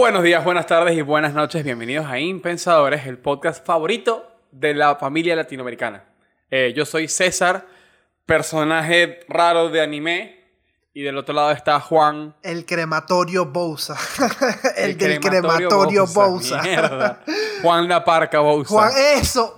Buenos 0.00 0.22
días, 0.22 0.42
buenas 0.42 0.64
tardes 0.64 0.96
y 0.96 1.02
buenas 1.02 1.34
noches. 1.34 1.62
Bienvenidos 1.62 2.06
a 2.06 2.18
Impensadores, 2.18 3.06
el 3.06 3.18
podcast 3.18 3.66
favorito 3.66 4.34
de 4.50 4.72
la 4.72 4.96
familia 4.96 5.36
latinoamericana. 5.36 6.04
Eh, 6.50 6.72
yo 6.74 6.86
soy 6.86 7.06
César, 7.06 7.66
personaje 8.24 9.20
raro 9.28 9.68
de 9.68 9.82
anime. 9.82 10.40
Y 10.94 11.02
del 11.02 11.18
otro 11.18 11.34
lado 11.34 11.50
está 11.50 11.78
Juan. 11.80 12.34
El 12.42 12.64
crematorio 12.64 13.44
Bousa. 13.44 13.94
el, 14.76 14.96
del 14.96 15.20
crematorio 15.20 16.06
Bousa. 16.06 16.62
Mierda. 16.62 17.22
Juan 17.62 17.86
La 17.86 18.02
Parca 18.02 18.40
Bousa. 18.40 18.70
Juan, 18.70 18.92
eso. 19.16 19.54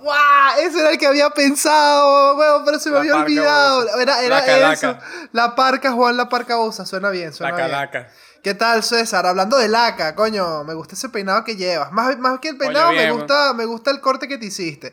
Ese 0.59 0.77
era 0.77 0.91
el 0.91 0.97
que 0.97 1.07
había 1.07 1.29
pensado, 1.29 2.35
weón, 2.35 2.65
pero 2.65 2.79
se 2.79 2.89
me 2.89 2.95
La 2.95 2.99
había 2.99 3.15
olvidado. 3.15 3.81
Bousa. 3.83 4.01
Era, 4.01 4.21
era 4.21 4.39
La 4.39 4.45
Calaca. 4.45 4.73
eso. 4.73 4.97
La 5.31 5.55
Parca, 5.55 5.93
Juan 5.93 6.17
La 6.17 6.27
Parca 6.27 6.57
Bousa. 6.57 6.85
Suena 6.85 7.11
bien, 7.11 7.31
suena 7.31 7.57
La 7.57 7.87
bien. 7.87 8.05
¿Qué 8.43 8.53
tal, 8.53 8.83
César? 8.83 9.25
Hablando 9.25 9.57
de 9.57 9.69
laca, 9.69 10.15
coño, 10.15 10.65
me 10.65 10.73
gusta 10.73 10.95
ese 10.95 11.07
peinado 11.07 11.45
que 11.45 11.55
llevas. 11.55 11.93
Más, 11.93 12.17
más 12.17 12.39
que 12.39 12.49
el 12.49 12.57
peinado, 12.57 12.91
me, 12.91 12.97
bien, 12.97 13.13
gusta, 13.13 13.53
me 13.53 13.63
gusta 13.63 13.89
el 13.89 14.01
corte 14.01 14.27
que 14.27 14.37
te 14.37 14.47
hiciste. 14.47 14.87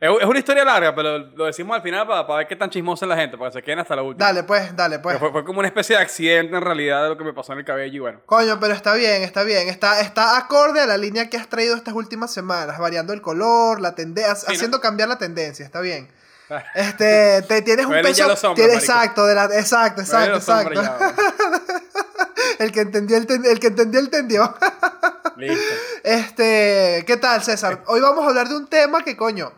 Es, 0.00 0.10
es 0.20 0.26
una 0.26 0.40
historia 0.40 0.64
larga, 0.64 0.92
pero 0.92 1.18
lo 1.18 1.44
decimos 1.44 1.76
al 1.76 1.82
final 1.82 2.04
para, 2.04 2.26
para 2.26 2.38
ver 2.38 2.48
qué 2.48 2.56
tan 2.56 2.70
chismosa 2.70 3.04
es 3.04 3.08
la 3.08 3.16
gente, 3.16 3.38
para 3.38 3.50
que 3.50 3.58
se 3.58 3.62
queden 3.62 3.78
hasta 3.78 3.94
la 3.94 4.02
última. 4.02 4.26
Dale, 4.26 4.42
pues, 4.42 4.74
dale, 4.74 4.98
pues. 4.98 5.20
Fue, 5.20 5.30
fue 5.30 5.44
como 5.44 5.60
una 5.60 5.68
especie 5.68 5.94
de 5.94 6.02
accidente 6.02 6.56
en 6.56 6.62
realidad 6.62 7.04
de 7.04 7.10
lo 7.10 7.16
que 7.16 7.22
me 7.22 7.32
pasó 7.32 7.52
en 7.52 7.60
el 7.60 7.64
cabello 7.64 7.94
y 7.94 8.00
bueno. 8.00 8.20
Coño, 8.26 8.58
pero 8.58 8.74
está 8.74 8.92
bien, 8.94 9.22
está 9.22 9.44
bien. 9.44 9.68
Está, 9.68 10.00
está 10.00 10.36
acorde 10.36 10.80
a 10.80 10.86
la 10.86 10.96
línea 10.96 11.30
que 11.30 11.36
has 11.36 11.48
traído 11.48 11.76
estas 11.76 11.94
últimas 11.94 12.32
semanas, 12.32 12.76
variando 12.80 13.12
el 13.12 13.22
color, 13.22 13.80
la 13.80 13.94
tendencia, 13.94 14.32
haciendo 14.32 14.80
cambiar 14.80 15.08
la 15.08 15.18
tendencia, 15.18 15.64
está 15.64 15.80
bien. 15.80 16.08
Este, 16.74 17.42
te 17.42 17.62
tienes 17.62 17.86
un 17.86 17.92
peso. 18.02 18.22
hombros, 18.24 18.54
tienes- 18.54 18.76
exacto, 18.76 19.26
de 19.26 19.34
la, 19.34 19.44
exacto, 19.46 20.02
exacto, 20.02 20.36
exacto. 20.36 20.80
El 22.58 22.70
que 22.72 22.80
entendió, 22.80 23.16
el, 23.16 23.26
ten- 23.26 23.44
el 23.46 23.58
que 23.58 23.68
entendió, 23.68 24.00
entendió. 24.00 24.54
Listo. 25.36 25.74
Este, 26.04 27.02
¿qué 27.06 27.16
tal, 27.16 27.42
César? 27.42 27.82
Hoy 27.86 28.00
vamos 28.00 28.24
a 28.24 28.28
hablar 28.28 28.48
de 28.48 28.56
un 28.56 28.66
tema 28.68 29.02
que, 29.02 29.16
coño, 29.16 29.52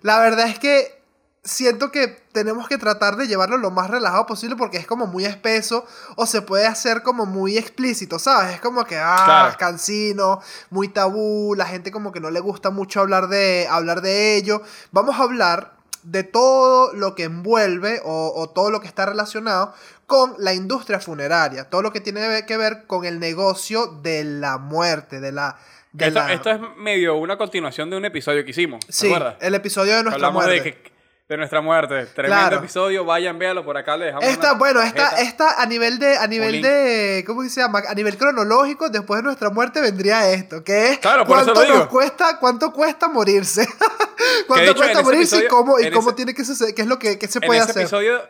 la 0.00 0.18
verdad 0.18 0.48
es 0.48 0.58
que 0.58 1.00
siento 1.44 1.90
que 1.92 2.08
tenemos 2.32 2.66
que 2.68 2.76
tratar 2.76 3.16
de 3.16 3.26
llevarlo 3.28 3.56
lo 3.56 3.70
más 3.70 3.88
relajado 3.90 4.26
posible 4.26 4.56
porque 4.56 4.78
es 4.78 4.86
como 4.86 5.06
muy 5.06 5.24
espeso 5.24 5.86
o 6.16 6.26
se 6.26 6.42
puede 6.42 6.66
hacer 6.66 7.02
como 7.02 7.24
muy 7.26 7.56
explícito, 7.56 8.18
¿sabes? 8.18 8.54
Es 8.54 8.60
como 8.60 8.84
que, 8.84 8.98
ah, 8.98 9.22
Claro. 9.24 9.56
cansino, 9.58 10.40
muy 10.70 10.88
tabú, 10.88 11.54
la 11.54 11.66
gente 11.66 11.90
como 11.92 12.10
que 12.12 12.20
no 12.20 12.30
le 12.30 12.40
gusta 12.40 12.70
mucho 12.70 13.00
hablar 13.00 13.28
de, 13.28 13.68
hablar 13.70 14.00
de 14.02 14.36
ello. 14.36 14.62
Vamos 14.90 15.18
a 15.18 15.22
hablar 15.22 15.74
de 16.02 16.22
todo 16.24 16.92
lo 16.94 17.14
que 17.14 17.24
envuelve 17.24 18.00
o, 18.04 18.32
o 18.34 18.48
todo 18.50 18.70
lo 18.70 18.80
que 18.80 18.86
está 18.86 19.06
relacionado 19.06 19.74
con 20.06 20.34
la 20.38 20.54
industria 20.54 20.98
funeraria, 21.00 21.68
todo 21.70 21.82
lo 21.82 21.92
que 21.92 22.00
tiene 22.00 22.44
que 22.46 22.56
ver 22.56 22.86
con 22.86 23.04
el 23.04 23.20
negocio 23.20 23.86
de 24.02 24.24
la 24.24 24.58
muerte, 24.58 25.20
de 25.20 25.30
la... 25.32 25.56
de 25.92 26.06
Esto, 26.08 26.18
la- 26.20 26.32
esto 26.32 26.50
es 26.50 26.60
medio 26.78 27.16
una 27.16 27.36
continuación 27.38 27.90
de 27.90 27.96
un 27.96 28.04
episodio 28.04 28.44
que 28.44 28.50
hicimos. 28.50 28.80
¿Te 28.86 28.92
Sí, 28.92 29.06
acuerdas? 29.06 29.36
el 29.40 29.54
episodio 29.54 29.96
de 29.96 30.02
nuestra 30.04 30.26
Hablamos 30.28 30.44
muerte. 30.46 30.64
de, 30.64 30.74
que- 30.82 30.90
de 31.30 31.36
nuestra 31.36 31.60
muerte. 31.60 32.06
Tremendo 32.06 32.40
Claro. 32.48 32.56
episodio. 32.58 33.04
Vayan, 33.04 33.38
véalo 33.38 33.64
por 33.64 33.76
acá. 33.76 33.96
Le 33.96 34.06
dejamos 34.06 34.24
Esta, 34.28 34.54
bueno, 34.54 34.82
esta, 34.82 35.10
esta 35.22 35.62
a 35.62 35.64
nivel 35.66 36.00
de, 36.00 36.16
a 36.16 36.26
nivel 36.26 36.60
de, 36.60 37.22
¿cómo 37.24 37.44
se 37.44 37.60
llama? 37.60 37.82
A 37.88 37.94
nivel 37.94 38.18
cronológico, 38.18 38.88
después 38.88 39.18
de 39.20 39.22
nuestra 39.22 39.48
muerte 39.50 39.80
vendría 39.80 40.28
esto, 40.32 40.64
que 40.64 40.88
es 40.88 40.98
Claro, 40.98 41.24
por 41.24 41.36
eso 41.38 41.44
cuánto 41.46 41.60
lo 41.60 41.66
digo. 41.66 41.78
nos 41.78 41.86
cuesta, 41.88 42.38
cuánto 42.40 42.72
cuesta 42.72 43.08
morirse, 43.08 43.64
cuánto 44.48 44.72
en 44.72 44.76
cuesta 44.76 45.02
morirse 45.02 45.44
y 45.44 45.46
cómo, 45.46 45.78
y 45.78 45.84
en 45.84 45.92
cómo 45.92 46.08
ese- 46.10 46.16
tiene 46.16 46.34
que 46.34 46.44
suceder, 46.44 46.74
qué 46.74 46.82
es 46.82 46.88
lo 46.88 46.98
que, 46.98 47.16
qué 47.16 47.28
se 47.28 47.38
en 47.38 47.46
puede 47.46 47.60
ese 47.60 47.70
hacer. 47.70 47.82
Episodio, 47.82 48.20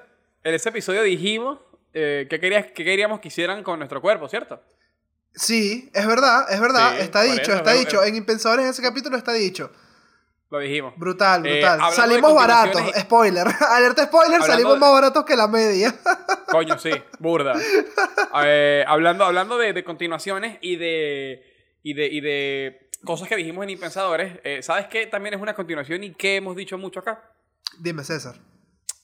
en 0.44 0.54
ese 0.54 0.68
episodio 0.68 1.02
dijimos 1.02 1.58
eh, 1.94 2.26
qué, 2.28 2.38
querías, 2.38 2.66
qué 2.74 2.84
queríamos 2.84 3.20
que 3.20 3.28
hicieran 3.28 3.62
con 3.62 3.78
nuestro 3.78 4.02
cuerpo, 4.02 4.28
¿cierto? 4.28 4.60
Sí, 5.34 5.90
es 5.94 6.06
verdad, 6.06 6.52
es 6.52 6.60
verdad, 6.60 6.96
Sí, 6.96 7.02
está 7.02 7.22
dicho, 7.22 7.40
eso, 7.40 7.54
está 7.56 7.72
es- 7.72 7.80
dicho, 7.80 8.04
en 8.04 8.14
Impensadores 8.16 8.66
ese 8.66 8.82
capítulo 8.82 9.16
está 9.16 9.32
dicho. 9.32 9.72
Lo 10.50 10.58
dijimos. 10.58 10.94
Brutal, 10.96 11.46
Eh, 11.46 11.60
brutal. 11.60 11.92
salimos 11.92 12.34
baratos, 12.34 12.82
spoiler. 12.98 13.46
Alerta 13.70 14.04
spoiler, 14.06 14.34
Hablando 14.34 14.46
salimos 14.52 14.74
de- 14.74 14.80
más 14.80 14.92
baratos 14.92 15.24
que 15.24 15.36
la 15.36 15.46
media. 15.46 15.94
Coño, 16.50 16.76
sí, 16.78 16.90
burda. 17.20 17.52
Eh, 18.44 18.84
hablando 18.86 19.24
hablando 19.24 19.58
de, 19.58 19.72
de 19.72 19.84
continuaciones 19.84 20.58
y 20.60 20.76
de, 20.76 21.42
y 21.82 21.94
de 21.94 22.06
y 22.08 22.20
de 22.20 22.90
cosas 23.04 23.28
que 23.28 23.36
dijimos 23.36 23.62
en 23.64 23.70
Impensadores, 23.70 24.40
eh, 24.44 24.62
¿sabes 24.62 24.86
qué 24.88 25.06
también 25.06 25.34
es 25.34 25.40
una 25.40 25.54
continuación 25.54 26.02
y 26.04 26.12
qué 26.14 26.36
hemos 26.36 26.56
dicho 26.56 26.76
mucho 26.78 27.00
acá? 27.00 27.22
Dime, 27.78 28.02
César. 28.02 28.34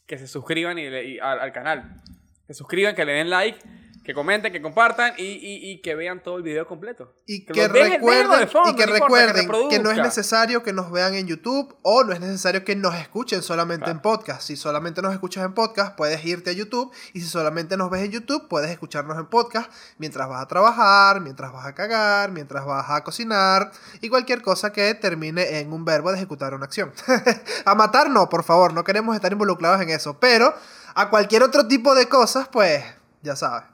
Que 0.06 0.18
se 0.18 0.26
suscriban 0.26 0.78
y, 0.78 0.90
le- 0.90 1.04
y 1.04 1.18
al, 1.20 1.38
al 1.40 1.52
canal. 1.52 2.02
Que 2.46 2.54
suscriban, 2.54 2.94
que 2.96 3.04
le 3.04 3.12
den 3.12 3.30
like, 3.30 3.58
que 4.06 4.14
comenten, 4.14 4.52
que 4.52 4.62
compartan 4.62 5.12
y, 5.18 5.22
y- 5.24 5.70
y 5.72 5.82
que 5.82 5.94
vean 5.96 6.22
todo 6.22 6.36
el 6.36 6.42
video 6.44 6.66
completo. 6.66 7.12
Y 7.26 7.44
Que 7.44 7.66
recuerden, 7.68 8.48
fondo, 8.48 8.70
y 8.70 8.76
que 8.76 8.86
no 8.86 8.94
importa, 8.96 9.26
que 9.26 9.42
recuerden 9.42 9.68
que, 9.68 9.78
no 9.80 9.90
es 9.90 9.98
necesario 9.98 10.62
que 10.62 10.72
nos 10.72 10.90
vean 10.92 11.14
en 11.16 11.26
YouTube 11.26 11.76
o 11.82 12.04
no 12.04 12.12
es 12.12 12.20
necesario 12.20 12.64
que 12.64 12.76
nos 12.76 12.94
escuchen 12.94 13.42
solamente 13.42 13.84
Claro. 13.84 13.96
en 13.98 14.02
podcast. 14.02 14.42
Si 14.42 14.56
solamente 14.56 15.02
nos 15.02 15.12
escuchas 15.12 15.44
en 15.44 15.54
podcast, 15.54 15.96
puedes 15.96 16.24
irte 16.24 16.50
a 16.50 16.52
YouTube. 16.52 16.92
Y 17.14 17.20
si 17.20 17.26
solamente 17.26 17.76
nos 17.76 17.90
ves 17.90 18.02
en 18.04 18.12
YouTube, 18.12 18.46
puedes 18.48 18.70
escucharnos 18.70 19.18
en 19.18 19.26
podcast 19.26 19.70
mientras 19.98 20.28
vas 20.28 20.40
a 20.42 20.46
trabajar, 20.46 21.20
mientras 21.20 21.52
vas 21.52 21.66
a 21.66 21.74
cagar, 21.74 22.30
mientras 22.30 22.64
vas 22.64 22.88
a 22.88 23.02
cocinar 23.02 23.72
y 24.00 24.08
cualquier 24.08 24.40
cosa 24.40 24.72
que 24.72 24.94
termine 24.94 25.58
en 25.58 25.72
un 25.72 25.84
verbo 25.84 26.10
de 26.12 26.16
ejecutar 26.18 26.54
una 26.54 26.66
acción. 26.66 26.92
a 27.64 27.74
matar 27.74 28.08
no, 28.08 28.28
por 28.28 28.44
favor, 28.44 28.72
no 28.72 28.84
queremos 28.84 29.16
estar 29.16 29.32
involucrados 29.32 29.80
en 29.82 29.90
eso. 29.90 30.20
Pero 30.20 30.54
a 30.94 31.10
cualquier 31.10 31.42
otro 31.42 31.66
tipo 31.66 31.94
de 31.94 32.08
cosas, 32.08 32.48
pues 32.48 32.84
ya 33.22 33.37
sabes. 33.37 33.65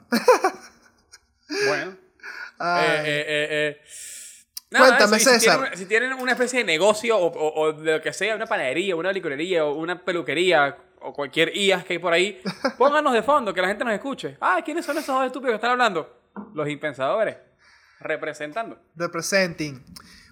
Bueno. 1.68 1.96
Eh, 2.60 3.02
eh, 3.04 3.48
eh. 3.50 3.80
Cuéntame, 4.70 5.16
eso, 5.18 5.30
y 5.30 5.34
si 5.34 5.40
César. 5.40 5.58
tienen- 5.60 5.78
si 5.78 5.86
tienen 5.86 6.12
una 6.14 6.32
especie 6.32 6.60
de 6.60 6.64
negocio 6.64 7.18
o, 7.18 7.26
o- 7.26 7.60
o 7.60 7.72
de 7.74 7.92
lo 7.92 8.00
que 8.02 8.12
sea, 8.12 8.34
una 8.36 8.46
panadería, 8.46 8.96
una 8.96 9.12
licorería 9.12 9.64
o 9.66 9.74
una 9.74 10.02
peluquería 10.02 10.76
o 11.00 11.12
cualquier 11.12 11.54
IAS 11.54 11.84
que 11.84 11.94
hay 11.94 11.98
por 11.98 12.12
ahí, 12.12 12.40
pónganos 12.78 13.12
de 13.12 13.22
fondo, 13.22 13.52
que 13.52 13.60
la 13.60 13.68
gente 13.68 13.84
nos 13.84 13.92
escuche. 13.92 14.38
Ah, 14.40 14.60
¿quiénes 14.64 14.86
son 14.86 14.96
esos 14.96 15.14
dos 15.14 15.26
estúpidos 15.26 15.52
que 15.52 15.56
están 15.56 15.72
hablando? 15.72 16.20
Los 16.54 16.68
impensadores. 16.68 17.36
Representando. 18.00 18.78
Representing. 18.96 19.84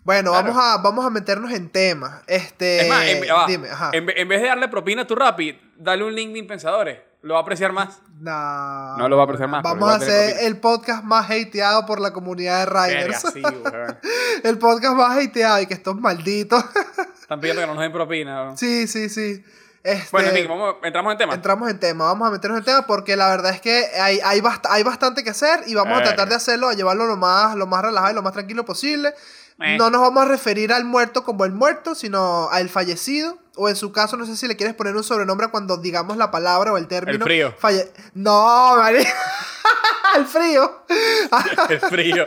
Bueno, 0.03 0.31
Claro. 0.31 0.49
vamos, 0.55 0.63
a, 0.65 0.79
vamos 0.83 1.05
a 1.05 1.11
meternos 1.11 1.53
en 1.53 1.69
temas. 1.69 2.23
Este, 2.27 2.81
es 2.83 2.89
más, 2.89 3.05
en, 3.07 3.23
va. 3.23 3.47
dime, 3.47 3.69
ajá. 3.69 3.91
En 3.93 4.07
vez 4.07 4.41
de 4.41 4.47
darle 4.49 4.69
propina 4.69 5.03
a 5.03 5.07
tu 5.07 5.15
Rappi, 5.15 5.61
dale 5.77 6.03
un 6.05 6.15
link 6.15 6.33
de 6.33 6.39
impensadores. 6.39 6.99
Lo 7.23 7.35
va 7.35 7.41
a 7.41 7.43
apreciar 7.43 7.73
más. 7.73 7.99
No, 8.19 8.97
No 8.99 9.09
lo 9.09 9.17
va 9.17 9.23
a 9.23 9.25
apreciar 9.25 9.49
más, 9.49 9.63
Vamos 9.63 9.91
a 9.91 9.97
hacer 9.97 10.37
el 10.45 10.59
podcast 10.59 11.05
más 11.05 11.31
hateado 11.31 11.85
por 11.87 12.01
la 12.01 12.13
comunidad 12.13 12.61
de 12.61 12.65
Verga, 12.67 12.87
Riders. 12.87 13.23
sí, 13.33 13.43
el 14.45 14.59
podcast 14.59 14.95
más 14.97 15.17
hateado 15.19 15.61
y 15.61 15.67
que 15.67 15.75
estos 15.75 15.97
malditos. 16.01 16.65
Están 17.21 17.41
pidiendo 17.41 17.61
que 17.63 17.67
no 17.67 17.75
nos 17.75 17.83
den 17.83 17.93
propina. 17.93 18.43
weón. 18.43 18.59
sí, 18.59 18.87
sí, 18.87 19.09
sí. 19.09 19.45
Este, 19.83 20.09
Bueno, 20.13 20.31
vamos, 20.49 20.75
entramos 20.83 21.13
en 21.13 21.19
tema. 21.19 21.35
Entramos 21.35 21.71
en 21.71 21.81
tema, 21.81 22.05
vamos 22.05 22.29
a 22.29 22.31
meternos 22.31 22.59
en 22.59 22.65
tema 22.67 22.83
porque 22.87 23.17
la 23.17 23.29
verdad 23.31 23.53
es 23.55 23.63
que 23.63 23.87
hay, 23.99 24.19
hay, 24.23 24.41
bast- 24.41 24.67
hay 24.69 24.83
bastante 24.83 25.25
que 25.25 25.31
hacer 25.31 25.61
y 25.67 25.75
vamos 25.75 25.99
a 25.99 26.03
tratar 26.03 26.29
de 26.29 26.35
hacerlo, 26.35 26.69
a 26.69 26.75
llevarlo 26.75 27.07
lo 27.07 27.17
más, 27.17 27.57
lo 27.57 27.67
más 27.67 27.83
relajado 27.83 28.13
y 28.13 28.15
lo 28.15 28.23
más 28.23 28.35
tranquilo 28.35 28.65
posible. 28.67 29.15
Eh. 29.59 29.77
No 29.79 29.89
nos 29.91 30.03
vamos 30.03 30.25
a 30.25 30.29
referir 30.29 30.71
al 30.73 30.85
muerto 30.85 31.25
como 31.25 31.47
el 31.47 31.53
muerto, 31.53 31.95
sino 31.95 32.51
al 32.51 32.69
fallecido. 32.69 33.39
O 33.57 33.69
en 33.69 33.77
su 33.77 33.91
caso, 33.93 34.17
no 34.17 34.25
sé 34.27 34.37
si 34.37 34.47
le 34.47 34.57
quieres 34.57 34.75
poner 34.75 34.95
un 34.97 35.03
sobrenombre 35.05 35.49
cuando 35.49 35.77
digamos 35.77 36.17
la 36.17 36.31
palabra 36.31 36.73
o 36.73 36.77
el 36.79 36.87
término. 36.87 37.25
frío. 37.25 37.55
falle- 37.61 37.91
no, 38.15 38.77
vale. 38.77 39.07
el 40.17 40.27
frío. 40.27 40.85
El 41.69 41.81
frío. 41.81 42.27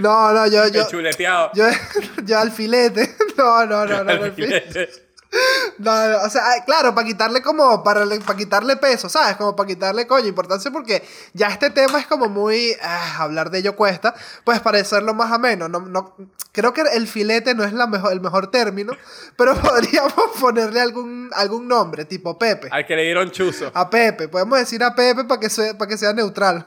no, 0.00 0.32
no, 0.32 0.46
yo, 0.46 0.66
yo, 0.68 0.82
el 0.82 0.86
chuleteado. 0.88 1.50
yo, 1.54 1.64
yo 2.24 2.38
al 2.38 2.50
filete. 2.52 3.16
No, 3.36 3.64
no, 3.66 3.86
no, 3.86 4.04
no, 4.04 4.14
no, 4.16 4.24
el 4.24 4.32
filete. 4.32 4.90
No, 5.78 6.08
no, 6.08 6.22
o 6.24 6.28
sea, 6.28 6.42
claro, 6.66 6.94
para 6.94 7.06
quitarle 7.06 7.40
como, 7.40 7.82
para, 7.84 8.04
para 8.04 8.36
quitarle 8.36 8.76
peso, 8.76 9.08
¿sabes? 9.08 9.36
Como 9.36 9.54
para 9.54 9.68
quitarle 9.68 10.06
coño, 10.06 10.26
importancia 10.26 10.70
porque 10.70 11.02
ya 11.32 11.48
este 11.48 11.70
tema 11.70 12.00
es 12.00 12.06
como 12.06 12.28
muy, 12.28 12.76
ah, 12.82 13.16
hablar 13.20 13.50
de 13.50 13.60
ello 13.60 13.76
cuesta, 13.76 14.14
pues 14.44 14.60
para 14.60 14.78
hacerlo 14.78 15.14
más 15.14 15.30
ameno, 15.32 15.68
no, 15.68 15.80
no, 15.80 16.16
creo 16.52 16.74
que 16.74 16.82
el 16.94 17.06
filete 17.06 17.54
no 17.54 17.64
es 17.64 17.72
la 17.72 17.86
mejor, 17.86 18.12
el 18.12 18.20
mejor 18.20 18.50
término, 18.50 18.92
pero 19.36 19.54
podríamos 19.60 20.12
ponerle 20.40 20.80
algún, 20.80 21.30
algún 21.32 21.68
nombre, 21.68 22.04
tipo 22.04 22.36
Pepe. 22.36 22.68
Al 22.70 22.84
que 22.84 22.96
le 22.96 23.04
dieron 23.04 23.30
chuzo. 23.30 23.70
A 23.72 23.88
Pepe, 23.88 24.28
podemos 24.28 24.58
decir 24.58 24.82
a 24.82 24.94
Pepe 24.94 25.24
para 25.24 25.40
que, 25.40 25.48
sea, 25.48 25.78
para 25.78 25.88
que 25.88 25.96
sea 25.96 26.12
neutral. 26.12 26.66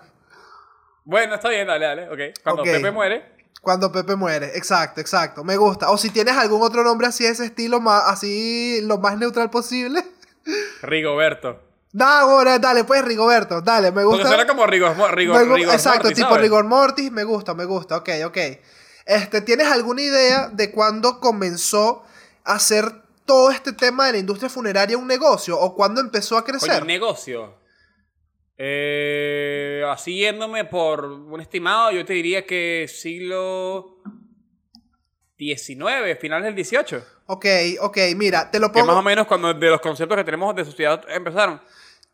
Bueno, 1.06 1.36
está 1.36 1.50
bien, 1.50 1.68
dale, 1.68 1.86
dale. 1.86 2.10
Ok. 2.10 2.40
Cuando. 2.44 2.64
Pepe 2.64 2.92
muere, 2.92 3.43
Cuando 3.64 3.94
Pepe 3.94 4.18
muere, 4.18 4.58
exacto, 4.58 5.00
exacto, 5.00 5.46
me 5.46 5.56
gusta. 5.56 5.90
O 5.90 5.98
si 5.98 6.10
tienes 6.10 6.36
algún 6.36 6.62
otro 6.62 6.84
nombre 6.84 7.08
así 7.08 7.24
de 7.24 7.30
ese 7.30 7.46
estilo, 7.46 7.80
más, 7.80 8.04
así 8.08 8.82
lo 8.82 8.98
más 8.98 9.18
neutral 9.18 9.50
posible. 9.50 10.04
Rigoberto. 10.82 11.62
No, 11.94 12.04
ahora, 12.04 12.60
dale, 12.60 12.84
pues 12.84 13.06
Rigoberto, 13.06 13.62
dale, 13.62 13.92
me 13.92 14.04
Porque 14.04 14.18
gusta. 14.18 14.28
suena 14.28 14.46
como 14.46 14.68
Rigor, 14.68 14.98
rigor, 15.16 15.48
Me 15.48 15.56
rigor 15.56 15.74
exacto, 15.76 16.00
mortis, 16.04 16.16
tipo 16.18 16.28
¿sabes? 16.28 16.42
rigor 16.42 16.66
mortis, 16.66 17.10
me 17.10 17.24
gusta, 17.24 17.54
me 17.54 17.64
gusta, 17.64 17.96
ok, 17.96 18.10
ok. 18.26 18.38
Este, 19.06 19.40
¿tienes 19.40 19.68
alguna 19.72 20.02
idea 20.02 20.50
de 20.52 20.70
cuándo 20.70 21.22
comenzó 21.22 22.04
a 22.44 22.56
hacer 22.56 22.92
todo 23.26 23.50
este 23.50 23.72
tema 23.72 24.08
de 24.08 24.12
la 24.12 24.18
industria 24.18 24.50
funeraria 24.50 24.98
un 24.98 25.08
negocio? 25.08 25.58
¿O 25.58 25.74
cuándo 25.74 26.02
empezó 26.02 26.38
a 26.38 26.44
crecer? 26.44 26.82
un 26.82 26.88
negocio. 26.88 27.54
Eh, 28.58 29.84
así 29.90 30.18
yéndome 30.20 30.66
por 30.66 31.06
un 31.06 31.42
estimado, 31.42 31.92
yo 31.92 32.06
te 32.06 32.14
diría 32.14 32.46
que 32.46 32.86
siglo 32.88 33.98
XIX, 35.38 36.18
finales 36.20 36.46
del 36.46 36.56
18. 36.56 37.04
Ok, 37.28 37.46
ok, 37.82 37.98
mira, 38.16 38.52
te 38.52 38.60
lo 38.60 38.72
Que 38.72 38.80
más 38.80 38.90
o 38.90 38.92
pongo. 38.92 39.02
menos 39.04 39.28
cuando 39.28 39.54
de 39.54 39.70
los 39.70 39.82
conceptos 39.82 40.18
que 40.18 40.24
tenemos 40.24 40.56
de 40.56 40.66
sociedad 40.66 41.04
empezaron. 41.10 41.62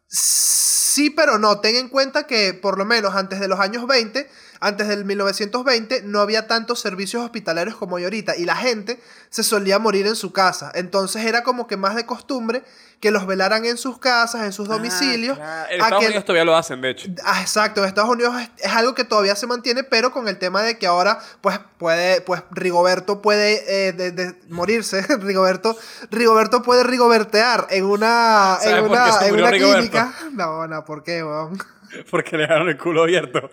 Sí, 0.07 1.09
pero 1.11 1.37
no. 1.37 1.59
Ten 1.59 1.75
en 1.75 1.89
cuenta 1.89 2.25
que 2.25 2.53
por 2.53 2.77
lo 2.77 2.85
menos 2.85 3.13
antes 3.15 3.39
de 3.39 3.47
los 3.47 3.59
años 3.59 3.85
20, 3.85 4.27
antes 4.59 4.87
del 4.87 5.05
1920, 5.05 6.01
no 6.03 6.19
había 6.19 6.47
tantos 6.47 6.79
servicios 6.79 7.23
hospitalarios 7.23 7.75
como 7.77 7.97
hay 7.97 8.03
ahorita. 8.03 8.35
Y 8.35 8.45
la 8.45 8.55
gente 8.55 8.99
se 9.29 9.43
solía 9.43 9.79
morir 9.79 10.05
en 10.07 10.15
su 10.15 10.31
casa. 10.33 10.71
Entonces 10.75 11.25
era 11.25 11.43
como 11.43 11.67
que 11.67 11.77
más 11.77 11.95
de 11.95 12.05
costumbre 12.05 12.63
que 12.99 13.11
los 13.11 13.25
velaran 13.25 13.63
en 13.65 13.77
sus 13.77 13.97
casas, 13.97 14.43
en 14.43 14.51
sus 14.51 14.67
domicilios. 14.67 15.37
Ah, 15.41 15.65
claro. 15.67 15.73
En 15.73 15.81
Estados 15.81 16.05
Unidos 16.05 16.25
todavía 16.25 16.43
lo 16.43 16.57
hacen, 16.57 16.81
de 16.81 16.89
hecho. 16.89 17.07
Ah, 17.23 17.39
exacto, 17.39 17.81
en 17.81 17.87
Estados 17.87 18.09
Unidos 18.09 18.35
es, 18.41 18.49
es 18.57 18.73
algo 18.73 18.93
que 18.93 19.05
todavía 19.05 19.37
se 19.37 19.47
mantiene, 19.47 19.85
pero 19.85 20.11
con 20.11 20.27
el 20.27 20.37
tema 20.37 20.61
de 20.63 20.77
que 20.77 20.85
ahora, 20.85 21.19
pues, 21.39 21.57
puede, 21.77 22.19
pues, 22.19 22.43
Rigoberto 22.51 23.21
puede 23.21 23.87
eh, 23.87 23.93
de- 23.93 24.11
de 24.11 24.35
morirse. 24.49 25.01
Rigoberto, 25.21 25.77
Rigoberto 26.11 26.61
puede 26.61 26.83
rigobertear 26.83 27.67
en 27.69 27.85
una, 27.85 28.57
¿Sabes 28.61 28.77
en 28.79 28.83
una, 28.83 29.25
en 29.27 29.33
una 29.33 29.51
clínica. 29.51 30.13
No, 30.33 30.67
no, 30.67 30.83
¿por 30.83 31.01
qué, 31.01 31.23
weón? 31.23 31.57
Porque 32.11 32.35
le 32.35 32.43
dejaron 32.43 32.67
el 32.67 32.77
culo 32.77 33.03
abierto. 33.03 33.49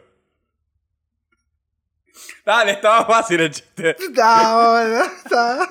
Dale, 2.45 2.73
estaba 2.73 3.07
fácil 3.07 3.41
el 3.41 3.51
chiste. 3.51 3.97
No, 4.13 4.71
bueno, 4.73 5.05
está... 5.05 5.69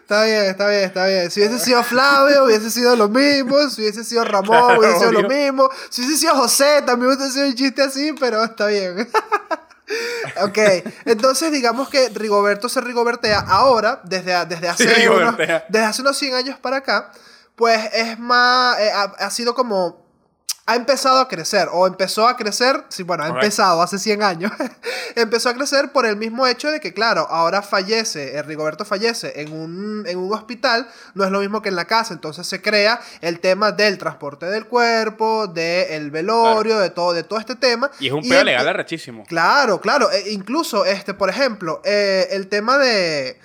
Está 0.00 0.24
bien, 0.24 0.44
está 0.44 0.68
bien, 0.68 0.84
está 0.84 1.06
bien. 1.06 1.30
Si 1.30 1.40
hubiese 1.40 1.58
sido 1.58 1.82
Flavio, 1.82 2.44
hubiese 2.44 2.70
sido 2.70 2.94
lo 2.94 3.08
mismo. 3.08 3.68
Si 3.70 3.80
hubiese 3.80 4.04
sido 4.04 4.24
Ramón, 4.24 4.58
Claro, 4.58 4.80
hubiese 4.80 4.98
sido 4.98 5.12
lo 5.12 5.28
mismo. 5.28 5.70
Si 5.88 6.02
hubiese 6.02 6.20
sido 6.20 6.34
José, 6.34 6.82
también 6.84 7.12
hubiese 7.12 7.32
sido 7.32 7.46
un 7.46 7.54
chiste 7.54 7.82
así, 7.82 8.12
pero 8.18 8.44
está 8.44 8.66
bien. 8.66 9.08
ok, 10.42 10.58
entonces 11.04 11.52
digamos 11.52 11.88
que 11.88 12.08
Rigoberto 12.10 12.68
se 12.68 12.80
rigobertea 12.80 13.40
ahora, 13.40 14.00
desde, 14.04 14.44
desde, 14.46 14.68
hace, 14.68 14.94
Sí, 14.94 15.08
unos, 15.08 15.36
desde 15.36 15.84
hace 15.84 16.02
unos 16.02 16.16
100 16.16 16.34
años 16.34 16.58
para 16.58 16.78
acá, 16.78 17.10
pues 17.54 17.88
es 17.92 18.18
más, 18.18 18.78
eh, 18.78 18.90
ha, 18.92 19.04
ha 19.04 19.30
sido 19.30 19.54
como, 19.54 20.05
ha 20.68 20.74
empezado 20.74 21.20
a 21.20 21.28
crecer, 21.28 21.68
o 21.72 21.86
empezó 21.86 22.26
a 22.26 22.36
crecer, 22.36 22.84
sí, 22.88 23.04
bueno, 23.04 23.22
ha 23.22 23.28
empezado 23.28 23.80
hace 23.80 24.00
100 24.00 24.22
años, 24.24 24.50
empezó 25.14 25.48
a 25.48 25.54
crecer 25.54 25.92
por 25.92 26.06
el 26.06 26.16
mismo 26.16 26.44
hecho 26.44 26.72
de 26.72 26.80
que, 26.80 26.92
claro, 26.92 27.28
ahora 27.30 27.62
fallece, 27.62 28.34
eh, 28.34 28.42
Rigoberto 28.42 28.84
fallece 28.84 29.40
en 29.40 29.52
un, 29.52 30.04
en 30.08 30.18
un 30.18 30.34
hospital, 30.34 30.88
no 31.14 31.24
es 31.24 31.30
lo 31.30 31.38
mismo 31.38 31.62
que 31.62 31.68
en 31.68 31.76
la 31.76 31.84
casa, 31.84 32.14
entonces 32.14 32.48
se 32.48 32.60
crea 32.60 33.00
el 33.20 33.38
tema 33.38 33.70
del 33.70 33.96
transporte 33.96 34.46
del 34.46 34.66
cuerpo, 34.66 35.46
del 35.46 36.10
velorio, 36.10 36.80
de, 36.80 36.90
todo, 36.90 37.12
de 37.12 37.22
todo 37.22 37.38
este 37.38 37.54
tema. 37.54 37.88
Y 38.00 38.08
es 38.08 38.12
un 38.12 38.28
pedo 38.28 38.42
legal 38.42 38.66
arrechísimo. 38.66 39.24
Claro, 39.24 39.80
claro. 39.80 40.10
e- 40.10 40.32
incluso, 40.32 40.84
este, 40.84 41.14
por 41.14 41.30
ejemplo, 41.30 41.80
eh, 41.84 42.26
el 42.32 42.48
tema 42.48 42.76
de, 42.76 43.38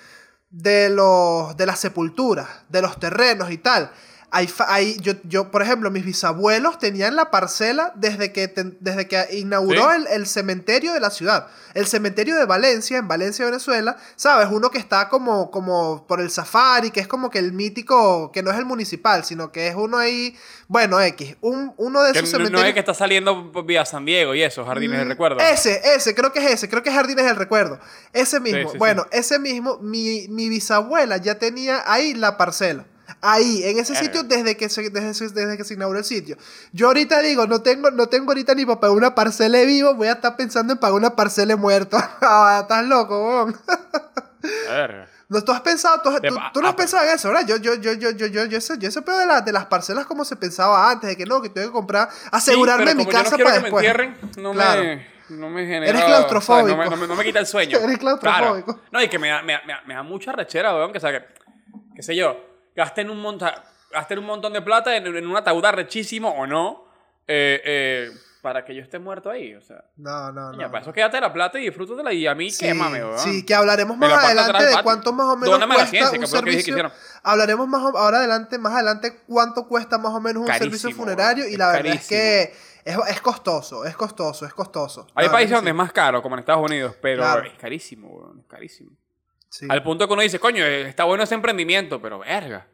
de, 0.50 0.90
los, 0.90 1.56
de 1.56 1.66
las 1.66 1.78
sepulturas, 1.78 2.48
de 2.68 2.82
los 2.82 2.98
terrenos 2.98 3.52
y 3.52 3.58
tal. 3.58 3.92
Hay, 4.34 4.48
hay- 4.66 4.96
yo, 5.00 5.12
yo, 5.24 5.50
por 5.50 5.60
ejemplo, 5.62 5.90
mis 5.90 6.04
bisabuelos 6.06 6.78
tenían 6.78 7.16
la 7.16 7.30
parcela 7.30 7.92
desde 7.96 8.32
que, 8.32 8.48
ten- 8.48 8.78
desde 8.80 9.06
que 9.06 9.26
inauguró 9.32 9.90
Sí. 9.90 9.96
el, 9.96 10.06
el 10.08 10.26
cementerio 10.26 10.94
de 10.94 11.00
la 11.00 11.10
ciudad. 11.10 11.48
El 11.74 11.86
cementerio 11.86 12.36
de 12.36 12.46
Valencia, 12.46 12.96
en 12.96 13.08
Valencia, 13.08 13.44
Venezuela, 13.44 13.96
¿sabes? 14.16 14.48
Uno 14.50 14.70
que 14.70 14.78
está 14.78 15.08
como, 15.10 15.50
como 15.50 16.06
por 16.06 16.20
el 16.22 16.30
safari, 16.30 16.90
que 16.90 17.00
es 17.00 17.06
como 17.08 17.28
que 17.28 17.38
el 17.40 17.52
mítico, 17.52 18.32
que 18.32 18.42
no 18.42 18.50
es 18.50 18.56
el 18.56 18.64
municipal, 18.64 19.22
sino 19.24 19.52
que 19.52 19.68
es 19.68 19.74
uno 19.74 19.98
ahí, 19.98 20.34
bueno, 20.66 20.98
X. 21.00 21.36
Un, 21.42 21.74
uno 21.76 22.02
de 22.02 22.12
esos 22.12 22.22
no, 22.22 22.38
no 22.38 22.44
cementerios. 22.46 22.68
es 22.68 22.74
que 22.74 22.80
está 22.80 22.94
saliendo 22.94 23.52
vía 23.64 23.84
San 23.84 24.04
Diego 24.06 24.34
y 24.34 24.42
eso, 24.42 24.64
jardines 24.64 25.04
Mm, 25.04 25.08
recuerdo. 25.08 25.40
Ese, 25.40 25.80
ese, 25.94 26.14
creo 26.14 26.32
que 26.32 26.38
es 26.44 26.52
ese, 26.52 26.68
creo 26.70 26.82
que 26.82 26.88
es 26.88 26.94
Jardines 26.94 27.26
del 27.26 27.36
Recuerdo. 27.36 27.78
Ese 28.14 28.40
mismo. 28.40 28.70
sí, 28.72 28.78
bueno, 28.78 29.06
ese 29.12 29.38
mismo, 29.38 29.78
mi, 29.78 30.26
mi 30.28 30.48
bisabuela 30.48 31.18
ya 31.18 31.38
tenía 31.38 31.82
ahí 31.86 32.14
la 32.14 32.38
parcela. 32.38 32.86
Ahí, 33.20 33.62
en 33.64 33.78
ese 33.78 33.94
sitio, 33.94 34.22
desde 34.22 34.56
que, 34.56 34.68
se, 34.68 34.90
desde, 34.90 35.28
desde 35.30 35.56
que 35.56 35.64
se 35.64 35.74
inauguró 35.74 35.98
el 35.98 36.04
sitio. 36.04 36.36
Yo 36.72 36.86
ahorita 36.88 37.20
digo, 37.20 37.46
no 37.46 37.60
tengo, 37.62 37.90
no 37.90 38.08
tengo 38.08 38.30
ahorita 38.30 38.54
ni 38.54 38.64
para 38.64 38.80
pagar 38.80 38.96
una 38.96 39.14
parcela 39.14 39.58
de 39.58 39.66
vivo, 39.66 39.94
voy 39.94 40.08
a 40.08 40.12
estar 40.12 40.36
pensando 40.36 40.72
en 40.72 40.78
pagar 40.78 40.94
una 40.96 41.14
parcela 41.16 41.54
de 41.54 41.56
muerto. 41.56 41.96
Ah, 42.22 42.60
Estás 42.62 42.84
loco. 42.86 43.52
No, 45.28 45.42
tú 45.42 45.52
has 45.52 45.60
pensado, 45.62 46.00
tú, 46.02 46.10
tú- 46.20 46.36
tú 46.52 46.60
no 46.60 46.68
has 46.68 46.74
ah, 46.74 46.76
pensado 46.76 47.04
en 47.04 47.14
eso, 47.14 47.28
¿verdad? 47.28 47.46
Yo, 47.46 47.56
yo, 47.56 47.74
yo, 47.76 47.92
yo, 47.94 48.10
yo, 48.10 48.26
yo, 48.26 48.44
yo, 48.44 48.58
ese, 48.58 48.76
yo 48.78 48.88
ese 48.88 49.00
pedo 49.00 49.18
de, 49.18 49.26
la- 49.26 49.40
de 49.40 49.50
las 49.52 49.64
parcelas 49.66 50.04
como 50.04 50.24
se 50.26 50.36
pensaba 50.36 50.90
antes, 50.90 51.08
de 51.08 51.16
que 51.16 51.24
no, 51.24 51.40
que 51.40 51.48
tengo 51.48 51.68
que 51.68 51.72
comprar, 51.72 52.08
asegurarme 52.30 52.90
Sí, 52.90 52.96
mi 52.98 53.04
yo 53.06 53.10
casa 53.10 53.36
no 53.38 53.44
para 53.44 53.56
que 53.56 53.62
después. 53.62 53.82
me 53.82 53.88
entierren, 53.88 54.16
no 54.36 54.52
Claro. 54.52 54.82
me, 54.82 55.06
no 55.30 55.48
me 55.48 55.64
genera... 55.64 55.86
Eres 55.88 56.04
claustrofóbico. 56.04 56.66
o 56.66 56.68
sea, 56.68 56.84
No 56.84 56.90
me, 56.90 56.96
no 56.96 56.96
me- 57.02 57.06
no 57.08 57.14
me 57.16 57.24
quita 57.24 57.38
el 57.38 57.46
sueño. 57.46 57.78
Eres 57.82 57.98
claustrofóbico. 57.98 58.74
Claro. 58.74 58.88
No, 58.92 59.02
y 59.02 59.08
que 59.08 59.18
me 59.18 59.28
da, 59.30 59.42
me, 59.42 59.54
me 59.86 59.94
da 59.94 60.02
mucha 60.02 60.32
rechera, 60.32 60.74
weón, 60.74 60.92
que, 60.92 60.98
o 60.98 61.00
sea, 61.00 61.12
que, 61.12 61.24
qué 61.96 62.02
sé 62.02 62.14
yo, 62.14 62.36
gasten 62.74 63.10
un, 63.10 63.20
montón 63.20 63.50
gasten 63.90 64.18
un 64.18 64.24
montón 64.26 64.52
de 64.52 64.62
plata 64.62 64.96
en, 64.96 65.06
en 65.06 65.26
un 65.26 65.36
ataúd 65.36 65.64
arrechísimo 65.64 66.30
o 66.30 66.46
no, 66.46 66.84
eh, 67.26 67.60
eh, 67.64 68.10
para 68.40 68.64
que 68.64 68.74
yo 68.74 68.82
esté 68.82 68.98
muerto 68.98 69.30
ahí, 69.30 69.54
o 69.54 69.60
sea... 69.60 69.84
No, 69.96 70.32
no, 70.32 70.50
coño, 70.50 70.62
no. 70.62 70.70
para 70.72 70.82
eso 70.82 70.92
quédate 70.92 71.20
la 71.20 71.32
plata 71.32 71.60
y 71.60 71.64
disfrútatela 71.66 72.12
y 72.12 72.26
a 72.26 72.34
mí 72.34 72.50
Sí, 72.50 72.64
quémame, 72.66 73.04
weón. 73.04 73.18
sí, 73.20 73.46
que 73.46 73.54
hablaremos 73.54 73.96
más 73.96 74.10
la 74.10 74.18
adelante 74.18 74.64
de 74.66 74.82
cuánto 74.82 75.12
más 75.12 75.26
o 75.28 75.36
menos 75.36 75.50
Dóname 75.52 75.74
la 75.74 75.80
cuesta 75.88 75.90
ciencia, 75.90 76.18
un 76.18 76.22
lo 76.22 76.26
que 76.44 76.56
que 76.56 76.62
servicio. 76.62 76.92
Hablaremos 77.22 77.68
más 77.68 77.82
o- 77.84 77.96
ahora 77.96 78.18
adelante, 78.18 78.58
más 78.58 78.72
adelante 78.74 79.20
cuánto 79.28 79.68
cuesta 79.68 79.96
más 79.98 80.12
o 80.12 80.20
menos 80.20 80.40
un 80.40 80.46
Carísimo, 80.48 80.70
servicio 80.76 80.96
funerario 80.96 81.46
y 81.48 81.52
es 81.52 81.58
la 81.58 81.66
verdad 81.68 81.86
es 81.94 82.08
carísimo. 82.08 82.08
que 82.18 82.42
es, 82.84 83.14
es 83.14 83.20
costoso, 83.20 83.84
es 83.84 83.94
costoso, 83.96 84.44
es 84.44 84.54
costoso. 84.54 85.06
La 85.14 85.22
Hay 85.22 85.28
países 85.28 85.54
donde 85.54 85.70
es 85.70 85.76
más 85.76 85.92
caro, 85.92 86.20
como 86.20 86.34
en 86.34 86.40
Estados 86.40 86.64
Unidos, 86.64 86.96
pero 87.00 87.22
Claro. 87.22 87.44
es 87.44 87.52
carísimo, 87.56 88.08
weón, 88.08 88.40
es 88.40 88.46
carísimo. 88.46 88.90
Sí. 89.52 89.66
Al 89.68 89.82
punto 89.82 90.06
que 90.06 90.14
uno 90.14 90.22
dice, 90.22 90.38
coño, 90.40 90.64
eh, 90.64 90.88
está 90.88 91.04
bueno 91.04 91.24
ese 91.24 91.34
emprendimiento, 91.34 92.00
pero 92.00 92.20
verga. 92.20 92.66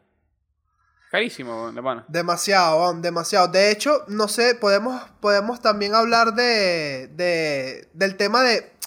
Carísimo, 1.11 1.73
de 1.73 1.83
pana. 1.83 2.05
Demasiado, 2.07 2.95
demasiado. 2.95 3.49
De 3.49 3.73
hecho, 3.73 4.05
no 4.07 4.29
sé, 4.29 4.55
podemos, 4.55 5.03
podemos 5.21 5.61
también 5.61 5.97
hablar 5.97 6.35
de, 6.35 7.09
de, 7.09 7.89
del 7.95 8.17
tema 8.17 8.43
de 8.45 8.78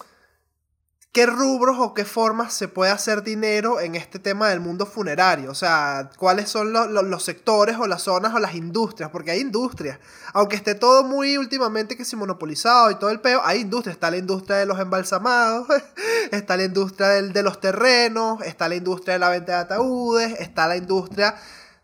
qué 1.12 1.26
rubros 1.26 1.78
o 1.80 1.94
qué 1.94 2.06
formas 2.06 2.54
se 2.54 2.70
puede 2.70 2.92
hacer 2.92 3.22
dinero 3.22 3.82
en 3.82 3.96
este 3.96 4.18
tema 4.18 4.50
del 4.50 4.62
mundo 4.62 4.86
funerario. 4.86 5.52
O 5.52 5.56
sea, 5.56 6.10
cuáles 6.18 6.50
son 6.50 6.72
los, 6.72 7.24
sectores 7.24 7.78
o 7.78 7.88
las 7.88 8.04
zonas 8.04 8.34
o 8.34 8.40
las 8.40 8.56
industrias, 8.56 9.10
porque 9.10 9.32
hay 9.32 9.42
industrias. 9.42 10.00
Aunque 10.34 10.56
esté 10.56 10.74
todo 10.74 11.04
muy 11.04 11.38
últimamente 11.38 11.98
que 11.98 12.06
se 12.06 12.16
monopolizado 12.16 12.92
y 12.92 12.96
todo 12.96 13.10
el 13.10 13.20
peo, 13.20 13.42
hay 13.44 13.62
industrias. 13.62 13.96
Está 13.96 14.10
la 14.10 14.18
industria 14.18 14.58
de 14.58 14.66
los 14.66 14.80
embalsamados, 14.80 15.68
está 16.32 16.56
la 16.56 16.64
industria 16.64 17.08
de 17.10 17.44
los 17.44 17.60
terrenos, 17.60 18.42
está 18.44 18.70
la 18.70 18.76
industria 18.76 19.14
de 19.14 19.20
la 19.20 19.30
venta 19.30 19.52
de 19.54 19.58
ataúdes, 19.60 20.40
está 20.40 20.68
la 20.68 20.78
industria 20.78 21.36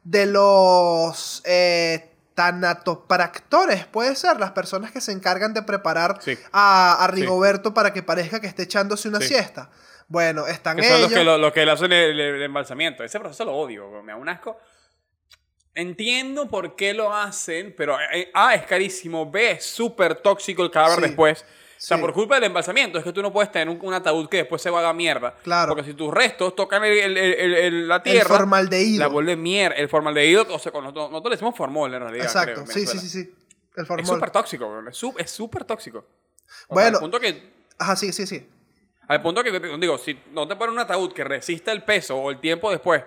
de 0.05 0.25
los 0.25 1.41
eh, 1.45 2.16
tanatopractores, 2.37 3.85
puede 3.87 4.15
ser, 4.15 4.39
las 4.39 4.51
personas 4.51 4.91
que 4.91 5.01
se 5.01 5.11
encargan 5.11 5.55
de 5.55 5.63
preparar 5.63 6.19
Sí. 6.21 6.37
a, 6.51 7.03
a 7.03 7.07
Sí. 7.07 7.13
Rigoberto 7.21 7.73
para 7.73 7.91
que 7.91 8.03
parezca 8.03 8.39
que 8.39 8.45
esté 8.45 8.63
echándose 8.63 9.09
una 9.09 9.19
Sí. 9.19 9.29
siesta. 9.29 9.71
Bueno, 10.07 10.45
están 10.45 10.77
Que 10.77 10.83
son 10.83 10.97
ellos. 10.97 11.11
los 11.11 11.19
que, 11.19 11.23
lo, 11.25 11.51
que 11.53 11.65
le 11.65 11.71
hacen 11.71 11.91
el, 11.91 12.19
el- 12.19 12.43
embalsamiento. 12.43 13.03
Ese 13.03 13.19
proceso 13.19 13.43
lo 13.43 13.53
odio, 13.55 13.89
me 14.03 14.11
da 14.11 14.17
un 14.17 14.29
asco. 14.29 14.57
Entiendo 15.73 16.47
por 16.47 16.75
qué 16.75 16.93
lo 16.93 17.13
hacen, 17.13 17.73
pero 17.75 17.97
eh, 18.13 18.29
A, 18.35 18.53
es 18.55 18.65
carísimo. 18.67 19.29
B, 19.29 19.51
es 19.51 19.65
súper 19.65 20.15
tóxico 20.15 20.63
el 20.63 20.69
cadáver 20.71 21.01
después. 21.01 21.43
O 21.77 21.79
sea, 21.79 21.97
Sí. 21.97 22.01
por 22.01 22.11
culpa 22.11 22.35
del 22.35 22.45
embalsamiento, 22.45 22.97
es 22.97 23.03
que 23.03 23.13
tú 23.13 23.21
no 23.21 23.31
puedes 23.31 23.51
tener 23.51 23.69
un, 23.69 23.77
un 23.79 23.93
ataúd 23.93 24.27
que 24.27 24.37
después 24.37 24.59
se 24.61 24.69
va 24.71 24.87
a 24.89 24.93
mierda. 24.93 25.35
Claro. 25.43 25.75
Porque 25.75 25.83
si 25.89 25.93
tus 25.93 26.11
restos 26.11 26.55
tocan 26.55 26.83
el- 26.83 26.97
el- 26.97 27.17
el- 27.17 27.53
el- 27.53 27.87
la 27.87 27.97
el 27.97 28.01
tierra, 28.03 28.35
formaldehído. 28.37 28.99
la 28.99 29.07
vuelve 29.07 29.35
mierda. 29.35 29.75
El 29.77 29.87
formaldehído, 29.87 30.47
o 30.49 30.57
sea, 30.59 30.71
con- 30.71 30.83
nosotros, 30.83 31.11
nosotros 31.11 31.29
le 31.29 31.35
decimos 31.35 31.55
formol 31.55 31.93
en 31.93 32.01
realidad. 32.01 32.25
Exacto, 32.25 32.53
creo, 32.53 32.65
en 32.65 32.71
sí, 32.71 32.87
sí, 32.87 32.97
sí, 32.99 33.09
sí. 33.09 33.35
El 33.75 33.83
Es 33.83 33.87
formol. 33.87 34.05
súper 34.07 34.31
tóxico, 34.31 34.65
weón, 34.65 34.87
es 34.87 34.99
es 35.19 35.31
súper 35.31 35.63
tóxico. 35.65 35.99
O 35.99 36.03
sea, 36.03 36.65
Bueno. 36.69 36.97
al 36.97 37.01
punto 37.01 37.19
que 37.19 37.53
Ajá, 37.77 37.95
sí, 37.95 38.11
sí, 38.11 38.25
sí. 38.25 38.49
al 39.07 39.21
punto 39.21 39.43
que, 39.43 39.51
digo, 39.79 39.97
si 39.99 40.19
no 40.31 40.47
te 40.47 40.55
ponen 40.55 40.73
un 40.73 40.79
ataúd 40.79 41.13
que 41.13 41.23
resista 41.23 41.71
el 41.71 41.83
peso 41.83 42.17
o 42.17 42.31
el 42.31 42.39
tiempo 42.39 42.71
después 42.71 43.03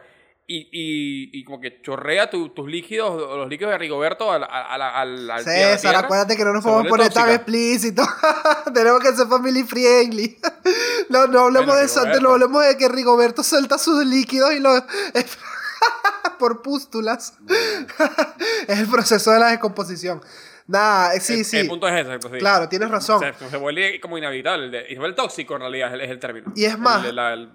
y, 0.53 0.69
y, 0.73 1.31
y 1.41 1.45
como 1.45 1.61
que 1.61 1.81
chorrea 1.81 2.29
tu- 2.29 2.49
tus 2.49 2.69
líquidos, 2.69 3.17
los 3.39 3.49
líquidos 3.49 3.71
de 3.73 3.79
Rigoberto 3.79 4.33
al, 4.33 4.43
al, 4.43 4.83
al, 4.83 5.31
al- 5.31 5.45
César, 5.45 5.81
tierra, 5.81 5.99
acuérdate 6.01 6.37
que 6.37 6.45
no 6.45 6.53
nos 6.53 6.65
podemos 6.65 6.89
poner 6.89 7.07
tan 7.13 7.23
tóxica. 7.25 7.35
explícitos. 7.37 8.07
Tenemos 8.75 9.01
que 9.01 9.13
ser 9.15 9.27
family 9.29 9.63
friendly. 9.63 10.39
no, 11.09 11.27
no 11.29 11.41
hablemos 11.43 11.67
Bueno, 11.69 11.75
de 11.81 11.85
eso, 11.87 12.01
Rigoberto. 12.01 12.23
no 12.23 12.31
hablemos 12.35 12.67
de 12.67 12.77
que 12.77 12.89
Rigoberto 12.89 13.43
suelta 13.45 13.79
sus 13.79 14.05
líquidos 14.05 14.53
y 14.53 14.59
los. 14.59 14.83
por 16.39 16.63
pústulas. 16.63 17.35
es 18.67 18.79
el 18.79 18.87
proceso 18.89 19.31
de 19.33 19.39
la 19.41 19.49
descomposición. 19.49 20.21
Nada, 20.67 21.19
sí, 21.21 21.41
el, 21.41 21.45
sí. 21.45 21.57
El 21.59 21.69
punto 21.69 21.89
es 21.89 22.07
ese. 22.07 22.19
pues, 22.19 22.33
sí. 22.35 22.39
Claro, 22.39 22.69
tienes 22.69 22.91
razón. 22.91 23.21
Se, 23.39 23.51
se 23.51 23.57
vuelve 23.57 24.01
como 24.01 24.17
inevitable. 24.19 24.87
se 24.89 24.99
vuelve 24.99 25.17
tóxico 25.17 25.55
en 25.55 25.61
realidad 25.61 25.89
es 25.89 25.95
el, 25.95 26.01
es 26.03 26.11
el 26.11 26.19
término. 26.19 26.53
Y 26.55 26.65
es 26.65 26.79
más- 26.79 27.05
El- 27.05 27.17
la- 27.17 27.33
el- 27.35 27.51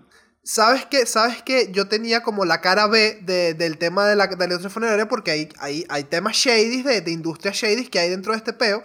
¿Sabes 0.48 0.86
qué? 0.86 1.06
¿Sabes 1.08 1.42
qué? 1.42 1.72
Yo 1.72 1.88
tenía 1.88 2.22
como 2.22 2.46
la 2.46 2.62
cara 2.62 2.86
B 2.86 3.20
de- 3.24 3.56
del 3.56 3.80
tema 3.80 4.08
de 4.08 4.16
la, 4.16 4.28
de 4.28 4.38
la 4.38 4.44
industria 4.46 4.70
funeraria 4.70 5.08
porque 5.08 5.32
hay, 5.32 5.50
hay, 5.60 5.86
hay 5.90 6.04
temas 6.04 6.36
shady, 6.36 6.84
de, 6.84 7.02
de 7.02 7.12
industria 7.12 7.52
shady 7.52 7.88
que 7.88 7.98
hay 8.00 8.12
dentro 8.12 8.32
de 8.32 8.38
este 8.38 8.54
peo. 8.54 8.84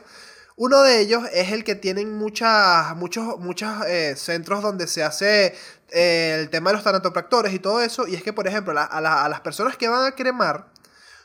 Uno 0.56 0.82
de 0.82 1.00
ellos 1.00 1.22
es 1.32 1.52
el 1.52 1.62
que 1.64 1.74
tienen 1.74 2.14
muchas, 2.16 2.96
muchos, 2.96 3.38
muchos 3.38 3.70
eh, 3.86 4.14
centros 4.16 4.62
donde 4.62 4.86
se 4.86 5.02
hace 5.02 5.54
eh, 5.90 6.38
el 6.40 6.48
tema 6.48 6.70
de 6.70 6.76
los 6.76 6.84
tanatopractores 6.84 7.52
y 7.52 7.58
todo 7.58 7.82
eso. 7.82 8.06
Y 8.06 8.14
es 8.14 8.22
que, 8.22 8.32
por 8.32 8.46
ejemplo, 8.48 8.72
la- 8.72 8.84
a, 8.84 9.00
la- 9.02 9.24
a 9.24 9.28
las 9.28 9.40
personas 9.42 9.76
que 9.76 9.86
van 9.88 10.06
a 10.06 10.12
cremar, 10.12 10.66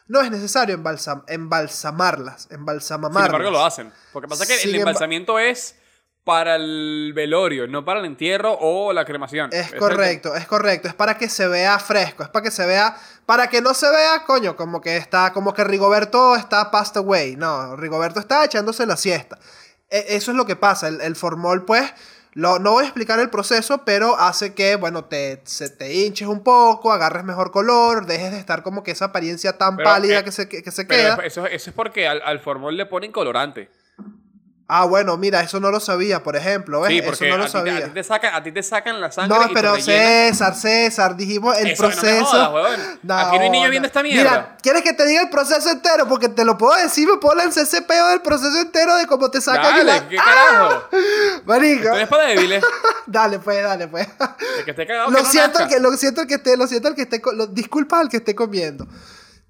no 0.07 0.21
es 0.21 0.29
necesario 0.31 0.77
embalsam- 0.77 1.23
embalsamarlas, 1.27 2.47
embalsamamarlas. 2.51 3.23
Sin 3.29 3.35
embargo, 3.35 3.51
lo 3.51 3.65
hacen. 3.65 3.91
Porque 4.13 4.27
pasa 4.27 4.45
que 4.45 4.57
Sin 4.57 4.69
el 4.69 4.75
emba- 4.75 4.79
embalsamiento 4.79 5.39
es 5.39 5.75
para 6.25 6.55
el 6.55 7.13
velorio, 7.15 7.67
no 7.67 7.85
para 7.85 7.99
el 7.99 8.05
entierro 8.07 8.57
o 8.59 8.91
la 8.91 9.05
cremación. 9.05 9.51
Es 9.53 9.71
correcto, 9.75 10.35
es 10.35 10.47
correcto. 10.47 10.87
Es 10.87 10.95
para 10.95 11.17
que 11.19 11.29
se 11.29 11.47
vea 11.47 11.77
fresco, 11.77 12.23
es 12.23 12.29
para 12.29 12.43
que 12.43 12.49
se 12.51 12.65
vea, 12.65 12.97
para 13.27 13.47
que 13.47 13.61
no 13.61 13.75
se 13.75 13.87
vea, 13.91 14.23
coño, 14.25 14.55
como 14.55 14.81
que 14.81 14.97
está, 14.97 15.31
como 15.31 15.53
que 15.53 15.63
Rigoberto 15.63 16.35
está 16.35 16.71
passed 16.71 16.97
away. 16.97 17.35
No, 17.35 17.75
Rigoberto 17.75 18.19
está 18.19 18.43
echándose 18.43 18.87
la 18.87 18.97
siesta. 18.97 19.37
E- 19.87 20.05
eso 20.09 20.31
es 20.31 20.37
lo 20.37 20.47
que 20.47 20.55
pasa. 20.55 20.87
El, 20.87 20.99
el 21.01 21.15
formol, 21.15 21.63
pues, 21.63 21.93
lo, 22.33 22.57
no 22.57 22.71
voy 22.71 22.85
a 22.85 22.87
explicar 22.87 23.19
el 23.19 23.29
proceso, 23.29 23.85
pero 23.85 24.17
hace 24.17 24.55
que, 24.55 24.77
bueno, 24.77 25.05
te, 25.05 25.41
se 25.45 25.69
te 25.69 25.93
hinches 25.93 26.27
un 26.27 26.43
poco, 26.43 26.91
agarres 26.91 27.23
mejor 27.23 27.51
color, 27.51 28.07
dejes 28.07 28.31
de 28.31 28.39
estar 28.39 28.63
como 28.63 28.81
que 28.83 28.89
esa 28.91 29.05
apariencia 29.05 29.59
tan 29.59 29.77
Pero, 29.77 29.87
pálida 29.91 30.19
eh, 30.19 30.23
que 30.23 30.31
se, 30.31 30.49
que, 30.49 30.63
que 30.63 30.71
se 30.71 30.85
Pero 30.85 31.17
queda. 31.17 31.25
eso, 31.27 31.45
eso 31.45 31.69
es 31.69 31.75
porque 31.75 32.07
al, 32.07 32.23
al 32.25 32.39
formol 32.39 32.75
le 32.75 32.87
ponen 32.87 33.11
colorante. 33.11 33.69
Ah, 34.67 34.85
bueno, 34.85 35.15
mira, 35.15 35.41
eso 35.41 35.59
no 35.59 35.69
lo 35.69 35.79
sabía, 35.79 36.23
por 36.23 36.35
ejemplo. 36.35 36.81
¿ves? 36.81 36.89
Sí, 36.89 36.97
eso 36.97 37.25
no 37.25 37.37
lo 37.37 37.43
a, 37.43 37.45
ti, 37.45 37.51
te- 37.51 37.57
sabía. 37.59 37.77
a 37.77 37.83
ti 37.83 37.89
te 37.93 38.03
sacan, 38.03 38.33
a 38.33 38.41
ti 38.43 38.51
te 38.51 38.63
sacan 38.63 38.99
la 38.99 39.11
sangre 39.11 39.37
No, 39.37 39.43
y 39.45 39.47
te 39.49 39.53
pero. 39.53 39.75
César, 39.79 40.55
César, 40.55 41.15
dijimos 41.15 41.55
el 41.59 41.67
Eso, 41.67 41.83
no 41.83 41.89
me 41.89 41.95
proceso. 41.95 42.25
jodas, 42.25 42.51
huevón. 42.51 42.81
Aquí 43.11 43.37
no 43.37 43.43
hay 43.43 43.49
niño 43.51 43.69
viendo 43.69 43.85
esta 43.85 44.01
mierda. 44.01 44.23
Mira, 44.31 44.57
¿quieres 44.63 44.81
que 44.81 44.93
te 44.93 45.05
diga 45.05 45.21
el 45.21 45.29
proceso 45.29 45.69
entero? 45.69 46.07
Porque 46.07 46.29
te 46.29 46.43
lo 46.43 46.57
puedo 46.57 46.75
decir, 46.81 47.07
me 47.07 47.17
puedo 47.17 47.35
lanzar 47.35 47.61
ese 47.61 47.83
peo 47.83 48.07
del 48.07 48.21
proceso 48.21 48.57
entero 48.59 48.95
de 48.95 49.05
cómo 49.05 49.29
te 49.29 49.39
sacan 49.39 49.61
Dale, 49.61 49.83
la- 49.83 50.09
¿qué 50.09 50.15
carajo? 50.15 50.83
Marico. 51.45 51.81
Esto 51.83 51.89
no 51.93 51.99
es 51.99 52.07
para 52.07 52.23
débiles. 52.23 52.63
Dale, 53.05 53.37
pues, 53.37 53.61
dale, 53.63 53.87
pues. 53.87 54.07
El 54.57 54.65
que 54.65 54.71
esté 54.71 54.87
cagado 54.87 55.11
lo 55.11 55.17
que 55.17 55.23
no 55.23 55.29
siento 55.29 55.59
nazca. 55.59 55.67
que 55.75 55.79
lo 55.79 55.91
siento 55.93 56.21
el 56.21 56.27
que 56.27 56.33
esté, 56.35 56.57
lo 56.57 56.65
siento 56.65 56.87
el 56.87 56.95
que 56.95 57.03
esté, 57.03 57.21
lo- 57.33 57.45
disculpa 57.45 57.99
al 57.99 58.09
que 58.09 58.17
esté 58.17 58.33
comiendo. 58.33 58.87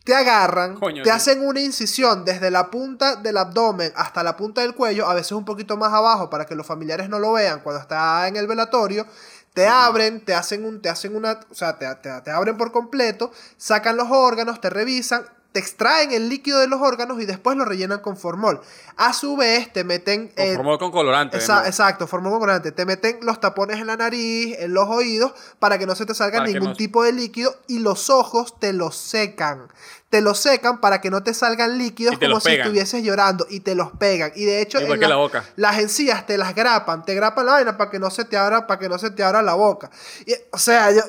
Te 0.05 0.13
agarran, 0.15 0.75
Coño, 0.75 1.03
te 1.03 1.09
sí. 1.09 1.15
hacen 1.15 1.45
una 1.45 1.59
incisión 1.59 2.23
desde 2.23 2.51
la 2.51 2.69
punta 2.69 3.15
del 3.17 3.35
abdomen 3.37 3.91
hasta 3.95 4.23
la 4.23 4.37
punta 4.37 4.61
del 4.61 4.73
cuello, 4.75 5.07
a 5.09 5.13
veces 5.15 5.33
un 5.33 5.43
poquito 5.45 5.75
más 5.77 5.91
abajo 5.91 6.29
para 6.29 6.45
que 6.45 6.55
los 6.55 6.65
familiares 6.65 7.09
no 7.09 7.19
lo 7.19 7.33
vean 7.33 7.59
cuando 7.61 7.81
está 7.81 8.27
en 8.27 8.37
el 8.37 8.45
velatorio. 8.47 9.05
Te 9.53 9.67
abren, 9.67 10.23
te 10.23 10.35
hacen 10.35 10.63
un, 10.65 10.81
te 10.81 10.89
hacen 10.89 11.15
una, 11.15 11.39
o 11.49 11.55
sea, 11.55 11.77
te, 11.79 11.87
te- 11.95 12.21
te 12.21 12.29
abren 12.31 12.55
por 12.57 12.71
completo, 12.71 13.31
sacan 13.57 13.97
los 13.97 14.07
órganos, 14.11 14.61
te 14.61 14.69
revisan, 14.69 15.25
te 15.55 15.59
extraen 15.61 16.11
el 16.11 16.27
líquido 16.27 16.59
de 16.59 16.67
los 16.67 16.81
órganos 16.81 17.21
y 17.21 17.25
después 17.25 17.55
lo 17.55 17.63
rellenan 17.63 18.01
con 18.01 18.17
formol. 18.17 18.59
A 18.97 19.13
su 19.13 19.37
vez 19.37 19.71
te 19.71 19.85
meten 19.85 20.27
Con 20.27 20.45
eh, 20.45 20.53
formol 20.53 20.77
con 20.77 20.91
colorante. 20.91 21.37
Exacto, 21.37 22.07
formol 22.07 22.33
colorante. 22.39 22.73
Te 22.73 22.85
meten 22.85 23.19
los 23.21 23.39
tapones 23.39 23.79
en 23.79 23.87
la 23.87 23.95
nariz, 23.95 24.53
en 24.59 24.73
los 24.73 24.89
oídos, 24.89 25.31
para 25.59 25.77
que 25.77 25.85
no 25.85 25.95
se 25.95 26.05
te 26.05 26.13
salga 26.13 26.39
Para 26.39 26.51
ningún 26.51 26.71
no- 26.71 26.75
tipo 26.75 27.03
de 27.03 27.13
líquido. 27.13 27.55
Y 27.67 27.79
los 27.79 28.09
ojos 28.09 28.59
te 28.59 28.73
los 28.73 28.97
secan. 28.97 29.69
Te 30.09 30.19
los 30.19 30.37
secan 30.39 30.81
para 30.81 30.99
que 30.99 31.09
no 31.09 31.23
te 31.23 31.33
salgan 31.33 31.77
líquidos 31.77 32.19
te 32.19 32.27
como 32.27 32.41
si 32.41 32.49
estuvieses 32.53 33.01
llorando. 33.01 33.47
Y 33.49 33.61
te 33.61 33.75
los 33.75 33.93
pegan. 33.93 34.33
Y 34.35 34.43
de 34.43 34.61
hecho, 34.61 34.81
Igual 34.81 34.99
que 34.99 35.03
la- 35.05 35.09
la 35.11 35.15
boca. 35.15 35.45
las 35.55 35.79
encías 35.79 36.25
te 36.25 36.37
las 36.37 36.53
grapan. 36.53 37.05
Te 37.05 37.15
grapan 37.15 37.45
la 37.45 37.53
vaina 37.53 37.77
para 37.77 37.89
que 37.89 37.99
no 37.99 38.09
se 38.09 38.25
te 38.25 38.35
abra, 38.35 38.67
para 38.67 38.77
que 38.77 38.89
no 38.89 38.97
se 38.97 39.09
te 39.09 39.23
abra 39.23 39.41
la 39.41 39.53
boca. 39.53 39.89
Y, 40.25 40.33
o 40.51 40.57
sea, 40.57 40.91
yo. 40.91 41.01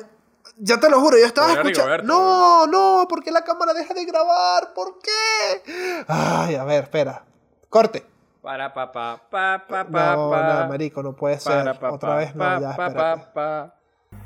Yo 0.59 0.79
te 0.79 0.89
lo 0.89 0.99
juro, 0.99 1.17
yo 1.17 1.25
estaba 1.25 1.53
escuchando. 1.53 2.03
No, 2.03 2.65
no, 2.67 3.07
¿por 3.07 3.23
qué 3.23 3.31
la 3.31 3.43
cámara 3.43 3.73
deja 3.73 3.93
de 3.93 4.05
grabar? 4.05 4.73
¿Por 4.73 4.99
qué? 4.99 6.03
Ay, 6.07 6.55
a 6.55 6.63
ver, 6.63 6.83
espera. 6.83 7.23
Corte. 7.69 8.05
Para 8.41 8.73
pa 8.73 8.91
pa 8.91 9.21
pa 9.29 9.65
pa 9.67 9.85
pa 9.85 10.15
No, 10.15 10.29
no, 10.29 10.67
marico, 10.69 11.03
no 11.03 11.13
puede 11.13 11.39
ser. 11.39 11.67
Otra 11.81 12.15
vez 12.15 12.35
no, 12.35 12.61
ya, 12.61 12.71
espérate. 12.71 13.76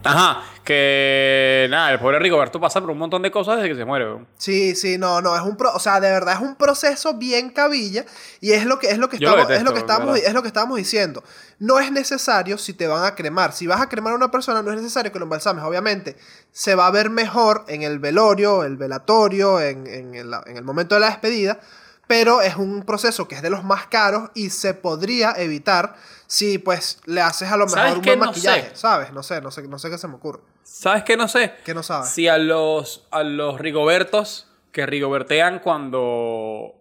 Ajá, 0.03 0.41
que 0.63 1.67
nada, 1.69 1.91
el 1.91 1.99
pobre 1.99 2.17
Rigoberto 2.17 2.59
pasa 2.59 2.81
por 2.81 2.89
un 2.89 2.97
montón 2.97 3.21
de 3.21 3.29
cosas 3.29 3.57
desde 3.57 3.69
que 3.69 3.75
se 3.75 3.85
muere. 3.85 4.25
Sí, 4.37 4.75
sí, 4.75 4.97
no, 4.97 5.21
no, 5.21 5.35
es 5.35 5.41
un 5.41 5.55
pro, 5.55 5.71
o 5.73 5.79
sea, 5.79 5.99
de 5.99 6.09
verdad 6.09 6.35
es 6.35 6.41
un 6.41 6.55
proceso 6.55 7.13
bien 7.15 7.51
cabilla 7.51 8.05
y 8.39 8.51
es 8.53 8.65
lo 8.65 8.79
que 8.79 8.87
es 8.89 8.97
lo 8.97 9.09
que 9.09 9.19
lo 9.19 9.29
estamos 9.29 9.51
es 9.51 9.63
lo 9.63 9.73
que 9.73 9.79
estamos 9.79 10.17
es 10.17 10.33
lo 10.33 10.41
que 10.41 10.47
estábamos 10.47 10.77
diciendo. 10.77 11.23
No 11.59 11.79
es 11.79 11.91
necesario 11.91 12.57
si 12.57 12.73
te 12.73 12.87
van 12.87 13.05
a 13.05 13.13
cremar, 13.15 13.53
si 13.53 13.67
vas 13.67 13.79
a 13.79 13.89
cremar 13.89 14.13
a 14.13 14.15
una 14.15 14.31
persona 14.31 14.63
no 14.63 14.71
es 14.71 14.77
necesario 14.77 15.11
que 15.11 15.19
lo 15.19 15.25
embalsames, 15.25 15.63
obviamente. 15.63 16.17
Se 16.51 16.73
va 16.73 16.87
a 16.87 16.91
ver 16.91 17.09
mejor 17.09 17.65
en 17.67 17.83
el 17.83 17.99
velorio, 17.99 18.63
el 18.63 18.77
velatorio, 18.77 19.61
en, 19.61 19.85
en 19.85 20.15
el, 20.15 20.33
en 20.47 20.57
el 20.57 20.63
momento 20.63 20.95
de 20.95 21.01
la 21.01 21.07
despedida, 21.07 21.59
pero 22.07 22.41
es 22.41 22.55
un 22.55 22.83
proceso 22.83 23.27
que 23.27 23.35
es 23.35 23.41
de 23.41 23.49
los 23.49 23.63
más 23.63 23.85
caros 23.87 24.31
y 24.33 24.49
se 24.49 24.73
podría 24.73 25.33
evitar 25.37 25.95
si 26.31 26.59
pues 26.59 26.99
le 27.05 27.19
haces 27.19 27.51
a 27.51 27.57
lo 27.57 27.67
¿Sabes 27.67 27.83
mejor 27.95 27.97
un 27.99 28.05
buen 28.05 28.19
No 28.19 28.25
maquillaje, 28.27 28.69
sé. 28.69 28.75
¿sabes? 28.77 29.11
No 29.11 29.21
sé, 29.21 29.41
no 29.41 29.51
sé, 29.51 29.67
no 29.67 29.77
sé 29.77 29.89
qué 29.89 29.97
se 29.97 30.07
me 30.07 30.15
ocurre. 30.15 30.39
¿Sabes 30.63 31.03
qué? 31.03 31.17
No 31.17 31.27
sé. 31.27 31.55
¿Qué 31.65 31.73
no 31.73 31.83
sabes? 31.83 32.07
Si 32.09 32.29
a 32.29 32.37
los, 32.37 33.05
a 33.11 33.23
los 33.23 33.59
Rigobertos 33.59 34.47
que 34.71 34.85
rigobertean 34.85 35.59
cuando. 35.59 36.73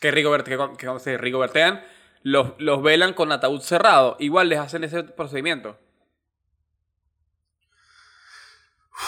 Que, 0.00 0.10
rigobert, 0.10 0.46
que, 0.46 0.98
se 1.00 1.18
rigobertean, 1.18 1.84
los, 2.22 2.52
los 2.58 2.82
velan 2.82 3.12
con 3.12 3.30
ataúd 3.30 3.60
cerrado. 3.60 4.16
Igual 4.20 4.48
les 4.48 4.58
hacen 4.58 4.84
ese 4.84 5.02
procedimiento. 5.04 5.76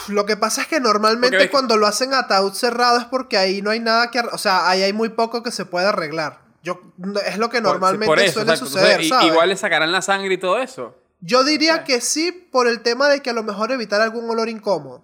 Lo 0.09 0.25
que 0.27 0.37
pasa 0.37 0.61
es 0.61 0.67
que 0.67 0.79
normalmente 0.79 1.37
que- 1.37 1.49
cuando 1.49 1.75
lo 1.77 1.87
hacen 1.87 2.13
ataúd 2.13 2.53
cerrado 2.53 2.99
es 2.99 3.05
porque 3.05 3.37
ahí 3.37 3.61
no 3.63 3.71
hay 3.71 3.79
nada 3.79 4.11
que... 4.11 4.19
O 4.19 4.37
sea, 4.37 4.69
ahí 4.69 4.83
hay 4.83 4.93
muy 4.93 5.09
poco 5.09 5.41
que 5.43 5.51
se 5.51 5.65
puede 5.65 5.87
arreglar. 5.87 6.40
Yo, 6.63 6.79
es 7.25 7.37
lo 7.37 7.49
que 7.49 7.61
Por- 7.61 7.71
normalmente 7.73 8.05
por 8.05 8.19
eso, 8.19 8.33
suele 8.33 8.51
exacto. 8.51 8.65
suceder, 8.67 8.89
Entonces, 9.01 9.07
i- 9.07 9.09
¿sabes? 9.09 9.27
Igual 9.27 9.49
le 9.49 9.57
sacarán 9.57 9.91
la 9.91 10.01
sangre 10.01 10.33
y 10.33 10.37
todo 10.37 10.59
eso. 10.59 10.95
Yo 11.21 11.43
diría 11.43 11.83
que 11.83 12.01
sí 12.01 12.31
por 12.31 12.67
el 12.67 12.81
tema 12.81 13.07
de 13.09 13.21
que 13.21 13.29
a 13.29 13.33
lo 13.33 13.43
mejor 13.43 13.71
evitar 13.71 14.01
algún 14.01 14.29
olor 14.29 14.49
incómodo. 14.49 15.03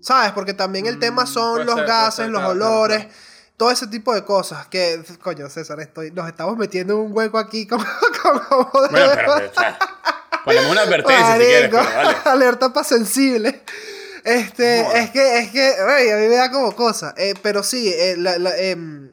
¿Sabes? 0.00 0.32
Porque 0.32 0.52
también 0.54 0.86
el 0.86 0.98
tema 0.98 1.24
Mm, 1.24 1.26
son 1.26 1.52
puede 1.54 1.64
los 1.64 1.74
ser, 1.76 1.86
gases, 1.86 2.14
ser, 2.16 2.28
los 2.30 2.40
claro, 2.40 2.54
claro, 2.54 2.72
olores, 2.74 2.98
claro. 3.04 3.14
todo 3.56 3.70
ese 3.70 3.86
tipo 3.88 4.14
de 4.14 4.24
cosas. 4.24 4.66
Que, 4.68 5.02
coño, 5.22 5.48
César, 5.48 5.80
estoy, 5.80 6.10
nos 6.12 6.28
estamos 6.28 6.56
metiendo 6.56 6.94
en 6.94 7.00
un 7.00 7.16
hueco 7.16 7.38
aquí 7.38 7.66
como... 7.66 7.84
como 8.22 8.82
de- 8.82 8.88
Bueno, 8.90 9.12
pero. 9.14 9.32
o 9.34 9.38
sea, 9.54 9.78
ponemos 10.44 10.70
una 10.70 10.82
advertencia 10.82 11.32
si 11.32 11.38
quieres, 11.38 11.72
Marico, 11.72 11.88
pero 11.90 12.06
vale. 12.06 12.16
alerta 12.26 12.72
para 12.72 12.84
sensible. 12.84 13.62
Este, 14.22 14.82
Joder. 14.84 15.02
es 15.02 15.10
que, 15.10 15.38
es 15.38 15.50
que, 15.50 15.74
güey, 15.84 16.10
a 16.10 16.16
mí 16.16 16.26
me 16.28 16.36
da 16.36 16.50
como 16.50 16.74
cosa. 16.76 17.14
Eh, 17.16 17.34
pero 17.42 17.62
sí, 17.62 17.92
eh, 17.92 18.16
la- 18.18 18.38
la, 18.38 18.56
em, 18.56 19.10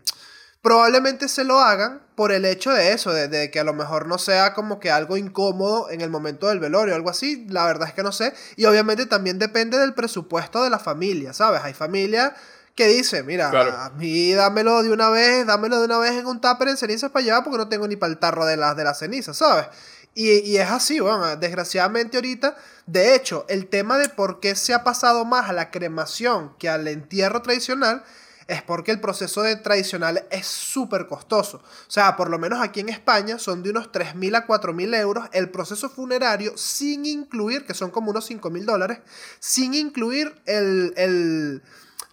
probablemente 0.64 1.28
se 1.28 1.44
lo 1.44 1.60
hagan 1.60 2.02
por 2.16 2.32
el 2.32 2.46
hecho 2.46 2.72
de 2.72 2.94
eso, 2.94 3.12
de, 3.12 3.28
de 3.28 3.52
que 3.52 3.60
a 3.60 3.64
lo 3.64 3.74
mejor 3.74 4.08
no 4.08 4.18
sea 4.18 4.54
como 4.54 4.80
que 4.80 4.90
algo 4.90 5.18
incómodo 5.18 5.90
en 5.92 6.02
el 6.02 6.10
momento 6.10 6.48
del 6.48 6.60
velorio 6.60 6.94
o 6.94 6.98
algo 6.98 7.10
así. 7.10 7.46
La 7.50 7.66
verdad 7.66 7.90
es 7.90 7.94
que 7.94 8.02
no 8.02 8.12
sé. 8.14 8.34
Y 8.56 8.66
obviamente 8.66 9.06
también 9.06 9.38
depende 9.40 9.78
del 9.78 9.94
presupuesto 9.94 10.64
de 10.64 10.70
la 10.70 10.80
familia, 10.80 11.34
¿sabes? 11.34 11.62
Hay 11.64 11.74
familias 11.74 12.32
que 12.76 12.88
dicen, 12.88 13.26
mira, 13.26 13.50
Claro. 13.52 13.72
a 13.78 13.90
mí 13.92 14.32
dámelo 14.34 14.82
de 14.84 14.92
una 14.92 15.10
vez, 15.10 15.46
dámelo 15.46 15.80
de 15.80 15.86
una 15.86 16.00
vez 16.00 16.14
en 16.14 16.26
un 16.26 16.40
tupper 16.40 16.70
en 16.70 16.78
cenizas 16.78 17.12
para 17.12 17.26
llevar 17.26 17.44
porque 17.44 17.58
no 17.58 17.68
tengo 17.68 17.88
ni 17.88 17.98
para 17.98 18.12
el 18.12 18.18
tarro 18.18 18.46
de 18.46 18.56
las 18.58 18.76
de 18.78 18.84
las 18.86 18.98
cenizas, 19.00 19.36
¿sabes? 19.38 19.68
Y, 20.16 20.30
y 20.40 20.58
es 20.58 20.70
así, 20.72 21.00
bueno, 21.00 21.36
desgraciadamente 21.36 22.18
ahorita, 22.18 22.56
de 22.86 23.16
hecho, 23.16 23.46
el 23.50 23.68
tema 23.68 23.98
de 23.98 24.10
por 24.10 24.40
qué 24.40 24.56
se 24.56 24.74
ha 24.74 24.84
pasado 24.84 25.26
más 25.26 25.50
a 25.50 25.54
la 25.54 25.72
cremación 25.72 26.56
que 26.58 26.70
al 26.70 26.88
entierro 26.88 27.42
tradicional 27.42 28.04
es 28.48 28.62
porque 28.62 28.92
el 28.92 29.00
proceso 29.00 29.42
de 29.42 29.56
tradicional 29.56 30.26
es 30.32 30.46
súper 30.46 31.08
costoso. 31.08 31.58
O 31.58 31.92
sea, 31.92 32.16
por 32.16 32.30
lo 32.30 32.38
menos 32.40 32.60
aquí 32.62 32.80
en 32.82 32.90
España 32.90 33.38
son 33.40 33.64
de 33.64 33.70
unos 33.70 33.92
3.000 33.92 34.36
a 34.36 34.46
4.000 34.48 34.94
euros 34.96 35.26
el 35.34 35.50
proceso 35.50 35.90
funerario 35.90 36.54
sin 36.58 37.06
incluir, 37.06 37.66
que 37.66 37.74
son 37.74 37.92
como 37.92 38.12
unos 38.12 38.30
5.000 38.30 38.66
dólares, 38.66 39.00
sin 39.40 39.74
incluir 39.74 40.34
el, 40.46 40.94
el- 40.98 41.62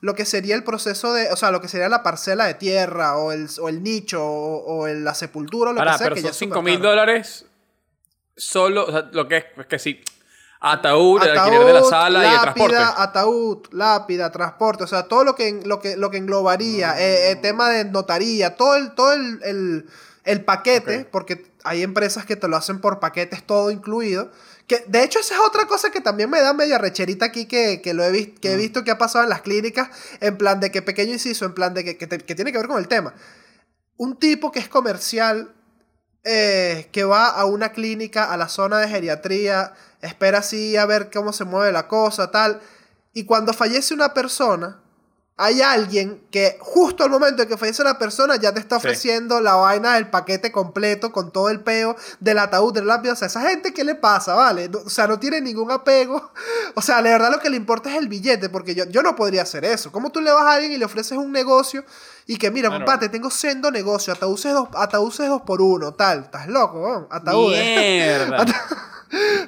lo 0.03 0.15
que 0.15 0.25
sería 0.25 0.55
el 0.55 0.65
proceso 0.65 1.13
de, 1.13 1.31
o 1.31 1.37
sea, 1.37 1.51
lo 1.51 1.61
que 1.61 1.69
sería 1.69 1.89
la 1.91 2.03
parcela 2.03 2.47
de 2.47 2.55
tierra 2.55 3.17
o 3.19 3.33
el, 3.33 3.49
o 3.61 3.69
el 3.69 3.83
nicho 3.83 4.25
o, 4.25 4.57
o 4.65 4.87
el- 4.87 5.05
la 5.05 5.15
sepultura 5.15 5.71
o 5.71 5.73
lo 5.75 5.81
que 5.81 5.99
sea. 5.99 6.05
pero 6.07 6.15
que 6.15 6.23
son 6.23 6.31
es 6.31 6.37
5 6.39 6.55
súper 6.55 6.65
mil 6.73 6.79
caro. 6.81 6.91
dólares 6.91 7.45
solo. 8.37 8.87
O 8.87 8.91
sea, 8.93 9.11
lo 9.13 9.29
que 9.29 9.37
es, 9.37 9.45
es 9.59 9.67
que 9.67 9.79
sí. 9.79 10.01
Ataúd, 10.61 11.23
el 11.23 11.39
alquiler 11.39 11.65
de 11.65 11.73
la 11.73 11.79
Ataúd, 11.79 11.91
sala 11.91 12.23
y 12.25 12.35
el 12.35 12.41
transporte. 12.41 12.75
lápida, 12.77 13.03
Ataúd, 13.03 13.59
lápida, 13.73 14.31
transporte, 14.33 14.85
o 14.85 14.87
sea, 14.87 15.05
todo 15.05 15.25
lo 15.25 15.35
que, 15.35 15.61
lo 15.65 15.81
que, 15.81 15.97
lo 15.97 16.11
que 16.11 16.19
englobaría, 16.19 17.01
eh, 17.01 17.31
eh, 17.31 17.37
tema 17.37 17.71
de 17.71 17.87
notaría, 17.87 18.57
todo 18.57 18.77
el, 18.77 18.93
todo 18.95 19.13
el, 19.15 19.41
el- 19.45 19.87
el 20.25 20.45
paquete, 20.45 21.07
porque 21.11 21.51
hay 21.65 21.83
empresas 21.83 22.27
que 22.27 22.37
te 22.37 22.47
lo 22.47 22.57
hacen 22.59 22.79
por 22.81 23.01
paquetes, 23.01 23.43
todo 23.43 23.71
incluido. 23.71 24.31
Que, 24.67 24.85
de 24.87 25.03
hecho, 25.03 25.19
esa 25.19 25.35
es 25.35 25.41
otra 25.41 25.65
cosa 25.67 25.91
que 25.91 26.03
también 26.03 26.29
me 26.29 26.43
da 26.43 26.53
media 26.53 26.77
recherita 26.77 27.25
aquí 27.25 27.47
que, 27.47 27.81
que 27.81 27.95
lo 27.95 28.05
he, 28.05 28.11
vis- 28.13 28.29
Mm. 28.35 28.37
que 28.39 28.53
he 28.53 28.57
visto 28.57 28.85
que 28.85 28.91
ha 28.91 28.99
pasado 28.99 29.25
en 29.25 29.31
las 29.31 29.41
clínicas, 29.41 29.89
en 30.21 30.37
plan 30.37 30.61
de 30.61 30.71
que 30.71 30.83
pequeño 30.83 31.15
inciso, 31.15 31.47
en 31.47 31.55
plan 31.55 31.73
de 31.73 31.85
que, 31.85 31.97
que 31.97 32.07
te- 32.07 32.19
que 32.19 32.35
tiene 32.35 32.53
que 32.53 32.59
ver 32.59 32.69
con 32.69 32.79
el 32.79 32.87
tema. 32.87 33.15
Un 33.97 34.19
tipo 34.19 34.53
que 34.53 34.59
es 34.59 34.69
comercial 34.69 35.55
eh, 36.23 36.89
que 36.93 37.05
va 37.05 37.29
a 37.29 37.47
una 37.47 37.73
clínica, 37.73 38.31
a 38.31 38.37
la 38.37 38.49
zona 38.49 38.79
de 38.79 38.89
geriatría, 38.89 39.73
espera 40.03 40.39
así 40.39 40.77
a 40.77 40.87
ver 40.87 41.11
cómo 41.13 41.33
se 41.33 41.45
mueve 41.45 41.73
la 41.73 41.89
cosa, 41.89 42.31
tal. 42.31 42.61
Y 43.13 43.25
cuando 43.25 43.53
fallece 43.53 43.93
una 43.95 44.15
persona, 44.15 44.79
hay 45.43 45.63
alguien 45.63 46.23
que 46.31 46.59
justo 46.61 47.03
al 47.03 47.09
momento 47.09 47.43
en 47.43 47.49
que 47.49 47.57
fallece 47.57 47.83
la 47.83 47.99
persona 47.99 48.37
ya 48.37 48.53
te 48.53 48.61
está 48.61 48.77
Sí. 48.79 48.87
ofreciendo 48.87 49.41
la 49.41 49.55
vaina 49.55 49.95
del 49.95 50.11
paquete 50.11 50.53
completo 50.53 51.13
con 51.13 51.33
todo 51.33 51.49
el 51.49 51.61
peo 51.61 51.97
del 52.21 52.39
ataúd, 52.39 52.75
del 52.75 52.87
lápiz. 52.87 53.09
O 53.09 53.17
sea, 53.17 53.27
esa 53.29 53.41
gente, 53.49 53.73
¿qué 53.73 53.83
le 53.83 53.95
pasa? 53.95 54.35
¿Vale? 54.35 54.69
No- 54.69 54.81
o 54.81 54.91
sea, 54.91 55.07
no 55.07 55.19
tiene 55.19 55.41
ningún 55.41 55.71
apego. 55.71 56.31
O 56.77 56.83
sea, 56.83 57.01
la 57.03 57.11
verdad 57.11 57.31
lo 57.33 57.41
que 57.41 57.49
le 57.51 57.57
importa 57.57 57.91
es 57.91 57.97
el 57.97 58.07
billete, 58.09 58.49
porque 58.51 58.75
yo, 58.77 58.85
yo 58.85 59.03
no 59.03 59.17
podría 59.17 59.43
hacer 59.43 59.65
eso. 59.65 59.91
¿Cómo 59.91 60.13
tú 60.13 60.21
le 60.21 60.31
vas 60.31 60.45
a 60.45 60.53
alguien 60.53 60.71
y 60.73 60.77
le 60.77 60.85
ofreces 60.85 61.17
un 61.19 61.33
negocio 61.33 61.85
y 62.27 62.37
que, 62.37 62.51
mira, 62.51 62.69
Claro. 62.69 62.85
compadre, 62.85 63.09
tengo 63.09 63.29
sendo 63.31 63.71
negocio, 63.73 64.13
ataúdes 64.13 64.45
dos, 64.53 64.69
ataúdes 64.77 65.27
dos 65.27 65.43
por 65.43 65.61
uno, 65.63 65.95
tal? 65.95 66.21
¿Estás 66.25 66.47
loco? 66.49 66.81
weón? 66.81 67.07
Ataúdes. 67.11 67.65
Mierda. 67.65 68.45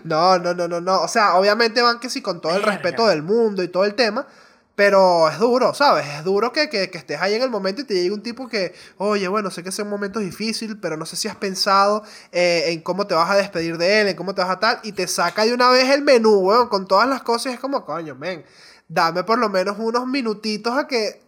No, 0.04 0.38
no, 0.38 0.54
no, 0.54 0.66
no, 0.68 0.80
no. 0.80 1.02
O 1.02 1.08
sea, 1.08 1.36
obviamente 1.36 1.82
van 1.82 2.00
que 2.00 2.10
sí 2.10 2.20
con 2.22 2.40
todo 2.40 2.54
el 2.56 2.62
respeto 2.62 3.06
del 3.06 3.22
mundo 3.22 3.62
y 3.62 3.68
todo 3.68 3.84
el 3.84 3.94
tema. 3.94 4.26
Pero 4.74 5.28
es 5.28 5.38
duro, 5.38 5.74
¿sabes? 5.74 6.06
Es 6.06 6.24
duro 6.24 6.50
que, 6.50 6.70
que, 6.70 6.90
que 6.90 6.96
estés 6.96 7.20
ahí 7.20 7.34
en 7.34 7.42
el 7.42 7.50
momento 7.50 7.82
y 7.82 7.84
te 7.84 7.92
llegue 7.92 8.10
un 8.10 8.22
tipo 8.22 8.48
que, 8.48 8.74
oye, 8.96 9.28
bueno, 9.28 9.50
sé 9.50 9.62
que 9.62 9.70
son 9.70 9.88
momentos 9.90 10.22
difíciles, 10.22 10.76
pero 10.80 10.96
no 10.96 11.04
sé 11.04 11.14
si 11.14 11.28
has 11.28 11.36
pensado 11.36 12.02
eh, 12.32 12.64
en 12.68 12.80
cómo 12.80 13.06
te 13.06 13.14
vas 13.14 13.30
a 13.30 13.34
despedir 13.36 13.76
de 13.76 14.00
él, 14.00 14.08
en 14.08 14.16
cómo 14.16 14.34
te 14.34 14.40
vas 14.40 14.50
a 14.50 14.58
tal, 14.58 14.80
y 14.82 14.92
te 14.92 15.06
saca 15.06 15.44
de 15.44 15.52
una 15.52 15.68
vez 15.68 15.90
el 15.90 16.00
menú, 16.00 16.38
weón, 16.38 16.68
con 16.68 16.88
todas 16.88 17.06
las 17.06 17.22
cosas, 17.22 17.52
y 17.52 17.54
es 17.56 17.60
como, 17.60 17.84
coño, 17.84 18.14
men, 18.14 18.46
dame 18.88 19.24
por 19.24 19.38
lo 19.38 19.50
menos 19.50 19.76
unos 19.78 20.06
minutitos 20.06 20.76
a 20.76 20.86
que 20.86 21.20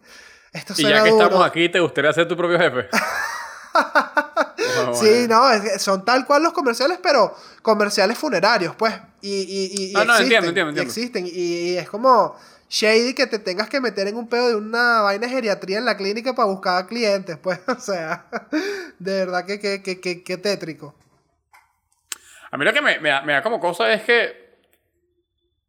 esto 0.50 0.72
Y 0.78 0.80
suena 0.80 0.98
ya 0.98 1.04
que 1.04 1.10
duro. 1.10 1.22
estamos 1.24 1.46
aquí, 1.46 1.68
¿te 1.68 1.80
gustaría 1.80 2.14
ser 2.14 2.26
tu 2.26 2.38
propio 2.38 2.58
jefe? 2.58 2.88
No, 4.56 4.94
Sí, 4.94 5.06
bueno. 5.26 5.28
no, 5.40 5.50
es 5.52 5.82
son 5.82 6.04
tal 6.04 6.26
cual 6.26 6.42
los 6.42 6.52
comerciales, 6.52 6.98
pero 7.02 7.34
comerciales 7.62 8.16
funerarios, 8.18 8.74
pues. 8.76 8.94
Y, 9.20 9.30
y, 9.32 9.70
y, 9.72 9.84
y 9.90 9.92
Ah, 9.96 10.04
no, 10.04 10.12
existen, 10.14 10.24
entiendo, 10.44 10.48
entiendo, 10.48 10.70
y 10.70 10.82
entiendo. 10.82 10.90
existen. 10.90 11.26
Y, 11.26 11.30
y 11.72 11.76
es 11.78 11.88
como 11.88 12.36
shady 12.68 13.14
que 13.14 13.26
te 13.26 13.38
tengas 13.38 13.68
que 13.68 13.80
meter 13.80 14.08
en 14.08 14.16
un 14.16 14.28
pedo 14.28 14.48
de 14.48 14.56
una 14.56 15.02
vaina 15.02 15.26
de 15.26 15.32
geriatría 15.32 15.78
en 15.78 15.84
la 15.84 15.96
clínica 15.96 16.34
para 16.34 16.48
buscar 16.48 16.86
clientes, 16.86 17.36
pues. 17.38 17.58
O 17.68 17.78
sea, 17.80 18.26
de 18.98 19.12
verdad 19.24 19.46
que, 19.46 19.58
que, 19.60 19.82
que, 19.82 20.00
que, 20.00 20.22
que 20.22 20.36
tétrico. 20.38 20.94
A 22.50 22.56
mí 22.56 22.64
lo 22.64 22.72
que 22.72 22.80
me, 22.82 22.98
me 23.00 23.08
da, 23.08 23.22
me 23.22 23.32
da 23.32 23.42
como 23.42 23.58
cosa 23.60 23.92
es 23.92 24.02
que. 24.02 24.58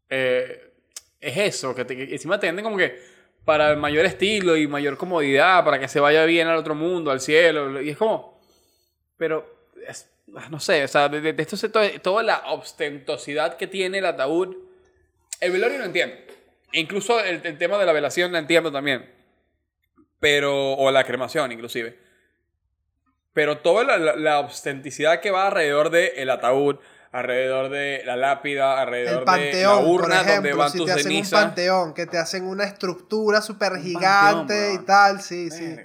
eh, 0.10 0.62
es 1.20 1.38
eso, 1.38 1.74
que, 1.74 1.86
te- 1.86 1.96
que 1.96 2.14
encima 2.14 2.40
te 2.40 2.46
venden 2.48 2.64
como 2.64 2.78
que 2.78 3.00
para 3.46 3.72
el 3.72 3.78
mayor 3.78 4.06
estilo 4.06 4.56
y 4.58 4.68
mayor 4.68 4.98
comodidad, 4.98 5.64
para 5.66 5.80
que 5.80 5.88
se 5.88 6.00
vaya 6.00 6.26
bien 6.26 6.48
al 6.48 6.58
otro 6.58 6.76
mundo, 6.76 7.10
al 7.12 7.20
cielo. 7.22 7.82
Y 7.82 7.90
es 7.90 7.98
como. 7.98 8.35
Pero. 9.18 9.70
es- 9.88 10.10
no 10.50 10.60
sé, 10.60 10.84
o 10.84 10.88
sea, 10.88 11.08
de, 11.08 11.22
de- 11.22 11.34
de 11.34 11.44
esto 11.44 11.56
se 11.56 11.70
to- 11.70 12.02
toda 12.02 12.24
la 12.24 12.38
ostentosidad 12.52 13.58
que 13.58 13.68
tiene 13.68 14.00
el 14.00 14.06
ataúd. 14.06 14.56
El 15.40 15.52
velorio 15.52 15.78
no 15.78 15.86
entiendo. 15.86 16.16
Incluso 16.74 17.20
el, 17.20 17.42
el 17.46 17.58
tema 17.58 17.78
de 17.78 17.86
la 17.86 17.94
velación 17.94 18.32
la 18.32 18.40
entiendo 18.40 18.72
también. 18.72 19.10
Pero. 20.20 20.74
O 20.74 20.90
la 20.92 21.04
cremación, 21.04 21.52
inclusive. 21.52 22.00
Pero 23.34 23.60
toda 23.60 23.84
la, 23.84 23.98
la, 23.98 24.16
la 24.16 24.40
ostenticidad 24.40 25.20
que 25.20 25.30
va 25.30 25.48
alrededor 25.48 25.90
del 25.90 26.30
ataúd, 26.30 26.78
alrededor 27.12 27.70
de 27.70 28.02
la 28.06 28.16
lápida, 28.16 28.80
alrededor 28.82 29.26
El 29.38 29.52
de 29.52 29.62
la 29.64 29.76
urna 29.78 30.06
por 30.06 30.12
ejemplo, 30.14 30.34
donde 30.36 30.54
van 30.54 30.72
si 30.72 30.78
tus 30.78 30.86
te 30.88 30.92
hacen 30.94 31.06
un 31.08 31.12
cenizas. 31.12 31.42
panteón, 31.46 31.94
que 31.94 32.06
te 32.08 32.18
hacen 32.18 32.46
una 32.48 32.64
estructura 32.64 33.42
súper 33.42 33.78
gigante 33.78 34.74
y 34.74 34.86
tal, 34.86 35.22
sí, 35.22 35.52
sí. 35.52 35.76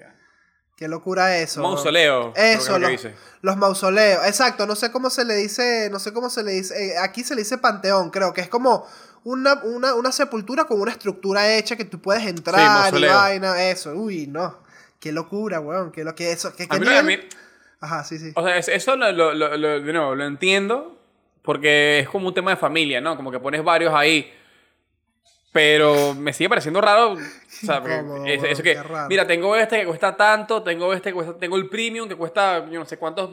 Qué 0.81 0.89
locura 0.89 1.37
eso. 1.37 1.61
Mausoleo. 1.61 2.33
Eso, 2.35 2.79
lo 2.79 2.89
los, 3.43 3.57
mausoleos. 3.59 4.27
Exacto, 4.27 4.67
no 4.67 4.75
sé 4.75 4.91
cómo 4.91 5.11
se 5.11 5.27
le 5.27 5.35
dice, 5.37 5.91
no 5.93 5.99
sé 5.99 6.11
cómo 6.15 6.31
se 6.31 6.43
le 6.43 6.53
dice, 6.53 6.75
eh, 6.93 6.99
aquí 6.99 7.23
se 7.23 7.35
le 7.35 7.43
dice 7.43 7.59
panteón, 7.59 8.09
creo 8.09 8.33
que 8.33 8.41
es 8.41 8.49
como 8.49 8.87
una, 9.25 9.61
una, 9.63 9.95
una 9.95 10.11
sepultura 10.11 10.65
con 10.65 10.81
una 10.81 10.91
estructura 10.93 11.55
hecha 11.55 11.77
que 11.77 11.85
tú 11.85 12.01
puedes 12.01 12.25
entrar 12.27 12.59
y 12.63 12.65
mausoleo. 12.65 13.15
vaina, 13.15 13.63
eso. 13.69 13.93
Uy, 13.93 14.27
no. 14.27 14.59
Qué 14.99 15.13
locura, 15.13 15.61
weón, 15.61 15.93
qué 15.93 16.03
lo 16.03 16.15
que 16.15 16.33
eso, 16.33 16.55
qué, 16.57 16.63
A 16.63 16.69
qué 16.69 16.81
mí, 16.81 16.89
a 16.89 17.03
mí- 17.03 17.19
Ajá, 17.83 18.03
sí, 18.03 18.19
sí. 18.19 18.33
o 18.35 18.43
sea, 18.43 18.57
es- 18.57 18.69
eso 18.69 18.97
lo, 18.97 19.13
lo, 19.13 19.35
lo, 19.35 19.55
lo- 19.59 19.81
de 19.83 19.93
nuevo, 19.93 20.15
lo 20.15 20.25
entiendo 20.25 20.99
porque 21.43 21.99
es 21.99 22.09
como 22.09 22.29
un 22.29 22.33
tema 22.35 22.53
de 22.53 22.57
familia, 22.57 23.03
¿no? 23.03 23.17
Como 23.19 23.31
que 23.31 23.39
pones 23.39 23.63
varios 23.63 23.93
ahí. 23.93 24.33
Pero 25.53 26.15
me 26.15 26.33
sigue 26.33 26.49
pareciendo 26.49 26.81
raro. 26.81 27.15
O 27.15 27.19
sea, 27.49 27.79
Incómodo, 27.79 28.25
es- 28.27 28.43
eso 28.45 28.63
que, 28.63 28.81
raro. 28.81 29.09
mira, 29.09 29.27
tengo 29.27 29.57
este 29.57 29.81
que 29.81 29.87
cuesta 29.87 30.17
tanto, 30.17 30.63
tengo 30.63 30.93
este 30.93 31.11
que 31.11 31.15
cuesta, 31.15 31.37
tengo 31.39 31.57
el 31.57 31.69
premium 31.69 32.09
que 32.09 32.15
cuesta, 32.17 32.65
yo 32.71 32.79
no 32.79 32.87
sé 32.87 32.97
cuántos, 32.99 33.31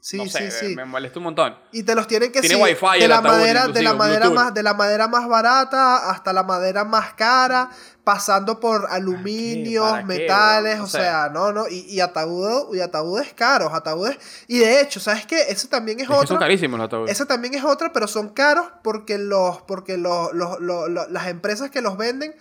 Sí, 0.00 0.16
no 0.16 0.26
sé, 0.26 0.50
sí, 0.52 0.68
sí. 0.68 0.76
me 0.76 0.84
molesta 0.84 1.18
un 1.18 1.24
montón. 1.24 1.58
Y 1.72 1.82
te 1.82 1.92
los 1.94 2.06
tienen 2.06 2.30
que 2.30 2.40
Tiene 2.40 2.54
sí, 2.54 2.62
wifi 2.62 3.00
de 3.00 3.08
la 3.08 3.20
madera, 3.20 3.66
de 3.66 3.82
la 3.82 3.94
madera 3.94 4.30
más, 4.30 4.54
de 4.54 4.62
la 4.62 4.72
madera 4.74 5.08
más 5.08 5.26
barata 5.28 6.10
hasta 6.10 6.32
la 6.32 6.44
madera 6.44 6.84
más 6.84 7.14
cara, 7.14 7.68
pasando 8.08 8.58
por 8.58 8.86
aluminio, 8.88 9.82
¿Para 9.82 9.98
qué, 9.98 10.06
metales, 10.06 10.80
o 10.80 10.84
O 10.84 10.86
sea, 10.86 11.00
sea- 11.02 11.28
no, 11.28 11.52
no, 11.52 11.68
y, 11.68 11.80
y 11.80 12.00
ataúdes, 12.00 12.64
y 12.74 12.80
ataúdes 12.80 13.34
caros, 13.34 13.74
ataúdes, 13.74 14.16
y 14.46 14.60
de 14.60 14.80
hecho, 14.80 14.98
¿sabes 14.98 15.26
qué? 15.26 15.42
Ese 15.50 15.68
también 15.68 15.98
es, 16.00 16.04
Es 16.04 16.08
que 16.08 16.14
son 16.14 16.24
otro, 16.24 16.38
carísimos 16.38 16.78
los 16.78 16.86
ataúdes. 16.86 17.12
ese 17.12 17.26
también 17.26 17.52
es 17.52 17.64
otra, 17.64 17.92
pero 17.92 18.08
son 18.08 18.30
caros 18.30 18.66
porque 18.82 19.18
los, 19.18 19.60
porque 19.60 19.98
los, 19.98 20.32
los- 20.32 20.58
los- 20.58 20.88
los- 20.88 21.10
las 21.10 21.26
empresas 21.26 21.70
que 21.70 21.82
los 21.82 21.98
venden 21.98 22.34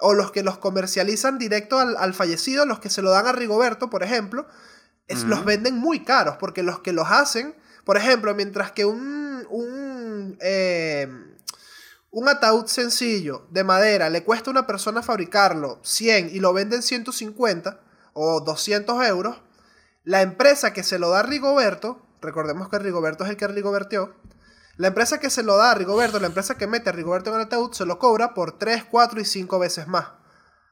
o 0.00 0.14
los 0.14 0.32
que 0.32 0.42
los 0.42 0.58
comercializan 0.58 1.38
directo 1.38 1.78
al, 1.78 1.96
al 1.96 2.12
fallecido, 2.12 2.66
los 2.66 2.80
que 2.80 2.90
se 2.90 3.00
lo 3.00 3.12
dan 3.12 3.28
a 3.28 3.32
Rigoberto, 3.32 3.90
por 3.90 4.02
ejemplo, 4.02 4.48
es- 5.06 5.22
los 5.22 5.44
venden 5.44 5.76
muy 5.78 6.02
caros 6.02 6.38
porque 6.40 6.64
los 6.64 6.80
que 6.80 6.92
los 6.92 7.08
hacen, 7.08 7.54
por 7.84 7.96
ejemplo, 7.96 8.34
mientras 8.34 8.72
que 8.72 8.84
un, 8.84 9.46
un, 9.48 10.36
eh, 10.40 11.06
un 12.14 12.28
ataúd 12.28 12.66
sencillo 12.66 13.44
de 13.50 13.64
madera 13.64 14.08
le 14.08 14.22
cuesta 14.22 14.48
a 14.48 14.52
una 14.52 14.68
persona 14.68 15.02
fabricarlo 15.02 15.80
100 15.82 16.30
y 16.32 16.38
lo 16.38 16.52
venden 16.52 16.80
150 16.80 17.80
o 18.12 18.40
200 18.40 19.04
euros, 19.06 19.42
la 20.04 20.22
empresa 20.22 20.72
que 20.72 20.84
se 20.84 21.00
lo 21.00 21.10
da 21.10 21.20
a 21.20 21.22
Rigoberto, 21.24 22.06
recordemos 22.22 22.68
que 22.68 22.78
Rigoberto 22.78 23.24
es 23.24 23.30
el 23.30 23.36
que 23.36 23.48
Rigoberteó, 23.48 24.14
la 24.76 24.86
empresa 24.86 25.18
que 25.18 25.28
se 25.28 25.42
lo 25.42 25.56
da 25.56 25.72
a 25.72 25.74
Rigoberto, 25.74 26.20
la 26.20 26.28
empresa 26.28 26.56
que 26.56 26.68
mete 26.68 26.90
a 26.90 26.92
Rigoberto 26.92 27.30
en 27.30 27.36
el 27.36 27.46
ataúd, 27.46 27.72
se 27.72 27.84
lo 27.84 27.98
cobra 27.98 28.32
por 28.32 28.58
3, 28.58 28.84
4 28.84 29.20
y 29.20 29.24
5 29.24 29.58
veces 29.58 29.88
más. 29.88 30.06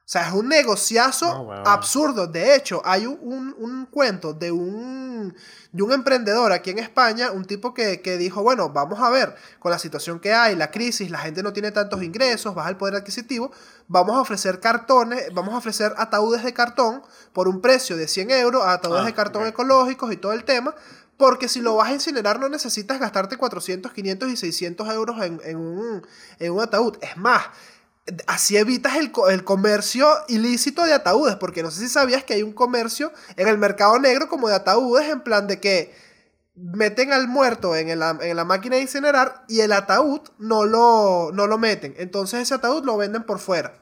O 0.04 0.08
sea, 0.12 0.26
es 0.28 0.34
un 0.34 0.48
negociazo 0.48 1.26
absurdo. 1.66 2.26
De 2.26 2.54
hecho, 2.56 2.82
hay 2.84 3.06
un, 3.06 3.18
un- 3.22 3.54
un 3.58 3.86
cuento 3.86 4.34
de 4.34 4.50
un, 4.52 5.34
de 5.70 5.82
un 5.82 5.92
emprendedor 5.92 6.52
aquí 6.52 6.70
en 6.70 6.80
España, 6.80 7.30
un 7.30 7.44
tipo 7.44 7.72
que, 7.72 8.02
que 8.02 8.18
dijo, 8.18 8.42
bueno, 8.42 8.68
vamos 8.70 9.00
a 9.00 9.08
ver, 9.10 9.34
con 9.60 9.70
la 9.70 9.78
situación 9.78 10.18
que 10.20 10.32
hay, 10.34 10.56
la 10.56 10.70
crisis, 10.70 11.10
la 11.10 11.18
gente 11.18 11.42
no 11.42 11.52
tiene 11.52 11.70
tantos 11.70 12.02
ingresos, 12.02 12.54
baja 12.54 12.68
el 12.68 12.76
poder 12.76 12.96
adquisitivo, 12.96 13.52
vamos 13.88 14.16
a 14.16 14.20
ofrecer 14.20 14.58
cartones, 14.60 15.32
vamos 15.32 15.54
a 15.54 15.58
ofrecer 15.58 15.94
ataúdes 15.96 16.42
de 16.42 16.52
cartón 16.52 17.02
por 17.32 17.46
un 17.48 17.60
precio 17.60 17.96
de 17.96 18.08
100 18.08 18.30
euros, 18.32 18.64
ataúdes 18.66 19.02
Ah, 19.02 19.06
de 19.06 19.14
cartón 19.14 19.46
ecológicos 19.46 20.12
y 20.12 20.16
todo 20.16 20.32
el 20.32 20.44
tema, 20.44 20.74
porque 21.16 21.48
si 21.48 21.60
lo 21.60 21.76
vas 21.76 21.90
a 21.90 21.92
incinerar 21.92 22.40
no 22.40 22.48
necesitas 22.48 22.98
gastarte 22.98 23.36
400, 23.36 23.92
500 23.92 24.28
y 24.30 24.36
600 24.36 24.88
euros 24.92 25.22
en, 25.22 25.40
en 25.44 25.56
un, 25.56 26.04
en 26.40 26.52
un 26.52 26.60
ataúd. 26.60 26.96
Es 27.00 27.16
más, 27.16 27.42
así 28.26 28.56
evitas 28.56 28.96
el, 28.96 29.12
el 29.30 29.44
comercio 29.44 30.08
ilícito 30.28 30.84
de 30.84 30.92
ataúdes, 30.92 31.36
porque 31.36 31.62
no 31.62 31.70
sé 31.70 31.80
si 31.80 31.88
sabías 31.88 32.24
que 32.24 32.34
hay 32.34 32.42
un 32.42 32.52
comercio 32.52 33.12
en 33.36 33.48
el 33.48 33.58
mercado 33.58 33.98
negro 33.98 34.28
como 34.28 34.48
de 34.48 34.54
ataúdes, 34.54 35.08
en 35.08 35.20
plan 35.20 35.46
de 35.46 35.60
que 35.60 35.94
meten 36.54 37.12
al 37.12 37.28
muerto 37.28 37.74
en 37.76 37.98
la, 37.98 38.18
en 38.20 38.36
la 38.36 38.44
máquina 38.44 38.76
de 38.76 38.82
incinerar 38.82 39.44
y 39.48 39.60
el 39.60 39.72
ataúd 39.72 40.20
no 40.38 40.64
lo, 40.64 41.30
no 41.32 41.46
lo 41.46 41.58
meten. 41.58 41.94
Entonces 41.98 42.40
ese 42.40 42.54
ataúd 42.54 42.84
lo 42.84 42.96
venden 42.96 43.22
por 43.22 43.38
fuera. 43.38 43.74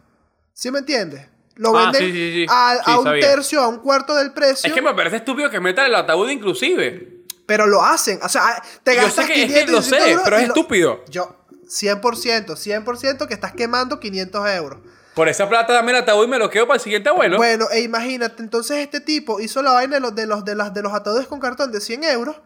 ¿Sí 0.53 0.71
me 0.71 0.81
entiendes? 0.81 1.27
Lo 1.57 1.77
Ah, 1.77 1.91
venden 1.91 2.03
sí, 2.03 2.13
sí, 2.13 2.33
sí. 2.35 2.47
A, 2.49 2.73
a 2.85 2.99
un 2.99 3.05
sabía. 3.05 3.27
tercio, 3.29 3.61
a 3.63 3.69
un 3.69 3.79
cuarto 3.79 4.15
del 4.15 4.33
precio. 4.33 4.69
Es 4.69 4.75
que 4.75 4.83
me 4.83 4.95
parece 4.95 5.17
estúpido 5.17 5.51
que 5.51 5.61
metan 5.61 5.87
el 5.87 5.95
ataúd 5.95 6.29
inclusive. 6.31 7.25
Pero 7.47 7.67
lo 7.67 7.83
hacen. 7.83 8.21
O 8.23 8.29
sea, 8.29 8.63
te 8.85 8.95
Yo 8.95 9.03
gastas 9.03 9.27
sé 9.27 9.33
que, 9.33 9.43
es 9.43 9.47
que 9.49 9.65
500 9.65 9.75
lo 9.75 9.83
sé, 9.83 9.89
600 9.91 10.11
euros 10.13 10.25
pero 10.25 10.37
es 10.37 10.43
lo- 10.43 10.55
estúpido. 10.55 11.05
Yo, 11.09 11.37
100%, 11.71 12.57
100% 12.57 13.27
que 13.27 13.35
estás 13.35 13.53
quemando 13.53 14.01
500 14.01 14.49
euros. 14.51 14.81
Por 15.15 15.29
esa 15.29 15.49
plata 15.49 15.73
dame 15.73 15.93
el 15.93 15.99
ataúd 15.99 16.25
y 16.25 16.29
me 16.29 16.39
lo 16.39 16.51
quedo 16.51 16.67
para 16.67 16.77
el 16.77 16.81
siguiente 16.83 17.09
abuelo. 17.09 17.37
Bueno, 17.37 17.69
e 17.71 17.81
imagínate, 17.81 18.43
entonces 18.43 18.79
este 18.79 19.01
tipo 19.01 19.41
hizo 19.41 19.63
la 19.63 19.73
vaina 19.73 19.95
de 19.97 20.01
los, 20.01 20.15
de 20.15 20.27
los, 20.27 20.45
de 20.45 20.55
las, 20.55 20.73
de 20.75 20.83
los 20.83 20.93
ataúdes 20.93 21.27
con 21.27 21.41
cartón 21.41 21.73
de 21.73 21.81
100 21.81 22.05
euros 22.05 22.37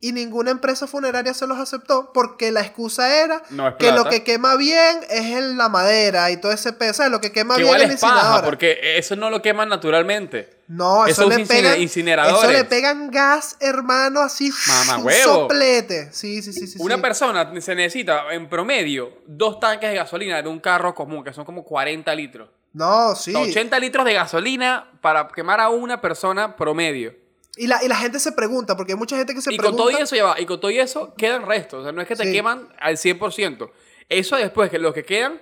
y 0.00 0.12
ninguna 0.12 0.50
empresa 0.50 0.86
funeraria 0.86 1.32
se 1.34 1.46
los 1.46 1.58
aceptó 1.58 2.12
porque 2.12 2.50
la 2.52 2.60
excusa 2.60 3.22
era 3.22 3.42
No 3.50 3.76
que 3.78 3.92
lo 3.92 4.04
que 4.08 4.24
quema 4.24 4.56
bien 4.56 5.00
es 5.08 5.36
el- 5.36 5.56
la 5.56 5.68
madera 5.68 6.30
y 6.30 6.36
todo 6.38 6.52
ese 6.52 6.72
peso. 6.72 7.06
Lo 7.08 7.20
que 7.20 7.32
quema 7.32 7.56
que 7.56 7.62
bien 7.62 7.74
igual 7.76 7.90
es 7.90 8.00
paja, 8.00 8.42
porque 8.44 8.98
eso 8.98 9.16
no 9.16 9.30
lo 9.30 9.40
queman 9.42 9.68
naturalmente. 9.68 10.55
No, 10.68 11.06
eso, 11.06 11.22
Esos 11.22 11.36
le 11.36 11.42
incine- 11.44 11.48
pegan. 11.48 11.80
incineradores. 11.80 12.42
Eso 12.42 12.50
le 12.52 12.64
pegan 12.64 13.10
gas, 13.10 13.56
hermano, 13.60 14.20
así. 14.20 14.50
Mamá 14.66 14.98
un 14.98 15.06
huevo. 15.06 15.32
soplete. 15.42 16.12
Sí, 16.12 16.42
sí, 16.42 16.52
sí, 16.52 16.66
sí. 16.66 16.78
Una 16.80 16.96
sí. 16.96 17.00
persona 17.02 17.60
se 17.60 17.74
necesita 17.74 18.32
en 18.32 18.48
promedio 18.48 19.12
dos 19.26 19.60
tanques 19.60 19.88
de 19.90 19.96
gasolina 19.96 20.42
de 20.42 20.48
un 20.48 20.58
carro 20.58 20.94
común, 20.94 21.22
que 21.22 21.32
son 21.32 21.44
como 21.44 21.62
40 21.64 22.12
litros. 22.14 22.48
No, 22.72 23.14
sí. 23.14 23.30
O 23.34 23.38
sea, 23.44 23.48
80 23.50 23.78
litros 23.78 24.04
de 24.04 24.14
gasolina 24.14 24.90
para 25.00 25.28
quemar 25.28 25.60
a 25.60 25.68
una 25.70 26.00
persona 26.00 26.56
promedio. 26.56 27.14
Y 27.56 27.68
la, 27.68 27.82
y 27.82 27.88
la 27.88 27.96
gente 27.96 28.18
se 28.18 28.32
pregunta, 28.32 28.76
porque 28.76 28.92
hay 28.92 28.98
mucha 28.98 29.16
gente 29.16 29.32
que 29.34 29.40
se 29.40 29.52
y 29.54 29.56
pregunta. 29.56 29.82
con 29.84 29.90
todo 29.92 29.98
y 29.98 30.02
eso 30.02 30.14
ya 30.16 30.24
va, 30.24 30.40
y 30.40 30.44
con 30.46 30.60
todo 30.60 30.70
y 30.70 30.78
eso 30.78 31.14
quedan 31.16 31.46
restos. 31.46 31.80
O 31.80 31.82
sea, 31.84 31.92
no 31.92 32.02
es 32.02 32.08
que 32.08 32.16
te 32.16 32.24
Sí. 32.24 32.32
queman 32.32 32.68
al 32.80 32.98
100%. 32.98 33.70
Eso 34.08 34.36
después, 34.36 34.68
que 34.68 34.78
los 34.78 34.92
que 34.92 35.04
quedan, 35.04 35.40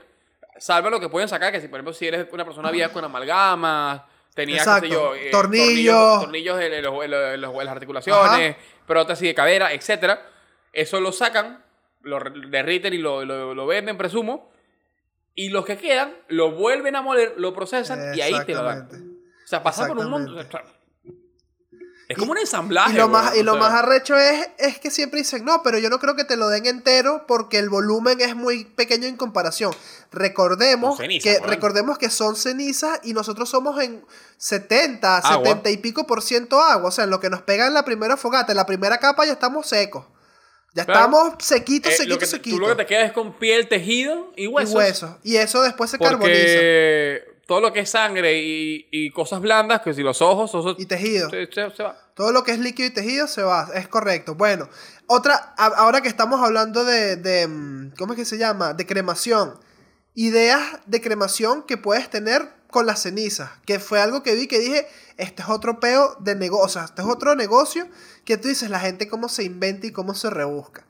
salva 0.58 0.90
lo 0.90 1.00
que 1.00 1.08
pueden 1.08 1.28
sacar, 1.28 1.50
que 1.50 1.60
si 1.60 1.66
por 1.66 1.78
ejemplo 1.78 1.92
si 1.92 2.06
eres 2.06 2.26
una 2.32 2.44
persona 2.44 2.70
vieja 2.70 2.92
con 2.92 3.02
amalgamas, 3.04 4.02
qué 4.58 4.64
sé 4.80 4.88
yo, 4.94 5.14
eh, 5.14 5.30
Tornillos. 5.30 6.20
tornillos 6.22 6.58
de, 6.58 6.70
de 6.70 6.82
los- 6.82 7.00
de 7.00 7.36
las 7.38 7.68
articulaciones, 7.68 8.56
prótesis 8.86 9.28
de 9.28 9.34
cadera, 9.34 9.72
etcétera. 9.72 10.20
Eso 10.72 11.00
lo 11.00 11.12
sacan, 11.12 11.64
lo 12.02 12.18
derriten 12.48 12.92
y 12.94 12.98
lo, 12.98 13.24
lo- 13.24 13.54
lo 13.54 13.66
venden, 13.66 13.96
presumo. 13.96 14.52
Y 15.36 15.48
los 15.50 15.64
que 15.64 15.76
quedan, 15.76 16.14
lo 16.28 16.52
vuelven 16.52 16.94
a 16.96 17.02
moler, 17.02 17.34
lo 17.38 17.52
procesan 17.54 17.98
y 18.16 18.20
ahí 18.20 18.32
te 18.46 18.52
lo 18.54 18.62
dan. 18.62 18.88
O 19.44 19.46
sea, 19.46 19.62
pasa 19.62 19.82
por 19.88 19.98
un 19.98 20.10
montón. 20.10 20.46
Es 22.08 22.18
como 22.18 22.32
un 22.32 22.38
ensamblaje. 22.38 22.92
Y 22.92 22.96
lo 22.96 23.08
más, 23.08 23.34
y 23.36 23.42
lo 23.42 23.56
más 23.56 23.72
arrecho 23.72 24.16
es, 24.18 24.46
es 24.58 24.78
que 24.78 24.90
siempre 24.90 25.20
dicen, 25.20 25.44
no, 25.44 25.62
pero 25.62 25.78
yo 25.78 25.88
no 25.88 25.98
creo 25.98 26.14
que 26.14 26.24
te 26.24 26.36
lo 26.36 26.48
den 26.48 26.66
entero 26.66 27.24
porque 27.26 27.58
el 27.58 27.70
volumen 27.70 28.20
es 28.20 28.36
muy 28.36 28.64
pequeño 28.64 29.06
en 29.06 29.16
comparación. 29.16 29.72
Recordemos, 30.12 30.98
que, 30.98 31.40
recordemos 31.46 31.96
que 31.98 32.10
son 32.10 32.36
cenizas 32.36 33.00
y 33.02 33.14
nosotros 33.14 33.48
somos 33.48 33.82
en 33.82 34.04
70, 34.36 35.18
Agua. 35.18 35.46
70 35.46 35.70
y 35.70 35.76
pico 35.78 36.06
por 36.06 36.22
ciento 36.22 36.60
agua. 36.62 36.88
O 36.88 36.92
sea, 36.92 37.04
en 37.04 37.10
lo 37.10 37.20
que 37.20 37.30
nos 37.30 37.42
pega 37.42 37.66
en 37.66 37.74
la 37.74 37.84
primera 37.84 38.16
fogata, 38.16 38.52
en 38.52 38.56
la 38.56 38.66
primera 38.66 38.98
capa 38.98 39.24
ya 39.24 39.32
estamos 39.32 39.66
secos. 39.66 40.04
Ya 40.74 40.84
Claro. 40.84 41.00
estamos 41.00 41.34
sequitos, 41.38 41.92
Eh, 41.92 41.96
sequitos, 41.96 42.28
sequitos. 42.28 42.58
Tú 42.58 42.66
lo 42.66 42.76
que 42.76 42.82
te 42.82 42.86
queda 42.86 43.04
es 43.04 43.12
con 43.12 43.32
piel, 43.38 43.68
tejido 43.68 44.32
y 44.36 44.46
huesos. 44.48 44.72
Y 44.72 44.76
huesos. 44.76 45.10
Y 45.22 45.36
eso 45.36 45.62
después 45.62 45.90
se 45.90 45.98
carboniza. 45.98 46.34
Todo 47.46 47.60
lo 47.60 47.72
que 47.72 47.80
es 47.80 47.90
sangre 47.90 48.40
y, 48.42 48.88
y 48.90 49.10
cosas 49.10 49.40
blandas, 49.40 49.82
que 49.82 49.92
si 49.92 50.02
los 50.02 50.22
ojos, 50.22 50.50
eso 50.50 50.74
Y 50.78 50.86
tejido. 50.86 51.28
se, 51.30 51.46
se- 51.52 51.70
se 51.76 51.82
va. 51.82 51.96
Todo 52.14 52.32
lo 52.32 52.42
que 52.44 52.52
es 52.52 52.58
líquido 52.58 52.88
y 52.88 52.92
tejido 52.92 53.26
se 53.26 53.42
va, 53.42 53.68
es 53.74 53.86
correcto. 53.88 54.34
Bueno, 54.34 54.68
otra, 55.08 55.54
a- 55.58 55.66
ahora 55.66 56.00
que 56.00 56.08
estamos 56.08 56.40
hablando 56.40 56.84
de, 56.84 57.16
de, 57.16 57.46
mm, 57.46 57.92
¿cómo 57.98 58.14
es 58.14 58.18
que 58.18 58.24
se 58.24 58.38
llama? 58.38 58.72
De 58.72 58.86
cremación. 58.86 59.58
Ideas 60.14 60.62
de 60.86 61.00
cremación 61.00 61.64
que 61.64 61.76
puedes 61.76 62.08
tener 62.08 62.48
con 62.70 62.86
las 62.86 63.02
cenizas, 63.02 63.50
que 63.66 63.78
fue 63.78 64.00
algo 64.00 64.22
que 64.22 64.34
vi 64.34 64.46
que 64.48 64.58
dije, 64.58 64.86
este 65.16 65.42
es 65.42 65.48
otro 65.48 65.78
peo 65.80 66.16
de 66.20 66.34
negocio, 66.34 66.80
este 66.82 67.02
es 67.02 67.08
otro 67.08 67.34
negocio 67.36 67.86
que 68.24 68.36
tú 68.36 68.48
dices, 68.48 68.70
la 68.70 68.80
gente 68.80 69.06
cómo 69.08 69.28
se 69.28 69.44
inventa 69.44 69.86
y 69.86 69.92
cómo 69.92 70.14
se 70.14 70.30
rebusca. 70.30 70.86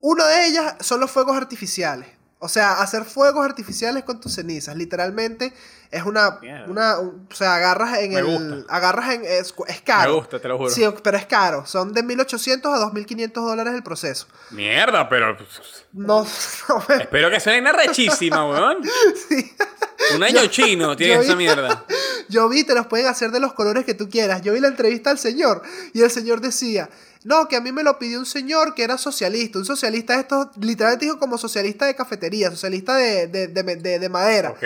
Una 0.00 0.26
de 0.26 0.46
ellas 0.46 0.74
son 0.80 1.00
los 1.00 1.10
fuegos 1.10 1.36
artificiales. 1.36 2.08
O 2.44 2.48
sea, 2.50 2.74
hacer 2.82 3.04
fuegos 3.06 3.42
artificiales 3.46 4.04
con 4.04 4.20
tus 4.20 4.34
cenizas. 4.34 4.76
Literalmente 4.76 5.54
es 5.90 6.02
una. 6.04 6.38
Una 6.68 6.98
un- 6.98 7.26
o 7.30 7.34
sea, 7.34 7.54
agarras 7.54 7.98
en 8.00 8.12
Me 8.12 8.18
el. 8.18 8.24
gusta. 8.26 8.74
Agarras 8.74 9.14
en. 9.14 9.24
Es, 9.24 9.54
es 9.66 9.80
caro. 9.80 10.10
Me 10.12 10.16
gusta, 10.18 10.38
te 10.38 10.48
lo 10.48 10.58
juro. 10.58 10.68
Sí, 10.68 10.84
pero 11.02 11.16
es 11.16 11.24
caro. 11.24 11.64
Son 11.64 11.92
de 11.94 12.02
1800 12.02 12.70
a 12.74 12.78
2500 12.80 13.42
dólares 13.44 13.72
el 13.72 13.82
proceso. 13.82 14.26
Mierda, 14.50 15.08
pero. 15.08 15.36
pues, 15.38 15.48
No. 15.94 16.26
no 16.68 16.84
me- 16.86 16.96
Espero 16.96 17.30
que 17.30 17.40
sea 17.40 17.58
una 17.58 17.72
rechísima, 17.72 18.46
weón. 18.46 18.78
Un 20.14 20.22
año 20.22 20.46
chino 20.48 20.94
tiene 20.96 21.14
esa 21.22 21.32
vi- 21.34 21.44
mierda. 21.44 21.84
Yo 22.28 22.48
vi, 22.48 22.64
te 22.64 22.74
los 22.74 22.86
pueden 22.86 23.06
hacer 23.06 23.30
de 23.30 23.40
los 23.40 23.54
colores 23.54 23.84
que 23.84 23.94
tú 23.94 24.08
quieras. 24.10 24.42
Yo 24.42 24.52
vi 24.52 24.60
la 24.60 24.68
entrevista 24.68 25.10
al 25.10 25.18
señor 25.18 25.62
y 25.92 26.02
el 26.02 26.10
señor 26.10 26.40
decía, 26.40 26.90
no, 27.24 27.48
que 27.48 27.56
a 27.56 27.60
mí 27.60 27.72
me 27.72 27.82
lo 27.82 27.98
pidió 27.98 28.18
un 28.18 28.26
señor 28.26 28.74
que 28.74 28.84
era 28.84 28.98
socialista. 28.98 29.58
Un 29.58 29.64
socialista 29.64 30.14
de 30.14 30.20
estos, 30.20 30.48
literalmente 30.60 31.06
dijo 31.06 31.18
como 31.18 31.38
socialista 31.38 31.86
de 31.86 31.94
cafetería, 31.96 32.50
socialista 32.50 32.94
de, 32.96 33.26
de, 33.26 33.48
de- 33.48 33.76
de- 33.76 33.98
de 33.98 34.08
madera. 34.08 34.50
Ok. 34.50 34.62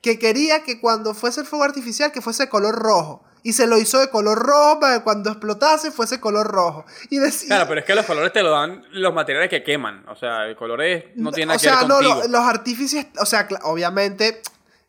Que 0.00 0.18
quería 0.18 0.62
que 0.62 0.80
cuando 0.80 1.14
fuese 1.14 1.40
el 1.40 1.46
fuego 1.46 1.64
artificial 1.64 2.12
que 2.12 2.20
fuese 2.22 2.44
de 2.44 2.48
color 2.48 2.76
rojo. 2.76 3.22
Y 3.42 3.52
se 3.52 3.66
lo 3.68 3.78
hizo 3.78 4.00
de 4.00 4.08
color 4.10 4.38
rojo 4.38 4.80
para 4.80 4.98
que 4.98 5.04
cuando 5.04 5.30
explotase 5.30 5.92
fuese 5.92 6.18
color 6.18 6.46
rojo. 6.48 6.84
Y 7.10 7.18
decía... 7.18 7.48
Claro, 7.48 7.66
pero 7.68 7.80
es 7.80 7.86
que 7.86 7.94
los 7.94 8.04
colores 8.04 8.32
te 8.32 8.42
lo 8.42 8.50
dan 8.50 8.84
los 8.92 9.14
materiales 9.14 9.48
que 9.50 9.62
queman. 9.62 10.04
O 10.08 10.16
sea, 10.16 10.46
el 10.46 10.56
color 10.56 10.82
es- 10.82 11.04
no 11.16 11.30
tiene 11.30 11.46
nada 11.46 11.56
o 11.56 11.60
sea, 11.60 11.72
que 11.74 11.78
ver 11.80 11.88
no, 11.88 11.94
contigo. 11.96 12.14
lo- 12.22 12.28
los 12.28 12.40
artífices, 12.42 13.06
o 13.20 13.24
sea, 13.26 13.46
obviamente 13.62 14.42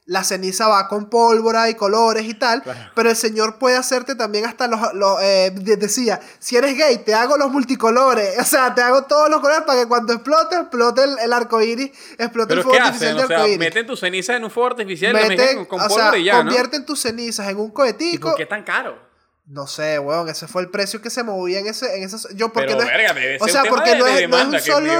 la 0.09 0.23
ceniza 0.23 0.67
va 0.69 0.87
con 0.87 1.09
pólvora 1.09 1.69
y 1.69 1.75
colores 1.75 2.23
y 2.23 2.33
tal, 2.33 2.63
Claro. 2.63 2.79
pero 2.95 3.09
el 3.09 3.15
señor 3.17 3.57
puede 3.59 3.75
hacerte 3.75 4.15
también 4.15 4.45
hasta 4.45 4.65
los, 4.67 4.79
los, 4.93 5.21
eh, 5.21 5.51
de- 5.53 5.75
decía, 5.75 6.19
si 6.39 6.55
eres 6.55 6.77
gay, 6.77 6.99
te 6.99 7.13
hago 7.13 7.35
los 7.37 7.51
multicolores, 7.51 8.35
o 8.39 8.43
sea, 8.45 8.73
te 8.73 8.81
hago 8.81 9.03
todos 9.03 9.29
los 9.29 9.41
colores 9.41 9.63
para 9.67 9.81
que 9.81 9.87
cuando 9.87 10.13
explote, 10.13 10.55
explote 10.55 11.03
el, 11.03 11.19
el 11.19 11.33
arco 11.33 11.61
iris, 11.61 11.91
explote 12.17 12.53
el 12.53 12.59
¿Pero 12.59 12.63
fuego 12.63 12.71
qué 12.77 12.79
artificial 12.79 13.09
hacen? 13.09 13.17
de 13.17 13.23
O 13.25 13.27
sea, 13.27 13.37
arco 13.37 13.47
iris. 13.49 13.59
meten 13.59 13.85
tus 13.85 13.99
cenizas 13.99 14.35
en 14.37 14.43
un 14.45 14.49
fuego 14.51 14.69
artificial 14.69 15.13
y 15.13 15.19
Meten- 15.29 15.67
con 15.67 15.81
o 15.81 15.87
pólvora 15.87 16.11
sea, 16.11 16.17
y 16.19 16.23
ya, 16.23 16.33
¿no? 16.35 16.39
convierten 16.39 16.85
tus 16.85 17.01
cenizas 17.01 17.49
en 17.49 17.57
un 17.57 17.67
¿Y 17.67 17.73
cohetico. 17.73 18.29
por 18.29 18.37
qué 18.37 18.45
tan 18.45 18.63
caro? 18.63 19.05
No 19.45 19.65
sé, 19.67 19.97
weón, 19.99 20.27
ese 20.27 20.45
fue 20.47 20.61
el 20.61 20.69
precio 20.69 21.01
que 21.01 21.09
se 21.09 21.23
movía 21.23 21.59
en 21.59 21.67
ese, 21.67 21.97
en 21.97 22.03
esas, 22.03 22.27
yo 22.35 22.49
porque 22.51 22.67
Pero, 22.67 22.79
no 22.79 22.83
es, 22.83 22.87
verga, 22.97 23.13
debe 23.13 23.37
o 23.39 23.43
ser 23.45 23.51
sea, 23.53 23.63
un 23.63 23.69
porque 23.69 23.91
de- 23.91 23.97
no 23.97 24.05
de 24.05 24.11
es, 24.11 24.15
no 24.29 24.37
es 24.37 24.43
demanda, 24.43 24.57
un 24.57 24.63
solo, 24.63 24.93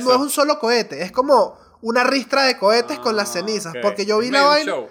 no 0.00 0.12
es 0.12 0.18
un 0.20 0.30
solo 0.30 0.58
cohete, 0.58 1.02
es 1.02 1.12
como 1.12 1.58
una 1.88 2.02
ristra 2.04 2.42
de 2.44 2.58
cohetes 2.58 2.98
con 2.98 3.14
las 3.16 3.30
Ah, 3.30 3.32
cenizas, 3.34 3.74
porque 3.82 4.04
yo 4.06 4.18
vi 4.18 4.26
Es 4.26 4.32
la 4.32 4.42
vaina, 4.42 4.72
show. 4.72 4.88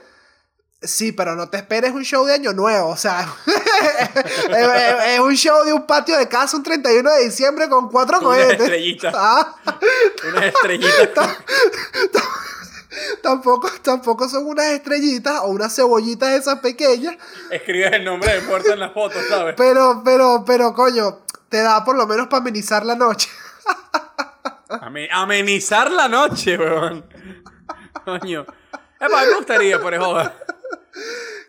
sí, 0.82 1.12
pero 1.12 1.36
no 1.36 1.50
te 1.50 1.58
esperes 1.58 1.92
un 1.92 2.04
show 2.04 2.26
de 2.26 2.34
año 2.34 2.54
nuevo, 2.54 2.90
o 2.90 2.96
sea, 2.98 3.28
es, 5.14 5.20
un 5.20 5.36
show 5.36 5.64
de 5.66 5.74
un 5.74 5.86
patio 5.86 6.18
de 6.18 6.28
casa 6.30 6.56
un 6.56 6.64
31 6.64 7.12
de 7.12 7.26
diciembre 7.26 7.68
con 7.68 7.90
cuatro 7.90 8.20
Con 8.20 8.28
unas 8.28 8.40
cohetes. 8.46 8.62
estrellitas. 8.62 9.14
Ah, 9.18 9.56
Unas 10.30 10.44
estrellitas. 10.46 11.38
tampoco, 13.22 13.70
tampoco 13.82 14.30
son 14.30 14.46
unas 14.48 14.68
estrellitas 14.68 15.40
o 15.42 15.48
unas 15.48 15.76
cebollitas 15.76 16.30
esas 16.34 16.60
pequeñas, 16.60 17.16
Escribes 17.52 17.92
el 17.94 18.06
nombre 18.06 18.34
del 18.36 18.44
muerto 18.46 18.72
en 18.72 18.80
la 18.80 18.90
foto, 18.92 19.18
¿sabes? 19.28 19.56
pero, 19.58 20.02
pero, 20.06 20.44
pero, 20.46 20.74
coño, 20.74 21.20
te 21.50 21.62
da 21.62 21.84
por 21.84 21.96
lo 21.98 22.08
menos 22.08 22.28
para 22.28 22.40
amenizar 22.42 22.86
la 22.86 22.96
noche. 22.96 23.28
Ame- 24.70 25.10
amenizar 25.12 25.92
la 25.92 26.08
noche, 26.08 26.58
weón. 26.58 27.06
Coño. 28.04 28.46
Epa, 29.00 29.26
me 29.26 29.34
gustaría, 29.36 29.80
por 29.80 29.96
joda. 29.98 30.36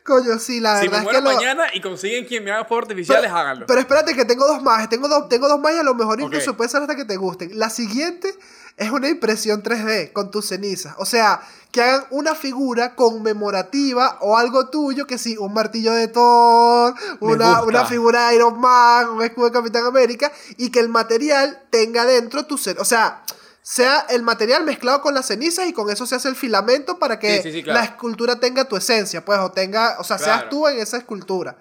Coño, 0.05 0.39
sí, 0.39 0.61
la 0.61 0.81
Si 0.81 0.89
me 0.89 0.97
verdad 0.97 0.99
es 0.99 1.05
muero 1.05 1.21
lo- 1.21 1.35
mañana 1.35 1.65
y 1.75 1.81
consiguen 1.81 2.27
quien 2.27 2.45
me 2.45 2.53
haga 2.53 2.65
fuegos 2.65 2.85
artificiales, 2.85 3.31
háganlo. 3.31 3.67
Pero 3.67 3.81
espérate 3.81 4.15
que 4.15 4.25
tengo 4.25 4.47
dos 4.47 4.63
más, 4.63 4.89
tengo 4.89 5.09
dos, 5.09 5.29
tengo 5.29 5.49
dos 5.49 5.59
más 5.61 5.75
y 5.75 5.79
a 5.79 5.83
lo 5.83 5.95
mejor 5.95 6.21
incluso 6.21 6.53
Ok. 6.53 6.57
puede 6.59 6.71
ser 6.71 6.83
hasta 6.83 6.95
que 6.95 7.05
te 7.05 7.17
gusten. 7.17 7.59
La 7.59 7.71
siguiente 7.71 8.33
es 8.77 8.91
una 8.91 9.09
impresión 9.09 9.63
3D 9.63 10.13
con 10.13 10.31
tus 10.31 10.49
cenizas. 10.49 10.95
O 10.99 11.07
sea, 11.07 11.41
que 11.73 11.81
hagan 11.83 12.05
una 12.11 12.35
figura 12.35 12.95
conmemorativa 12.95 14.19
o 14.21 14.37
algo 14.37 14.69
tuyo, 14.69 15.07
que 15.07 15.19
sí, 15.19 15.37
un 15.39 15.53
martillo 15.55 15.93
de 15.93 16.09
Thor, 16.09 16.95
una, 17.21 17.63
una 17.63 17.85
figura 17.87 18.29
de 18.29 18.37
Iron 18.37 18.61
Man, 18.61 19.09
un 19.11 19.23
escudo 19.23 19.47
de 19.47 19.53
Capitán 19.53 19.85
América, 19.87 20.31
y 20.57 20.71
que 20.71 20.81
el 20.81 20.89
material 20.89 21.63
tenga 21.71 22.05
dentro 22.05 22.45
tu 22.47 22.59
ceniza. 22.59 22.83
O 22.83 22.85
sea, 22.85 23.23
sea 23.63 24.01
el 24.11 24.23
material 24.23 24.65
mezclado 24.65 25.01
con 25.01 25.15
las 25.15 25.27
cenizas 25.27 25.67
y 25.67 25.73
con 25.73 25.91
eso 25.91 26.07
se 26.07 26.15
hace 26.15 26.29
el 26.29 26.37
filamento 26.37 26.99
para 26.99 27.19
que 27.19 27.37
Sí, 27.39 27.43
sí, 27.45 27.53
sí, 27.53 27.63
claro. 27.63 27.81
la 27.81 27.85
escultura 27.87 28.39
tenga 28.39 28.65
tu 28.67 28.77
esencia, 28.77 29.25
pues, 29.25 29.39
o 29.41 29.51
tenga, 29.53 29.97
o 29.99 30.05
sea, 30.05 30.19
Claro. 30.19 30.33
seas 30.41 30.51
tú 30.51 30.69
en 30.69 30.79
esa 30.79 30.99
escultura. 30.99 31.57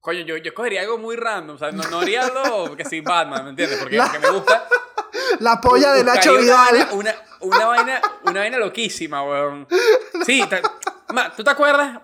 Coño, 0.00 0.20
yo, 0.24 0.36
yo 0.38 0.52
cogería 0.54 0.80
algo 0.82 0.98
muy 0.98 1.16
random. 1.16 1.56
O 1.56 1.58
sea, 1.58 1.70
no, 1.70 1.82
no 1.90 2.00
haría 2.00 2.22
algo 2.26 2.76
que 2.76 2.84
sí, 2.84 3.00
Batman, 3.00 3.44
¿me 3.44 3.50
entiendes? 3.50 3.78
Porque, 3.78 3.96
La- 3.96 4.04
porque 4.10 4.18
me 4.26 4.30
gusta. 4.30 4.66
La 5.40 5.60
polla 5.60 5.92
de 5.92 6.04
Nacho 6.04 6.32
una 6.32 6.40
Vidal. 6.40 6.68
vaina- 6.70 6.88
Una, 6.92 7.14
una, 7.40 7.66
vaina, 7.66 8.00
una 8.24 8.40
vaina 8.40 8.58
loquísima, 8.58 9.22
weón. 9.22 9.66
Sí, 10.26 10.42
te- 10.48 10.62
ma, 11.08 11.34
¿tú 11.34 11.44
te 11.44 11.50
acuerdas? 11.50 12.00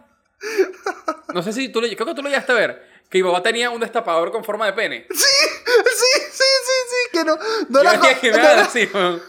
No 1.35 1.42
sé 1.42 1.53
si 1.53 1.68
tú 1.70 1.81
lo, 1.81 1.88
creo 1.88 2.07
que 2.07 2.14
tú 2.14 2.23
lo 2.23 2.29
llegaste 2.29 2.53
a 2.53 2.55
ver. 2.57 2.90
Que 3.11 3.18
mi 3.23 3.29
papá 3.29 3.42
tenía 3.42 3.70
un 3.70 3.81
destapador 3.81 4.31
con 4.31 4.44
forma 4.44 4.66
de 4.66 4.73
pene. 4.73 5.07
Sí, 5.11 5.16
sí, 5.16 6.20
sí, 6.33 6.42
sí, 6.88 7.11
que 7.12 7.25
no, 7.25 7.37
no 7.68 7.83
Yo 7.83 7.83
la 7.83 8.01
que 8.01 8.33
me 8.33 8.38
no 8.38 8.49
así, 8.62 8.88
weón. 8.92 9.23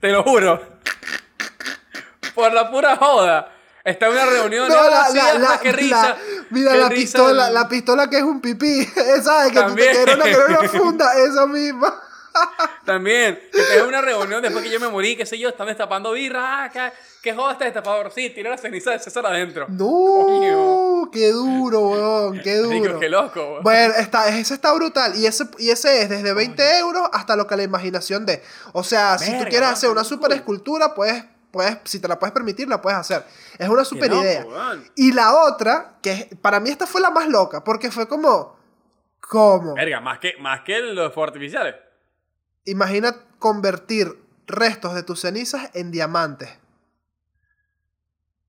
Te 0.00 0.08
lo 0.08 0.22
juro. 0.22 0.60
Por 2.34 2.52
la 2.52 2.70
pura 2.70 2.96
joda. 2.96 3.52
Está 3.84 4.06
en 4.06 4.12
una 4.12 4.26
reunión. 4.26 4.68
no, 4.68 4.74
la, 4.74 5.08
la, 5.10 5.30
ah, 5.30 5.38
la- 5.38 5.72
risa. 5.72 6.16
mira 6.50 6.74
la 6.76 6.88
pistola, 6.88 7.50
la 7.50 7.68
pistola 7.68 8.08
que 8.08 8.18
es 8.18 8.22
un 8.22 8.40
pipí, 8.40 8.80
esa 8.96 9.44
de 9.44 9.50
que 9.50 9.60
tú 9.62 9.74
te 9.74 9.86
También. 9.86 9.92
quieres 9.92 10.14
una, 10.46 10.60
una 10.60 10.68
funda, 10.68 11.12
esa 11.18 11.46
misma. 11.46 12.00
También, 12.84 13.38
que 13.52 13.62
te 13.62 13.82
una 13.82 14.00
reunión 14.00 14.42
después 14.42 14.64
que 14.64 14.70
yo 14.70 14.80
me 14.80 14.88
morí, 14.88 15.16
qué 15.16 15.24
sé 15.26 15.38
yo, 15.38 15.48
están 15.48 15.66
destapando 15.66 16.12
birra, 16.12 16.64
ah, 16.64 16.70
¿qué, 16.70 16.92
qué 17.22 17.34
joda 17.34 17.52
este 17.52 17.64
destapador? 17.64 18.10
Sí, 18.12 18.30
tira 18.30 18.50
la 18.50 18.58
ceniza 18.58 18.90
de 18.90 18.98
César 18.98 19.24
adentro. 19.26 19.66
No, 19.68 19.86
Coño. 19.86 21.10
qué 21.10 21.30
duro, 21.30 21.80
weón, 21.88 22.40
qué 22.40 22.62
Digo, 22.62 22.86
duro. 22.86 23.00
qué 23.00 23.08
loco. 23.08 23.40
weón. 23.40 23.62
Bueno, 23.62 23.94
está, 23.96 24.28
ese 24.28 24.54
está 24.54 24.72
brutal. 24.72 25.14
Y 25.16 25.26
ese, 25.26 25.44
y 25.58 25.70
ese 25.70 26.02
es 26.02 26.08
desde 26.08 26.32
20 26.34 26.78
euros 26.78 27.08
hasta 27.12 27.36
lo 27.36 27.46
que 27.46 27.56
la 27.56 27.62
imaginación 27.62 28.26
dé. 28.26 28.42
O 28.72 28.82
sea, 28.82 29.18
si 29.18 29.36
tú 29.38 29.44
quieres 29.44 29.68
hacer 29.68 29.90
una 29.90 30.04
super 30.04 30.32
escultura, 30.32 30.94
puedes, 30.94 31.24
puedes, 31.50 31.78
si 31.84 32.00
te 32.00 32.08
la 32.08 32.18
puedes 32.18 32.32
permitir, 32.32 32.68
la 32.68 32.80
puedes 32.82 32.98
hacer. 32.98 33.24
Es 33.58 33.68
una 33.68 33.84
super 33.84 34.10
loco, 34.10 34.22
idea. 34.22 34.44
Y 34.96 35.12
la 35.12 35.34
otra, 35.34 35.98
que 36.02 36.30
para 36.40 36.60
mí 36.60 36.70
esta 36.70 36.86
fue 36.86 37.00
la 37.00 37.10
más 37.10 37.28
loca, 37.28 37.62
porque 37.62 37.90
fue 37.90 38.08
como, 38.08 38.56
¿cómo? 39.20 39.74
Verga, 39.74 40.00
más 40.00 40.18
que, 40.18 40.34
más 40.40 40.62
que 40.62 40.78
los 40.80 41.16
artificiales. 41.16 41.74
Imagina 42.64 43.16
convertir 43.38 44.18
restos 44.46 44.94
de 44.94 45.02
tus 45.02 45.20
cenizas 45.20 45.70
en 45.74 45.90
diamantes. 45.90 46.48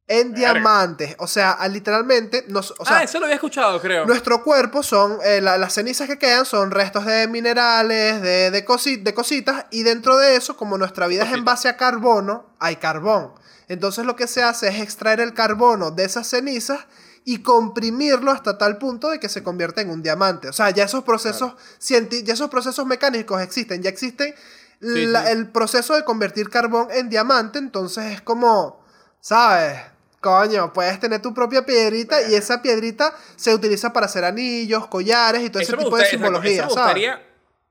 en 0.05 0.33
Verga. 0.33 0.53
diamantes. 0.53 1.15
O 1.19 1.27
sea, 1.27 1.51
a- 1.51 1.67
literalmente, 1.69 2.43
nos, 2.49 2.71
o 2.77 2.85
sea, 2.85 2.97
ah, 2.97 3.03
eso 3.03 3.19
lo 3.19 3.25
había 3.25 3.35
escuchado, 3.35 3.79
creo. 3.79 4.05
nuestro 4.05 4.43
cuerpo 4.43 4.83
son, 4.83 5.17
eh, 5.23 5.39
la- 5.39 5.57
las 5.57 5.73
cenizas 5.73 6.07
que 6.09 6.19
quedan 6.19 6.45
son 6.45 6.71
restos 6.71 7.05
de 7.05 7.25
minerales, 7.29 8.21
de, 8.21 8.51
de, 8.51 8.65
cosi- 8.65 9.01
de 9.01 9.13
cositas, 9.13 9.65
y 9.71 9.83
dentro 9.83 10.17
de 10.17 10.35
eso, 10.35 10.57
como 10.57 10.77
nuestra 10.77 11.07
vida 11.07 11.21
es 11.23 11.27
en 11.29 11.35
Cositas. 11.35 11.45
base 11.45 11.69
a 11.69 11.77
carbono, 11.77 12.45
hay 12.59 12.75
carbón. 12.75 13.31
Entonces 13.69 14.05
lo 14.05 14.17
que 14.17 14.27
se 14.27 14.43
hace 14.43 14.67
es 14.67 14.81
extraer 14.81 15.21
el 15.21 15.33
carbono 15.33 15.89
de 15.89 16.03
esas 16.03 16.27
cenizas 16.27 16.85
y 17.25 17.41
comprimirlo 17.41 18.31
hasta 18.31 18.57
tal 18.57 18.77
punto 18.77 19.09
de 19.09 19.19
que 19.19 19.29
se 19.29 19.43
convierte 19.43 19.81
en 19.81 19.89
un 19.89 20.01
diamante. 20.03 20.49
O 20.49 20.53
sea, 20.53 20.69
ya 20.71 20.83
esos 20.83 21.03
procesos, 21.03 21.53
cienti- 21.79 22.23
ya 22.23 22.33
esos 22.33 22.49
procesos 22.49 22.85
mecánicos 22.85 23.41
existen, 23.41 23.81
ya 23.81 23.89
existen 23.89 24.33
Sí, 24.81 25.05
la- 25.05 25.25
sí. 25.25 25.31
el 25.31 25.47
proceso 25.49 25.95
de 25.95 26.03
convertir 26.03 26.49
carbón 26.49 26.89
en 26.91 27.09
diamante, 27.09 27.57
entonces 27.59 28.11
es 28.11 28.21
como, 28.21 28.83
¿sabes? 29.21 29.79
Coño, 30.19 30.71
puedes 30.73 30.99
tener 30.99 31.21
tu 31.21 31.33
propia 31.33 31.65
piedrita 31.65 32.21
y 32.21 32.35
esa 32.35 32.61
piedrita 32.61 33.13
se 33.35 33.53
utiliza 33.53 33.93
para 33.93 34.05
hacer 34.07 34.23
anillos, 34.25 34.87
collares 34.87 35.41
y 35.43 35.49
todo 35.49 35.61
ese 35.61 35.71
me 35.73 35.77
tipo 35.83 35.95
de 35.95 36.03
gusta- 36.03 36.05
exacto, 36.05 36.25
simbología, 36.25 36.51
eso 36.51 36.63
me 36.63 36.73
¿sabes? 36.73 36.83
gustaría 36.95 37.27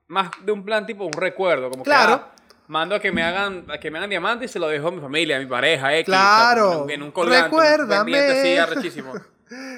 más 0.07 0.31
de 0.43 0.51
un 0.51 0.63
plan 0.65 0.85
tipo 0.85 1.03
un 1.05 1.13
recuerdo, 1.13 1.69
como 1.69 1.83
Claro. 1.83 2.17
que 2.17 2.23
ah, 2.25 2.29
mando 2.67 2.95
a 2.95 2.99
que 2.99 3.11
me 3.11 3.23
hagan 3.23 3.65
a 3.71 3.79
que 3.79 3.91
me 3.91 3.97
hagan 3.99 4.09
diamante 4.09 4.45
y 4.45 4.47
se 4.47 4.57
lo 4.59 4.67
dejo 4.67 4.87
a 4.87 4.91
mi 4.91 5.01
familia, 5.01 5.37
a 5.37 5.39
mi 5.39 5.45
pareja, 5.47 5.95
X, 5.97 6.05
Claro. 6.05 6.83
o 6.83 6.85
sea, 6.87 6.95
en 6.95 7.01
un- 7.01 7.07
un 7.07 7.11
colgante, 7.11 7.55
un 7.55 7.61
Recuérdame. 7.61 8.11
pendiente 8.11 8.39
así 8.39 8.57
arrechísimo. 8.57 9.13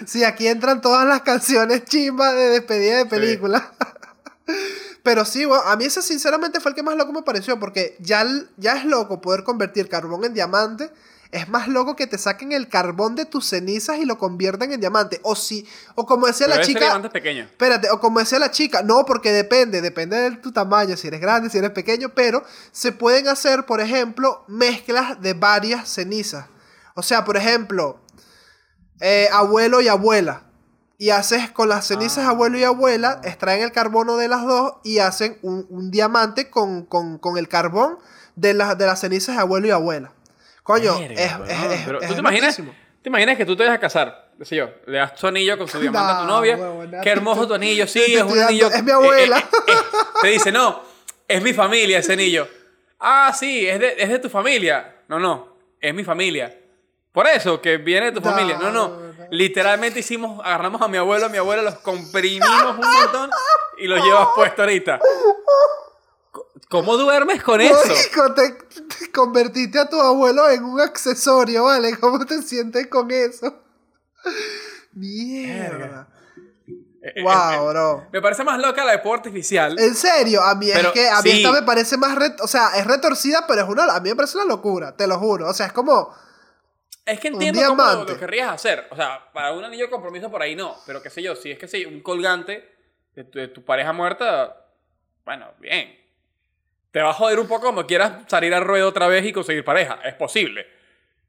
Sí, 0.06 0.24
aquí 0.24 0.48
entran 0.48 0.80
todas 0.80 1.06
las 1.06 1.20
canciones 1.22 1.84
chimbas 1.84 2.34
de 2.34 2.48
despedida 2.50 2.98
de 2.98 3.06
película. 3.06 3.72
Pero 5.02 5.24
sí, 5.24 5.44
bueno, 5.44 5.62
a 5.64 5.76
mí 5.76 5.84
ese 5.84 6.02
sinceramente 6.02 6.60
fue 6.60 6.70
el 6.70 6.74
que 6.74 6.82
más 6.82 6.96
loco 6.96 7.12
me 7.12 7.22
pareció, 7.22 7.58
porque 7.58 7.96
ya, 8.00 8.26
ya 8.56 8.76
es 8.76 8.84
loco 8.84 9.20
poder 9.20 9.44
convertir 9.44 9.88
carbón 9.88 10.24
en 10.24 10.34
diamante. 10.34 10.90
Es 11.32 11.48
más 11.48 11.68
loco 11.68 11.94
que 11.94 12.08
te 12.08 12.18
saquen 12.18 12.50
el 12.50 12.68
carbón 12.68 13.14
de 13.14 13.24
tus 13.24 13.46
cenizas 13.46 13.98
y 13.98 14.04
lo 14.04 14.18
conviertan 14.18 14.72
en 14.72 14.80
diamante. 14.80 15.20
O 15.22 15.36
si, 15.36 15.64
o 15.94 16.04
como 16.04 16.26
decía 16.26 16.46
Pero 16.48 16.58
la 16.58 16.64
chica. 16.66 16.80
diamante 16.80 17.06
es 17.06 17.12
pequeño. 17.12 17.44
Espérate, 17.44 17.88
o 17.90 18.00
como 18.00 18.18
decía 18.18 18.40
la 18.40 18.50
chica, 18.50 18.82
no, 18.82 19.04
porque 19.06 19.30
depende, 19.32 19.80
depende 19.80 20.16
de 20.16 20.36
tu 20.38 20.50
tamaño, 20.50 20.96
si 20.96 21.06
eres 21.06 21.20
grande, 21.20 21.48
si 21.48 21.58
eres 21.58 21.70
pequeño, 21.70 22.08
pero 22.16 22.42
se 22.72 22.90
pueden 22.90 23.28
hacer, 23.28 23.64
por 23.64 23.80
ejemplo, 23.80 24.44
mezclas 24.48 25.20
de 25.22 25.34
varias 25.34 25.88
cenizas. 25.88 26.46
O 26.96 27.02
sea, 27.02 27.24
por 27.24 27.36
ejemplo, 27.36 28.00
eh, 29.00 29.28
abuelo 29.32 29.80
y 29.80 29.88
abuela. 29.88 30.42
Y 30.98 31.10
haces 31.10 31.50
con 31.50 31.68
las 31.70 31.86
cenizas 31.86 32.26
Ah. 32.26 32.30
abuelo 32.30 32.58
y 32.58 32.64
abuela, 32.64 33.20
extraen 33.24 33.62
el 33.62 33.72
carbono 33.72 34.16
de 34.16 34.28
las 34.28 34.44
dos 34.44 34.74
y 34.84 34.98
hacen 34.98 35.38
un, 35.42 35.64
un 35.70 35.90
diamante 35.90 36.50
con, 36.50 36.84
con- 36.84 37.18
con 37.18 37.38
el 37.38 37.48
carbón 37.48 37.98
de, 38.36 38.52
las 38.52 38.76
de 38.76 38.86
las 38.86 39.00
cenizas 39.00 39.36
de 39.36 39.40
abuelo 39.42 39.66
y 39.68 39.70
abuela. 39.70 40.12
Coño, 40.62 40.96
es, 40.98 41.10
es- 41.12 41.32
es- 41.48 41.82
Pero 41.86 42.00
es 42.00 42.08
¿tú 42.08 42.14
te 42.14 42.20
imaginas, 42.20 42.56
te 43.02 43.08
imaginas 43.08 43.36
que 43.36 43.46
tú 43.46 43.56
te 43.56 43.64
vas 43.64 43.74
a 43.74 43.80
casar? 43.80 44.30
qué 44.38 44.44
sé 44.46 44.56
yo, 44.56 44.70
le 44.86 44.98
das 44.98 45.14
tu 45.16 45.26
anillo 45.26 45.58
con 45.58 45.68
su 45.68 45.78
diamante 45.80 46.12
a 46.12 46.20
tu 46.20 46.26
No, 46.26 46.36
novia. 46.36 46.58
Qué 47.02 47.10
hermoso 47.10 47.46
tu 47.46 47.54
anillo, 47.54 47.86
sí, 47.86 48.02
es 48.14 48.22
un 48.22 48.38
anillo. 48.38 48.68
es 48.68 48.82
mi 48.82 48.90
abuela. 48.90 49.38
eh, 49.38 49.42
eh, 49.66 49.72
eh, 49.72 49.96
te 50.22 50.28
dice, 50.28 50.50
no, 50.52 50.82
es 51.28 51.42
mi 51.42 51.52
familia 51.52 51.98
ese 51.98 52.12
anillo. 52.14 52.48
Ah, 52.98 53.32
sí, 53.38 53.66
es 53.68 53.78
de, 53.80 53.94
es 53.98 54.08
de 54.08 54.18
tu 54.18 54.28
familia. 54.28 54.96
No, 55.08 55.18
no, 55.18 55.56
es 55.80 55.94
mi 55.94 56.04
familia. 56.04 56.56
Por 57.12 57.26
eso, 57.26 57.60
que 57.60 57.76
viene 57.78 58.06
de 58.06 58.12
tu 58.12 58.20
No, 58.20 58.30
familia. 58.30 58.56
No, 58.58 58.70
no. 58.70 58.88
no. 58.88 59.10
Literalmente 59.32 60.00
hicimos, 60.00 60.40
agarramos 60.44 60.80
a 60.82 60.88
mi 60.88 60.96
abuelo, 60.96 61.26
a 61.26 61.28
mi 61.28 61.38
abuela, 61.38 61.62
los 61.62 61.76
comprimimos 61.76 62.48
un 62.70 62.76
montón 62.80 63.30
y 63.78 63.86
los 63.86 64.02
llevas 64.04 64.28
puesto 64.34 64.62
ahorita. 64.62 64.98
¿Cómo 66.70 66.96
duermes 66.96 67.42
con 67.42 67.60
eso? 67.60 67.74
Marico, 67.84 68.32
te, 68.32 68.52
te 68.52 69.10
convertiste 69.10 69.76
a 69.76 69.88
tu 69.88 70.00
abuelo 70.00 70.48
en 70.48 70.62
un 70.62 70.80
accesorio, 70.80 71.64
¿vale? 71.64 71.98
¿Cómo 71.98 72.24
te 72.24 72.40
sientes 72.42 72.86
con 72.86 73.10
eso? 73.10 73.60
Mierda. 74.92 75.78
Verga. 75.78 76.08
Eh, 77.02 77.12
eh, 77.16 77.22
Wow, 77.24 77.52
eh, 77.52 77.70
bro. 77.72 78.06
Me 78.12 78.22
parece 78.22 78.44
más 78.44 78.60
loca 78.60 78.84
la 78.84 78.92
deporte 78.92 79.30
artificial. 79.30 79.76
En 79.80 79.96
serio, 79.96 80.42
a 80.42 80.54
mí 80.54 80.68
Pero 80.72 80.88
es 80.88 80.94
que 80.94 81.08
a 81.08 81.20
mí 81.22 81.30
sí. 81.30 81.42
esta 81.42 81.50
me 81.52 81.62
parece 81.62 81.96
más, 81.96 82.16
o 82.40 82.46
sea, 82.46 82.68
es 82.76 82.86
retorcida, 82.86 83.46
pero 83.48 83.62
es 83.62 83.68
una, 83.68 83.84
a 83.92 84.00
mí 84.00 84.10
me 84.10 84.14
parece 84.14 84.36
una 84.38 84.46
locura, 84.46 84.96
te 84.96 85.08
lo 85.08 85.18
juro. 85.18 85.48
O 85.48 85.52
sea, 85.52 85.66
es 85.66 85.72
como, 85.72 86.14
Es 87.04 87.18
que 87.18 87.28
entiendo 87.28 87.62
cómo 87.66 87.82
lo, 87.82 88.04
lo 88.04 88.16
querrías 88.16 88.52
hacer. 88.52 88.86
O 88.92 88.96
sea, 88.96 89.28
para 89.32 89.52
un 89.54 89.64
anillo 89.64 89.86
de 89.86 89.90
compromiso 89.90 90.30
por 90.30 90.40
ahí 90.40 90.54
no. 90.54 90.76
Pero 90.86 91.02
qué 91.02 91.10
sé 91.10 91.20
yo, 91.20 91.34
si 91.34 91.50
es 91.50 91.58
que 91.58 91.66
sí, 91.66 91.84
un 91.84 92.00
colgante 92.00 92.76
de 93.16 93.24
tu, 93.24 93.40
de 93.40 93.48
tu 93.48 93.64
pareja 93.64 93.92
muerta, 93.92 94.68
bueno, 95.24 95.46
bien. 95.58 95.98
Te 96.90 97.00
va 97.00 97.10
a 97.10 97.14
joder 97.14 97.38
un 97.38 97.46
poco 97.46 97.66
como 97.66 97.86
quieras 97.86 98.12
salir 98.26 98.52
al 98.54 98.64
ruedo 98.64 98.88
otra 98.88 99.06
vez 99.08 99.24
y 99.24 99.32
conseguir 99.32 99.64
pareja. 99.64 99.98
Es 100.04 100.14
posible. 100.14 100.66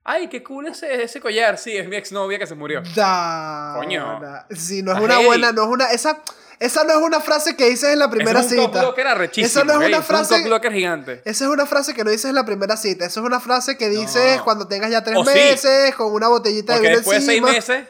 Ay, 0.03 0.27
qué 0.27 0.41
cool 0.41 0.67
ese, 0.67 1.03
ese 1.03 1.21
collar. 1.21 1.59
Sí, 1.59 1.77
es 1.77 1.87
mi 1.87 1.95
exnovia 1.95 2.39
que 2.39 2.47
se 2.47 2.55
murió. 2.55 2.81
da. 2.95 3.75
Coño. 3.77 4.19
Sí, 4.49 4.81
no 4.81 4.93
es 4.93 4.99
una 4.99 5.19
buena, 5.19 5.51
no 5.51 5.61
es 5.63 5.67
una, 5.69 5.91
esa, 5.91 6.23
esa 6.59 6.83
no 6.83 6.93
es 6.93 6.97
una 6.97 7.19
frase 7.19 7.55
que 7.55 7.69
dices 7.69 7.93
en 7.93 7.99
la 7.99 8.09
primera 8.09 8.39
es 8.39 8.45
un 8.47 8.51
cita. 8.51 8.63
cockblocker 8.71 9.05
arrechísimo. 9.07 9.45
Esa 9.45 9.63
no 9.63 9.79
es 9.79 9.87
una 9.87 10.01
frase- 10.01 10.33
un 10.37 10.41
cockblocker 10.41 10.73
gigante. 10.73 11.21
Esa 11.25 11.43
es 11.45 11.51
una 11.51 11.67
frase 11.67 11.93
que 11.93 12.03
no 12.03 12.09
dices 12.09 12.25
en 12.25 12.33
la 12.35 12.45
primera 12.45 12.75
cita. 12.77 13.05
Esa 13.05 13.19
es 13.19 13.25
una 13.27 13.39
frase 13.39 13.77
que 13.77 13.89
dices 13.89 14.37
No. 14.37 14.43
cuando 14.43 14.67
tengas 14.67 14.89
ya 14.89 15.03
tres 15.03 15.17
O 15.19 15.23
sí. 15.23 15.31
meses, 15.35 15.93
con 15.93 16.11
una 16.11 16.27
botellita 16.29 16.73
Porque 16.73 16.87
de 16.87 16.89
vino 16.95 16.97
después 17.01 17.19
de 17.19 17.25
seis 17.33 17.41
meses, 17.43 17.85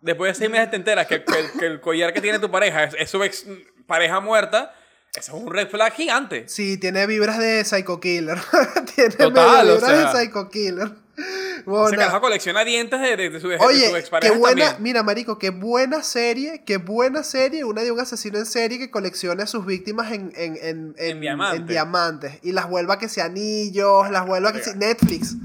después 0.00 0.32
de 0.32 0.38
seis 0.38 0.50
meses 0.50 0.70
te 0.70 0.76
enteras 0.76 1.06
que, 1.06 1.22
que 1.22 1.38
el- 1.38 1.52
que 1.52 1.66
el 1.66 1.80
collar 1.82 2.14
que 2.14 2.22
tiene 2.22 2.38
tu 2.38 2.50
pareja 2.50 2.84
es, 2.84 2.94
es 2.98 3.10
su 3.10 3.22
ex 3.22 3.44
pareja 3.86 4.20
muerta. 4.20 4.74
Eso 5.14 5.36
es 5.36 5.42
un 5.42 5.50
red 5.52 5.68
flag 5.68 5.92
gigante. 5.92 6.48
Sí, 6.48 6.78
tiene 6.78 7.06
vibras 7.06 7.38
de 7.38 7.62
Psycho 7.64 8.00
Killer. 8.00 8.38
tiene 8.94 9.10
Total, 9.10 9.66
medio 9.66 9.72
o 9.74 9.76
vibras 9.76 9.90
sea. 9.90 10.12
de 10.14 10.24
Psycho 10.26 10.48
Killer. 10.48 10.92
Ese 11.16 11.62
Bueno, 11.66 11.98
carajo 11.98 12.20
colecciona 12.22 12.64
dientes 12.64 12.98
de, 12.98 13.16
de- 13.16 13.28
de 13.30 13.38
su, 13.40 13.46
de 13.48 13.58
su 13.58 13.62
Oye, 13.64 13.92
qué 14.22 14.30
buena, 14.30 14.64
también. 14.68 14.82
mira, 14.82 15.02
marico, 15.02 15.38
qué 15.38 15.50
buena 15.50 16.02
serie, 16.02 16.62
qué 16.64 16.78
buena 16.78 17.22
serie, 17.22 17.62
una 17.64 17.82
de 17.82 17.92
un 17.92 18.00
asesino 18.00 18.38
en 18.38 18.46
serie 18.46 18.78
que 18.78 18.90
colecciona 18.90 19.44
a 19.44 19.46
sus 19.46 19.66
víctimas 19.66 20.10
en, 20.12 20.32
en, 20.34 20.56
en, 20.62 20.94
en- 20.96 21.20
diamantes. 21.20 21.60
en 21.60 21.66
diamantes 21.66 22.38
y 22.42 22.52
las 22.52 22.68
vuelva 22.70 22.98
que 22.98 23.08
sea 23.10 23.26
anillos, 23.26 24.10
las 24.10 24.26
vuelva 24.26 24.50
que 24.52 24.58
Verga. 24.60 24.72
sea 24.72 24.80
Netflix. 24.80 25.36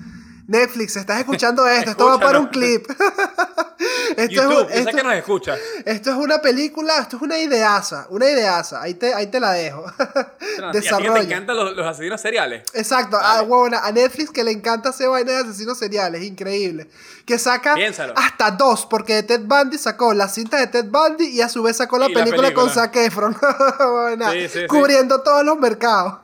Netflix, 0.47 0.95
estás 0.95 1.19
escuchando 1.19 1.67
esto, 1.67 1.91
esto 1.91 2.05
va 2.07 2.17
para 2.19 2.39
un 2.39 2.47
clip. 2.47 2.87
Esto, 4.17 4.41
es, 4.41 4.49
YouTube, 4.49 4.67
esto- 4.71 4.97
que 4.97 5.03
nos 5.03 5.13
escucha. 5.13 5.55
esto 5.85 6.09
es 6.09 6.15
una 6.17 6.41
película, 6.41 6.97
esto 6.99 7.15
es 7.17 7.21
una 7.21 7.37
ideaza, 7.37 8.07
una 8.09 8.29
ideaza, 8.29 8.81
ahí 8.81 8.95
te, 8.95 9.13
ahí 9.13 9.27
te 9.27 9.39
la 9.39 9.51
dejo. 9.53 9.85
Pero, 9.97 10.67
¿y 10.67 10.69
a 10.69 10.71
ti 10.71 10.77
Desarrollo. 10.81 11.13
te 11.13 11.19
encantan 11.21 11.55
los, 11.55 11.75
los 11.75 11.85
asesinos 11.85 12.19
seriales. 12.19 12.63
Exacto, 12.73 13.17
a, 13.17 13.41
huevona, 13.43 13.79
a 13.85 13.91
Netflix 13.91 14.31
que 14.31 14.43
le 14.43 14.51
encanta 14.51 14.89
hacer 14.89 15.07
vainas 15.09 15.35
de 15.43 15.49
asesinos 15.49 15.77
seriales, 15.77 16.23
increíble. 16.23 16.89
Que 17.25 17.37
saca 17.39 17.75
Piénsalo. 17.75 18.13
hasta 18.17 18.51
dos, 18.51 18.85
porque 18.85 19.15
de 19.15 19.23
Ted 19.23 19.41
Bundy 19.45 19.77
sacó 19.77 20.13
la 20.13 20.27
cinta 20.29 20.57
de 20.57 20.67
Ted 20.67 20.85
Bundy 20.85 21.25
y 21.27 21.41
a 21.41 21.49
su 21.49 21.61
vez 21.61 21.77
sacó 21.77 21.97
la, 21.97 22.07
película, 22.07 22.53
con. 22.53 22.69
Zac 22.69 22.95
Efron. 22.95 23.37
Huevona, 23.79 24.31
Sí, 24.31 24.41
sí, 24.49 24.59
sí. 24.61 24.67
cubriendo 24.67 25.21
todos 25.21 25.43
los 25.45 25.57
mercados. 25.59 26.19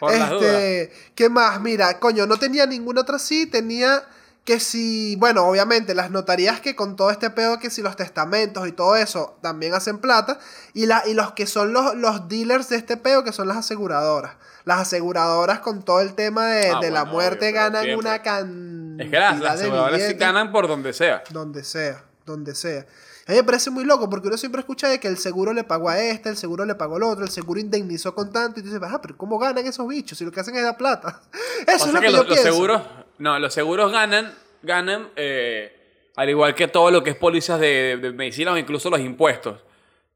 Por 0.00 0.12
este, 0.12 0.92
¿qué 1.14 1.28
más? 1.30 1.60
Mira, 1.60 1.98
coño, 1.98 2.26
no 2.26 2.36
tenía 2.38 2.66
ninguna 2.66 3.00
otra 3.00 3.18
sí, 3.18 3.46
tenía 3.46 4.04
que 4.46 4.60
si, 4.60 5.16
bueno, 5.16 5.44
obviamente 5.46 5.94
las 5.94 6.10
notarías 6.10 6.60
que 6.60 6.74
con 6.74 6.96
todo 6.96 7.10
este 7.10 7.28
pedo 7.30 7.58
que 7.58 7.68
si 7.68 7.82
los 7.82 7.96
testamentos 7.96 8.66
y 8.66 8.72
todo 8.72 8.96
eso 8.96 9.36
también 9.42 9.74
hacen 9.74 9.98
plata 9.98 10.38
y, 10.72 10.86
la, 10.86 11.02
y 11.06 11.12
los 11.14 11.32
que 11.32 11.46
son 11.46 11.72
los, 11.74 11.94
los 11.96 12.28
dealers 12.28 12.68
de 12.70 12.76
este 12.76 12.96
pedo 12.96 13.24
que 13.24 13.32
son 13.32 13.48
las 13.48 13.58
aseguradoras. 13.58 14.36
Las 14.64 14.80
aseguradoras 14.80 15.58
con 15.60 15.82
todo 15.84 16.00
el 16.00 16.14
tema 16.14 16.46
de, 16.46 16.70
Ah, 16.70 16.80
de 16.80 16.90
la 16.92 17.04
muerte 17.04 17.46
obvio, 17.48 17.54
ganan 17.60 17.82
siempre. 17.84 18.08
una 18.08 18.22
cantidad 18.22 19.04
Es 19.04 19.10
que 19.10 19.18
las, 19.18 19.54
aseguradoras 19.56 20.02
sí 20.06 20.14
ganan 20.14 20.52
por 20.52 20.68
donde 20.68 20.92
sea. 20.92 21.22
Donde 21.30 21.62
sea, 21.64 22.04
donde 22.24 22.54
sea. 22.54 22.86
A 23.28 23.32
mí 23.32 23.38
me 23.38 23.42
parece 23.44 23.70
muy 23.70 23.84
loco 23.84 24.08
porque 24.08 24.28
uno 24.28 24.36
siempre 24.36 24.60
escucha 24.60 24.88
de 24.88 25.00
que 25.00 25.08
el 25.08 25.18
seguro 25.18 25.52
le 25.52 25.64
pagó 25.64 25.88
a 25.88 25.98
este, 25.98 26.28
el 26.28 26.36
seguro 26.36 26.64
le 26.64 26.76
pagó 26.76 26.94
al 26.96 27.02
otro, 27.02 27.24
el 27.24 27.30
seguro 27.32 27.58
indemnizó 27.58 28.14
con 28.14 28.30
tanto 28.32 28.60
y 28.60 28.62
tú 28.62 28.68
dices, 28.68 28.80
ah, 28.88 29.00
pero 29.02 29.16
¿cómo 29.16 29.38
ganan 29.40 29.66
esos 29.66 29.86
bichos 29.88 30.16
si 30.18 30.24
lo 30.24 30.30
que 30.30 30.38
hacen 30.38 30.54
es 30.54 30.62
dar 30.62 30.76
plata? 30.76 31.20
Eso 31.66 31.86
O 31.86 31.86
es 31.88 31.92
sea 31.92 31.92
lo 31.92 32.00
que, 32.00 32.06
que 32.06 32.12
yo 32.12 32.18
los 32.18 32.26
pienso. 32.26 32.42
seguros, 32.44 32.82
no, 33.18 33.38
los 33.38 33.54
seguros 33.54 33.92
ganan, 33.92 34.34
ganan 34.62 35.10
eh, 35.16 36.10
al 36.16 36.30
igual 36.30 36.54
que 36.54 36.68
todo 36.68 36.90
lo 36.90 37.02
que 37.02 37.10
es 37.10 37.16
pólizas 37.16 37.60
de, 37.60 37.66
de, 37.66 37.96
de 37.96 38.12
medicina 38.12 38.52
o 38.52 38.56
incluso 38.56 38.90
los 38.90 39.00
impuestos. 39.00 39.62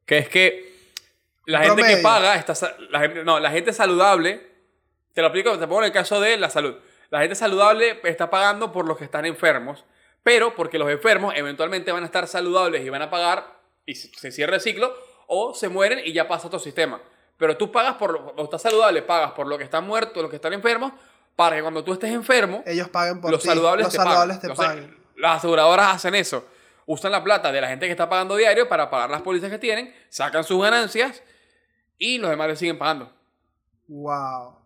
Que 0.06 0.18
es 0.18 0.28
que 0.28 0.70
la 1.46 1.64
gente 1.64 1.82
que 1.82 1.96
paga, 1.98 2.36
está, 2.36 2.54
la 2.90 3.08
no, 3.08 3.40
la 3.40 3.50
gente 3.50 3.72
saludable, 3.72 4.46
te 5.12 5.20
lo 5.20 5.28
aplico, 5.28 5.58
te 5.58 5.66
pongo 5.66 5.80
en 5.80 5.86
el 5.86 5.92
caso 5.92 6.20
de 6.20 6.36
la 6.36 6.50
salud. 6.50 6.76
La 7.10 7.20
gente 7.20 7.34
saludable 7.34 8.00
está 8.04 8.30
pagando 8.30 8.72
por 8.72 8.86
los 8.86 8.96
que 8.96 9.04
están 9.04 9.26
enfermos, 9.26 9.84
pero 10.22 10.54
porque 10.54 10.78
los 10.78 10.88
enfermos 10.90 11.34
eventualmente 11.36 11.90
van 11.90 12.04
a 12.04 12.06
estar 12.06 12.28
saludables 12.28 12.84
y 12.84 12.88
van 12.88 13.02
a 13.02 13.10
pagar 13.10 13.60
y 13.84 13.94
se, 13.94 14.30
cierra 14.30 14.56
el 14.56 14.60
ciclo, 14.60 14.94
o 15.26 15.54
se 15.54 15.68
mueren 15.68 16.00
y 16.04 16.12
ya 16.12 16.28
pasa 16.28 16.46
otro 16.46 16.60
sistema. 16.60 17.00
Pero 17.36 17.56
tú 17.56 17.72
pagas 17.72 17.96
por 17.96 18.12
lo, 18.12 18.34
o 18.36 18.44
estás 18.44 18.62
saludable, 18.62 19.02
pagas 19.02 19.32
por 19.32 19.46
lo 19.46 19.58
que 19.58 19.64
están 19.64 19.84
muertos, 19.86 20.22
los 20.22 20.30
que 20.30 20.36
están 20.36 20.52
enfermos, 20.52 20.92
para 21.40 21.56
que 21.56 21.62
cuando 21.62 21.82
tú 21.82 21.94
estés 21.94 22.10
enfermo, 22.10 22.62
Ellos 22.66 22.90
paguen 22.90 23.18
por 23.20 23.30
los 23.30 23.40
ti. 23.40 23.48
saludables 23.48 23.84
los 23.84 23.92
te 23.92 23.96
saludables 23.96 24.36
pagan. 24.36 24.40
te 24.40 24.46
Entonces, 24.62 24.84
pagan. 24.90 24.96
Las 25.16 25.36
aseguradoras 25.38 25.94
hacen 25.96 26.14
eso. 26.14 26.46
Usan 26.84 27.12
la 27.12 27.24
plata 27.24 27.50
de 27.50 27.60
la 27.62 27.68
gente 27.68 27.86
que 27.86 27.92
está 27.92 28.08
pagando 28.10 28.36
diario 28.36 28.68
para 28.68 28.90
pagar 28.90 29.08
las 29.08 29.22
pólizas 29.22 29.48
que 29.50 29.58
tienen, 29.58 29.94
sacan 30.10 30.44
sus 30.44 30.62
ganancias 30.62 31.22
y 31.96 32.18
los 32.18 32.28
demás 32.30 32.48
le 32.48 32.56
siguen 32.56 32.78
pagando. 32.78 33.10
Wow. 33.88 34.58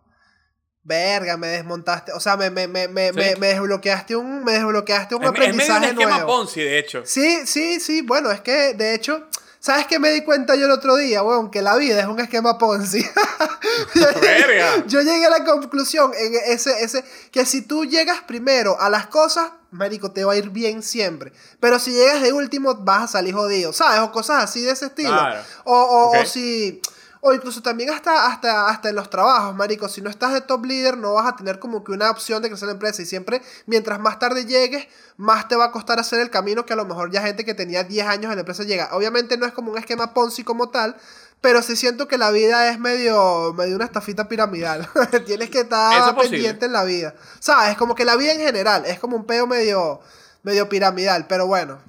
Verga, 0.83 1.37
me 1.37 1.47
desmontaste. 1.47 2.11
O 2.11 2.19
sea, 2.19 2.35
me, 2.37 2.49
me, 2.49 2.67
me, 2.67 2.87
me, 2.89 3.07
Sí. 3.09 3.13
me, 3.15 3.35
me 3.37 3.47
desbloqueaste 3.47 4.15
un, 4.15 4.43
me 4.43 4.51
desbloqueaste 4.53 5.15
un 5.15 5.23
Es, 5.23 5.29
es 5.29 5.33
medio 5.33 5.45
un 5.45 5.51
aprendizaje 5.55 5.85
esquema 5.91 6.11
nuevo. 6.11 6.27
Ponzi, 6.27 6.61
de 6.61 6.77
hecho. 6.79 7.01
Sí, 7.05 7.47
sí, 7.47 7.79
sí. 7.79 8.01
Bueno, 8.01 8.31
es 8.31 8.41
que 8.41 8.73
de 8.73 8.93
hecho, 8.93 9.27
¿sabes 9.65 9.87
qué 9.87 9.97
me 9.97 10.11
di 10.11 10.21
cuenta 10.21 10.53
yo 10.55 10.65
el 10.65 10.71
otro 10.71 10.95
día, 10.95 11.23
weón? 11.23 11.49
Que 11.49 11.63
la 11.63 11.75
vida 11.75 11.99
es 11.99 12.05
un 12.05 12.19
esquema 12.19 12.59
Ponzi. 12.59 13.03
Verga. 14.21 14.85
yo 14.85 15.01
llegué 15.01 15.25
a 15.25 15.29
la 15.31 15.43
conclusión 15.43 16.11
en 16.15 16.35
ese, 16.53 16.83
ese, 16.83 17.03
que 17.31 17.47
si 17.47 17.63
tú 17.63 17.83
llegas 17.83 18.21
primero 18.27 18.79
a 18.79 18.89
las 18.91 19.07
cosas, 19.07 19.49
marico, 19.71 20.11
te 20.11 20.23
va 20.23 20.33
a 20.33 20.35
ir 20.35 20.51
bien 20.51 20.83
siempre. 20.83 21.33
Pero 21.59 21.79
si 21.79 21.93
llegas 21.93 22.21
de 22.21 22.31
último, 22.31 22.75
vas 22.75 23.05
a 23.05 23.07
salir 23.07 23.33
jodido, 23.33 23.73
¿sabes? 23.73 24.01
O 24.01 24.11
cosas 24.11 24.43
así 24.43 24.61
de 24.61 24.69
ese 24.71 24.85
estilo. 24.85 25.09
Claro. 25.09 25.41
O, 25.63 25.73
o, 25.73 26.09
Ok. 26.09 26.17
o 26.21 26.25
si... 26.27 26.79
O 27.27 27.33
incluso 27.33 27.63
también 27.63 27.89
hasta, 27.89 28.27
hasta, 28.27 28.69
hasta 28.69 28.89
en 28.89 28.95
los 28.95 29.09
trabajos, 29.09 29.55
marico. 29.55 29.89
Si 29.89 29.99
no 29.99 30.11
estás 30.11 30.31
de 30.31 30.41
top 30.41 30.63
leader, 30.63 30.95
no 30.95 31.13
vas 31.13 31.25
a 31.25 31.35
tener 31.35 31.57
como 31.57 31.83
que 31.83 31.91
una 31.91 32.11
opción 32.11 32.43
de 32.43 32.49
crecer 32.49 32.67
la 32.67 32.73
empresa. 32.73 33.01
Y 33.01 33.05
siempre, 33.07 33.41
mientras 33.65 33.99
más 33.99 34.19
tarde 34.19 34.45
llegues, 34.45 34.87
más 35.17 35.47
te 35.47 35.55
va 35.55 35.65
a 35.65 35.71
costar 35.71 35.97
hacer 35.99 36.19
el 36.19 36.29
camino 36.29 36.67
que 36.67 36.73
a 36.73 36.75
lo 36.75 36.85
mejor 36.85 37.09
ya 37.09 37.23
gente 37.23 37.43
que 37.43 37.55
tenía 37.55 37.83
10 37.83 38.05
años 38.05 38.25
en 38.25 38.35
la 38.35 38.41
empresa 38.41 38.61
llega. 38.61 38.89
Obviamente 38.91 39.37
no 39.37 39.47
es 39.47 39.53
como 39.53 39.71
un 39.71 39.79
esquema 39.79 40.13
Ponzi 40.13 40.43
como 40.43 40.69
tal, 40.69 40.97
pero 41.41 41.63
sí 41.63 41.75
siento 41.75 42.07
que 42.07 42.19
la 42.19 42.29
vida 42.29 42.69
es 42.69 42.77
medio, 42.77 43.53
medio 43.53 43.75
una 43.75 43.85
estafita 43.85 44.27
piramidal. 44.27 44.87
Tienes 45.25 45.49
que 45.49 45.61
estar 45.61 46.15
es 46.15 46.29
pendiente 46.29 46.67
en 46.67 46.73
la 46.73 46.83
vida. 46.83 47.15
¿Sabes? 47.39 47.75
Como 47.75 47.95
que 47.95 48.05
la 48.05 48.17
vida 48.17 48.33
en 48.33 48.39
general 48.41 48.85
es 48.85 48.99
como 48.99 49.17
un 49.17 49.25
peo 49.25 49.47
medio, 49.47 49.99
medio 50.43 50.69
piramidal. 50.69 51.25
Pero 51.25 51.47
bueno, 51.47 51.79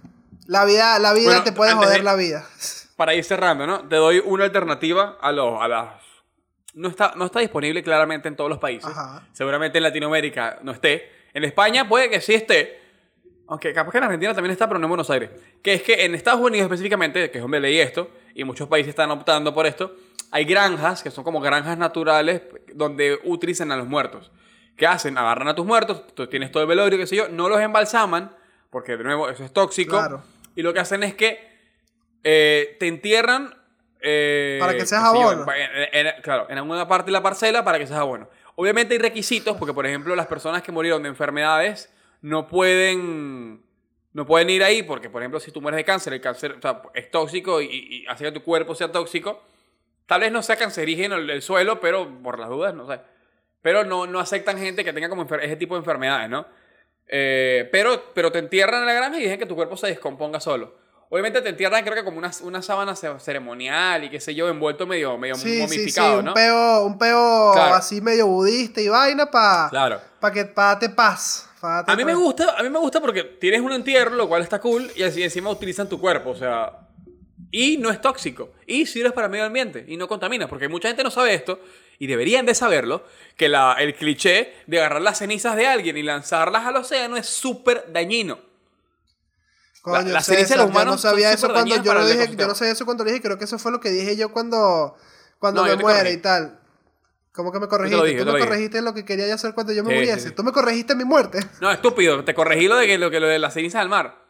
la 0.46 0.64
vida, 0.64 0.99
la 0.99 1.12
vida 1.12 1.29
Bueno, 1.29 1.44
te 1.44 1.53
puede 1.53 1.75
joder 1.75 1.99
de- 1.99 2.05
la 2.05 2.14
vida. 2.14 2.46
Para 2.97 3.15
ir 3.15 3.25
cerrando, 3.25 3.67
¿no? 3.67 3.87
Te 3.89 3.97
doy 3.97 4.23
una 4.25 4.45
alternativa 4.45 5.19
a 5.21 5.33
los... 5.33 5.61
A 5.61 5.69
las... 5.69 6.03
No 6.75 6.89
está, 6.89 7.13
no 7.17 7.27
está 7.27 7.41
disponible 7.41 7.83
claramente 7.83 8.29
en 8.29 8.37
todos 8.37 8.51
los 8.51 8.59
países. 8.59 8.91
Ajá. 8.91 9.27
Seguramente 9.33 9.79
en 9.79 9.85
Latinoamérica 9.85 10.59
no 10.63 10.73
esté. 10.73 11.11
En 11.33 11.45
España 11.45 11.89
puede 11.89 12.11
que 12.11 12.21
sí 12.21 12.35
esté. 12.35 12.81
Aunque 13.49 13.73
capaz 13.73 13.93
que 13.93 13.99
en 13.99 14.05
Argentina 14.05 14.35
también 14.35 14.53
está, 14.53 14.67
pero 14.67 14.79
no 14.79 14.87
en 14.87 14.91
Buenos 14.91 15.09
Aires. 15.11 15.31
Que 15.63 15.75
es 15.75 15.83
que 15.83 16.05
en 16.05 16.15
Estados 16.15 16.41
Unidos 16.41 16.65
específicamente, 16.65 17.31
que 17.31 17.39
es 17.39 17.43
donde 17.43 17.61
leí 17.61 17.79
esto, 17.79 18.11
y 18.35 18.45
muchos 18.45 18.69
países 18.69 18.91
están 18.91 19.11
optando 19.11 19.55
por 19.55 19.67
esto, 19.67 19.95
hay 20.31 20.45
granjas, 20.45 21.03
que 21.03 21.11
son 21.11 21.25
como 21.25 21.41
granjas 21.41 21.79
naturales, 21.79 22.43
donde 22.75 23.19
utilizan 23.25 23.71
a 23.73 23.77
los 23.77 23.87
muertos. 23.87 24.33
¿Qué 24.77 24.87
hacen? 24.87 25.17
Agarran 25.17 25.49
a 25.49 25.55
tus 25.55 25.65
muertos, 25.65 26.07
tú 26.15 26.27
tienes 26.27 26.51
todo 26.51 26.63
el 26.63 26.69
velorio, 26.69 26.99
qué 26.99 27.07
sé 27.07 27.17
yo, 27.17 27.29
no 27.29 27.49
los 27.49 27.61
embalsaman, 27.61 28.37
porque 28.69 28.97
de 28.97 29.05
nuevo 29.05 29.31
eso 29.31 29.45
es 29.45 29.53
tóxico. 29.53 29.97
Claro. 29.97 30.23
Y 30.55 30.63
lo 30.63 30.75
que 30.75 30.81
hacen 30.81 31.03
es 31.03 31.15
que 31.15 31.56
eh, 32.29 32.77
te 32.81 32.89
entierran... 32.89 33.55
eh, 34.01 34.59
Para 34.61 34.75
que 34.75 34.85
seas 34.85 35.03
yo, 35.15 35.31
abono. 35.31 35.47
en- 35.93 36.07
en- 36.09 36.23
claro, 36.23 36.47
en 36.51 36.59
alguna 36.59 36.89
parte 36.89 37.07
de 37.07 37.12
la 37.12 37.23
parcela 37.23 37.62
para 37.65 37.79
que 37.79 37.87
seas 37.87 38.01
abono. 38.01 38.29
Obviamente 38.57 38.95
hay 38.95 38.99
requisitos, 39.01 39.57
porque 39.57 39.73
por 39.73 39.87
ejemplo 39.87 40.17
las 40.17 40.27
personas 40.27 40.62
que 40.62 40.73
murieron 40.73 41.03
de 41.05 41.09
enfermedades 41.09 41.93
no 42.23 42.49
pueden, 42.49 43.62
no 44.12 44.27
pueden 44.27 44.51
ir 44.51 44.65
ahí, 44.65 44.83
porque 44.83 45.09
por 45.11 45.23
ejemplo 45.23 45.39
si 45.41 45.53
tú 45.53 45.61
mueres 45.61 45.77
de 45.77 45.85
cáncer, 45.85 46.12
el 46.15 46.21
cáncer 46.21 46.53
o 46.59 46.61
sea, 46.62 46.83
es 46.95 47.11
tóxico 47.11 47.61
y, 47.62 47.67
y 47.67 48.07
hace 48.09 48.25
que 48.25 48.33
tu 48.33 48.43
cuerpo 48.43 48.75
sea 48.75 48.91
tóxico. 48.91 49.43
Tal 50.07 50.21
vez 50.21 50.33
no 50.33 50.43
sea 50.43 50.57
cancerígeno 50.57 51.17
el, 51.17 51.29
el 51.31 51.43
suelo, 51.43 51.81
pero 51.81 52.09
por 52.23 52.39
las 52.39 52.49
dudas, 52.49 52.75
no 52.75 52.87
sé. 52.91 53.01
Pero 53.62 53.85
no, 53.85 54.07
no 54.07 54.21
aceptan 54.21 54.59
gente 54.59 54.85
que 54.85 54.93
tenga 54.93 55.09
como 55.09 55.23
ese 55.41 55.57
tipo 55.57 55.75
de 55.75 55.81
enfermedades, 55.81 56.29
¿no? 56.31 56.47
Eh, 57.09 57.69
pero, 57.73 58.12
pero 58.15 58.31
te 58.33 58.39
entierran 58.39 58.81
en 58.81 58.87
la 58.87 58.93
granja 58.95 59.19
y 59.19 59.23
dejan 59.23 59.39
que 59.39 59.47
tu 59.47 59.55
cuerpo 59.57 59.77
se 59.77 59.89
descomponga 59.89 60.41
solo. 60.41 60.77
Obviamente 61.09 61.40
te 61.40 61.49
entierran, 61.51 61.85
creo 61.85 61.95
que 61.95 62.03
como 62.05 62.19
una, 62.19 62.33
una 62.42 62.62
sábana 62.62 62.97
ce- 62.97 63.19
ceremonial 63.21 64.05
y 64.05 64.11
qué 64.11 64.21
sé 64.21 64.35
yo, 64.35 64.49
envuelto 64.49 64.87
medio, 64.87 65.16
medio 65.16 65.37
Sí, 65.37 65.42
sí, 65.42 65.55
sí, 65.55 65.61
momificado, 65.62 66.19
un 66.19 66.25
¿no? 66.25 66.35
peo, 66.35 66.85
un 66.85 66.99
peo 66.99 67.53
Claro. 67.53 67.75
así 67.75 68.01
medio 68.01 68.27
budista 68.27 68.81
y 68.81 68.88
vaina 68.88 69.31
para 69.31 69.69
Claro. 69.71 70.01
pa 70.21 70.33
que 70.33 70.45
pa 70.47 70.64
darte 70.75 70.88
paz. 70.88 71.49
pa 71.61 71.69
darte 71.77 71.92
A 71.92 71.97
mí 71.97 72.05
me 72.05 72.12
paz. 72.12 72.21
gusta, 72.21 72.55
a 72.59 72.62
mí 72.62 72.71
me 72.71 72.79
gusta 72.81 73.01
porque 73.01 73.23
tienes 73.23 73.61
un 73.61 73.73
entierro, 73.73 74.16
lo 74.16 74.29
cual 74.29 74.42
está 74.42 74.61
cool, 74.61 74.90
y 74.97 75.05
así 75.05 75.23
encima 75.23 75.49
utilizan 75.49 75.88
tu 75.88 76.01
cuerpo, 76.01 76.31
o 76.31 76.37
sea, 76.37 76.73
y 77.53 77.77
no 77.79 77.90
es 77.90 78.01
tóxico, 78.01 78.51
y 78.66 78.87
sirves 78.87 79.12
para 79.12 79.27
el 79.27 79.31
medio 79.31 79.45
ambiente, 79.45 79.85
y 79.87 79.97
no 79.97 80.09
contaminas, 80.09 80.49
porque 80.49 80.69
mucha 80.69 80.88
gente 80.88 81.05
no 81.05 81.11
sabe 81.12 81.35
esto, 81.35 81.61
y 82.01 82.09
deberían 82.09 82.45
de 82.47 82.55
saberlo, 82.55 83.05
que 83.37 83.49
la, 83.49 83.75
el 83.79 83.95
cliché 83.95 84.55
de 84.66 84.79
agarrar 84.81 85.03
las 85.03 85.19
cenizas 85.19 85.55
de 85.57 85.66
alguien 85.69 85.97
y 85.97 86.03
lanzarlas 86.03 86.66
al 86.66 86.77
océano 86.77 87.16
es 87.16 87.27
súper 87.27 87.87
dañino. 87.92 88.38
Coño, 89.87 90.03
la- 90.09 90.14
la 90.14 90.20
César, 90.20 90.35
ceniza 90.37 90.55
de 90.55 90.57
los 90.59 90.66
yo 90.66 90.72
no 90.72 90.81
humanos 90.81 91.01
sabía 91.01 91.33
eso 91.33 91.49
cuando 91.53 91.77
yo 91.81 91.94
lo 91.94 92.07
dije, 92.07 92.35
yo 92.37 92.49
no 92.49 92.55
sabía 92.57 92.72
eso 92.72 92.85
cuando 92.85 93.05
lo 93.05 93.11
dije, 93.11 93.22
creo 93.22 93.38
que 93.38 93.44
eso 93.44 93.57
fue 93.59 93.70
lo 93.70 93.79
que 93.79 93.90
dije 93.90 94.16
yo 94.16 94.33
cuando, 94.33 94.96
cuando 95.38 95.62
No, 95.64 95.68
me 95.68 95.77
muere 95.77 96.11
y 96.12 96.16
tal. 96.16 96.59
¿Cómo 97.33 97.53
que 97.53 97.61
me 97.61 97.68
corregiste? 97.68 98.05
dije, 98.05 98.18
Tú 98.18 98.27
me 98.27 98.33
lo 98.33 98.38
corregiste 98.44 98.83
lo 98.83 98.94
que 98.94 99.05
quería 99.05 99.29
yo 99.29 99.35
hacer 99.35 99.55
cuando 99.55 99.72
yo 99.72 99.85
me 99.85 99.90
Sí, 99.90 99.94
muriese. 99.96 100.29
sí. 100.31 100.35
Tú 100.35 100.42
me 100.42 100.51
corregiste 100.51 100.96
mi 100.96 101.05
muerte. 101.05 101.38
No, 101.61 101.70
estúpido, 101.70 102.25
te 102.25 102.35
corregí 102.35 102.66
lo 102.66 102.77
de 102.77 102.87
que 102.88 102.99
lo, 102.99 103.11
que 103.12 103.20
lo 103.20 103.29
de 103.29 103.38
las 103.38 103.55
cenizas 103.55 103.81
del 103.83 103.88
mar. 103.90 104.25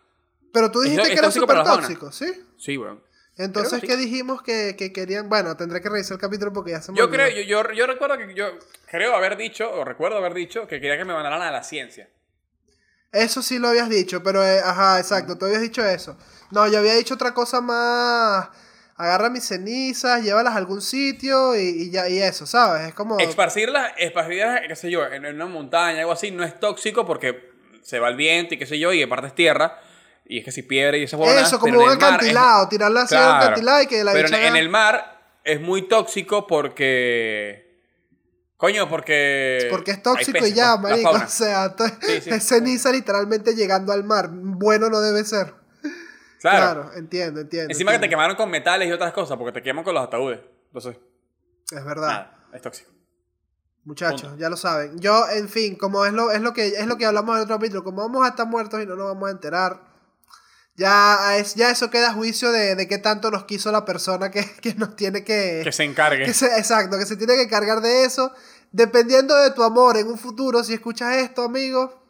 Pero 0.53 0.71
tú 0.71 0.81
dijiste 0.83 1.03
es 1.05 1.09
que 1.09 1.19
era 1.21 1.31
súper 1.31 1.63
tóxico, 1.65 2.13
¿sí? 2.13 2.27
Sí, 2.59 2.77
weón. 2.77 3.03
Entonces, 3.39 3.79
Creo 3.79 3.81
que 3.81 3.87
¿qué 3.87 3.97
dijimos 3.97 4.43
que, 4.43 4.77
que 4.77 4.93
querían? 4.93 5.29
Bueno, 5.29 5.57
tendré 5.57 5.81
que 5.81 5.89
revisar 5.89 6.17
el 6.17 6.21
capítulo 6.21 6.53
porque 6.53 6.73
ya 6.73 6.83
se 6.83 6.93
me 6.93 6.99
Yo 6.99 7.05
olvidó. 7.05 7.25
creo, 7.25 7.37
yo, 7.45 7.63
yo, 7.63 7.73
yo 7.73 7.87
recuerdo 7.87 8.19
que 8.19 8.35
yo 8.35 8.47
creo 8.91 9.15
haber 9.15 9.37
dicho, 9.37 9.71
o 9.71 9.85
recuerdo 9.85 10.17
haber 10.19 10.35
dicho, 10.35 10.67
que 10.67 10.81
quería 10.81 10.97
que 10.99 11.05
me 11.05 11.15
mandaran 11.15 11.41
a 11.43 11.51
la 11.51 11.63
ciencia. 11.63 12.09
Eso 13.17 13.43
sí 13.43 13.59
lo 13.59 13.69
habías 13.69 13.89
dicho, 13.89 14.23
pero 14.23 14.45
eh, 14.45 14.61
ajá, 14.63 14.99
exacto, 14.99 15.39
tú 15.39 15.47
habías 15.47 15.63
dicho 15.63 15.83
eso. 15.85 16.17
No, 16.51 16.69
yo 16.69 16.79
había 16.79 16.95
dicho 16.95 17.15
otra 17.15 17.33
cosa 17.33 17.61
más. 17.61 18.49
Agarra 18.99 19.31
mis 19.31 19.45
cenizas, 19.45 20.23
llévalas 20.23 20.55
a 20.55 20.57
algún 20.57 20.81
sitio 20.81 21.55
y, 21.57 21.61
y 21.61 21.91
ya, 21.91 22.09
y 22.09 22.21
eso, 22.21 22.47
¿sabes? 22.47 22.89
Es 22.89 22.95
como. 22.95 23.19
Esparcirlas, 23.19 23.93
esparcirlas, 23.97 24.61
qué 24.69 24.77
sé 24.77 24.91
yo, 24.91 25.07
en, 25.07 25.25
una 25.27 25.47
montaña, 25.47 26.01
algo 26.01 26.13
así, 26.13 26.31
no 26.31 26.45
es 26.45 26.59
tóxico 26.61 27.07
porque 27.07 27.53
se 27.83 27.99
va 27.99 28.09
el 28.09 28.17
viento 28.17 28.55
y 28.55 28.59
qué 28.59 28.67
sé 28.67 28.79
yo, 28.79 28.93
y 28.93 29.03
aparte 29.03 29.29
es 29.29 29.35
tierra. 29.35 29.81
Y 30.27 30.39
es 30.39 30.45
que 30.45 30.53
si 30.53 30.63
piedra 30.63 30.97
y 30.97 31.05
esas 31.05 31.19
huevonadas, 31.19 31.49
Eso, 31.49 31.59
como 31.59 31.79
un 31.79 31.87
mar 31.87 31.97
es- 31.97 32.03
acantilado, 32.03 32.69
tirarla 32.69 33.03
así 33.03 33.15
a 33.15 33.19
un 33.19 33.37
acantilado 33.37 33.83
y 33.83 33.87
que 33.87 34.05
la 34.05 34.13
Pero 34.13 34.29
en, 34.29 34.57
el 34.57 34.69
mar 34.69 35.21
es 35.43 35.61
muy 35.61 35.89
tóxico 35.89 36.47
porque. 36.47 37.66
Coño, 38.57 38.89
porque. 38.89 39.69
Porque 39.71 39.91
es 39.91 40.03
tóxico 40.03 40.33
peces, 40.39 40.53
y 40.53 40.55
ya, 40.55 40.77
marico. 40.77 41.11
O 41.11 41.27
sea, 41.29 41.75
Sí, 42.01 42.21
sí. 42.23 42.31
es 42.31 42.43
ceniza 42.49 42.91
literalmente 42.91 43.55
llegando 43.55 43.93
al 43.93 44.05
mar. 44.05 44.29
Bueno 44.33 44.89
no 44.89 45.01
debe 45.01 45.25
ser. 45.25 45.53
Claro. 46.41 46.83
Claro, 46.83 46.93
entiendo, 46.97 47.41
entiendo. 47.41 47.73
Encima 47.73 47.93
que 47.93 47.99
te 47.99 48.09
quemaron 48.09 48.37
con 48.37 48.51
metales 48.51 48.89
y 48.89 48.93
otras 48.93 49.13
cosas, 49.13 49.37
porque 49.37 49.53
te 49.53 49.63
queman 49.63 49.85
con 49.85 49.95
los 49.95 50.05
ataúdes. 50.05 50.41
Entonces, 50.67 50.97
Es 51.71 51.85
verdad. 51.85 52.09
nada, 52.09 52.49
es 52.53 52.63
tóxico. 52.63 52.91
Muchachos, 53.85 54.23
Punto. 54.23 54.37
ya 54.39 54.49
lo 54.51 54.57
saben. 54.57 54.99
Yo, 54.99 55.29
en 55.31 55.49
fin, 55.49 55.77
como 55.77 56.05
es 56.07 56.13
lo, 56.13 56.31
es 56.33 56.41
lo 56.41 56.53
que 56.53 56.67
es 56.69 56.87
lo 56.87 56.97
que 56.97 57.07
hablamos 57.07 57.37
en 57.37 57.43
otro 57.43 57.57
capítulo, 57.57 57.85
como 57.85 58.03
vamos 58.03 58.25
a 58.27 58.31
estar 58.31 58.47
muertos 58.47 58.83
y 58.83 58.87
no 58.87 58.97
nos 58.97 59.07
vamos 59.09 59.29
a 59.29 59.33
enterar, 59.33 59.81
ya, 60.77 61.37
es, 61.39 61.55
ya 61.55 61.71
eso 61.71 61.91
queda 61.91 62.11
a 62.11 62.13
juicio 62.15 62.53
de, 62.53 62.75
de 62.75 62.87
qué 62.89 62.99
tanto 62.99 63.31
nos 63.31 63.45
quiso 63.45 63.73
la 63.73 63.85
persona 63.85 64.31
que, 64.31 64.45
que 64.61 64.75
nos 64.75 64.95
tiene 64.97 65.25
que, 65.25 65.61
Que 65.65 65.73
se 65.73 65.85
encargue. 65.85 66.25
que 66.27 66.35
se- 66.35 66.59
exacto, 66.59 66.99
que 66.99 67.07
se 67.07 67.17
tiene 67.17 67.37
que 67.37 67.49
cargar 67.49 67.81
de 67.81 68.05
eso. 68.05 68.33
Dependiendo 68.73 69.35
de 69.37 69.53
tu 69.53 69.63
amor 69.63 69.97
en 69.97 70.09
un 70.09 70.19
futuro, 70.19 70.63
si 70.65 70.75
escuchas 70.75 71.17
esto, 71.17 71.45
amigo, 71.45 72.03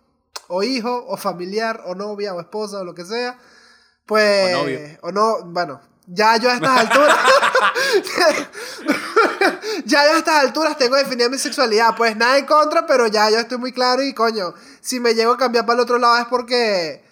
o 0.49 0.63
hijo, 0.63 1.05
o 1.09 1.17
familiar, 1.17 1.83
o 1.87 1.95
novia, 1.95 2.35
o 2.35 2.41
esposa, 2.41 2.79
o 2.81 2.85
lo 2.85 2.95
que 2.95 3.05
sea, 3.05 3.39
pues. 4.07 4.55
O 4.55 4.59
novio. 4.63 4.81
O 5.03 5.13
no, 5.13 5.45
bueno, 5.45 5.81
ya 6.07 6.37
yo 6.39 6.51
a 6.51 6.55
estas 6.55 6.81
alturas. 6.81 7.17
ya 9.85 10.05
yo 10.07 10.15
a 10.15 10.19
estas 10.19 10.45
alturas 10.45 10.77
tengo 10.79 10.97
definida 10.97 11.29
mi 11.29 11.39
sexualidad. 11.39 11.95
Pues 11.97 12.17
nada 12.17 12.39
en 12.39 12.47
contra, 12.47 12.87
pero 12.87 13.07
ya 13.07 13.31
yo 13.31 13.39
estoy 13.39 13.59
muy 13.59 13.73
claro 13.73 14.03
y 14.03 14.13
coño, 14.15 14.55
si 14.81 14.99
me 15.01 15.15
llego 15.15 15.33
a 15.33 15.39
cambiar 15.39 15.67
para 15.67 15.75
el 15.75 15.81
otro 15.81 15.99
lado 15.99 16.19
es 16.19 16.27
porque. 16.27 17.06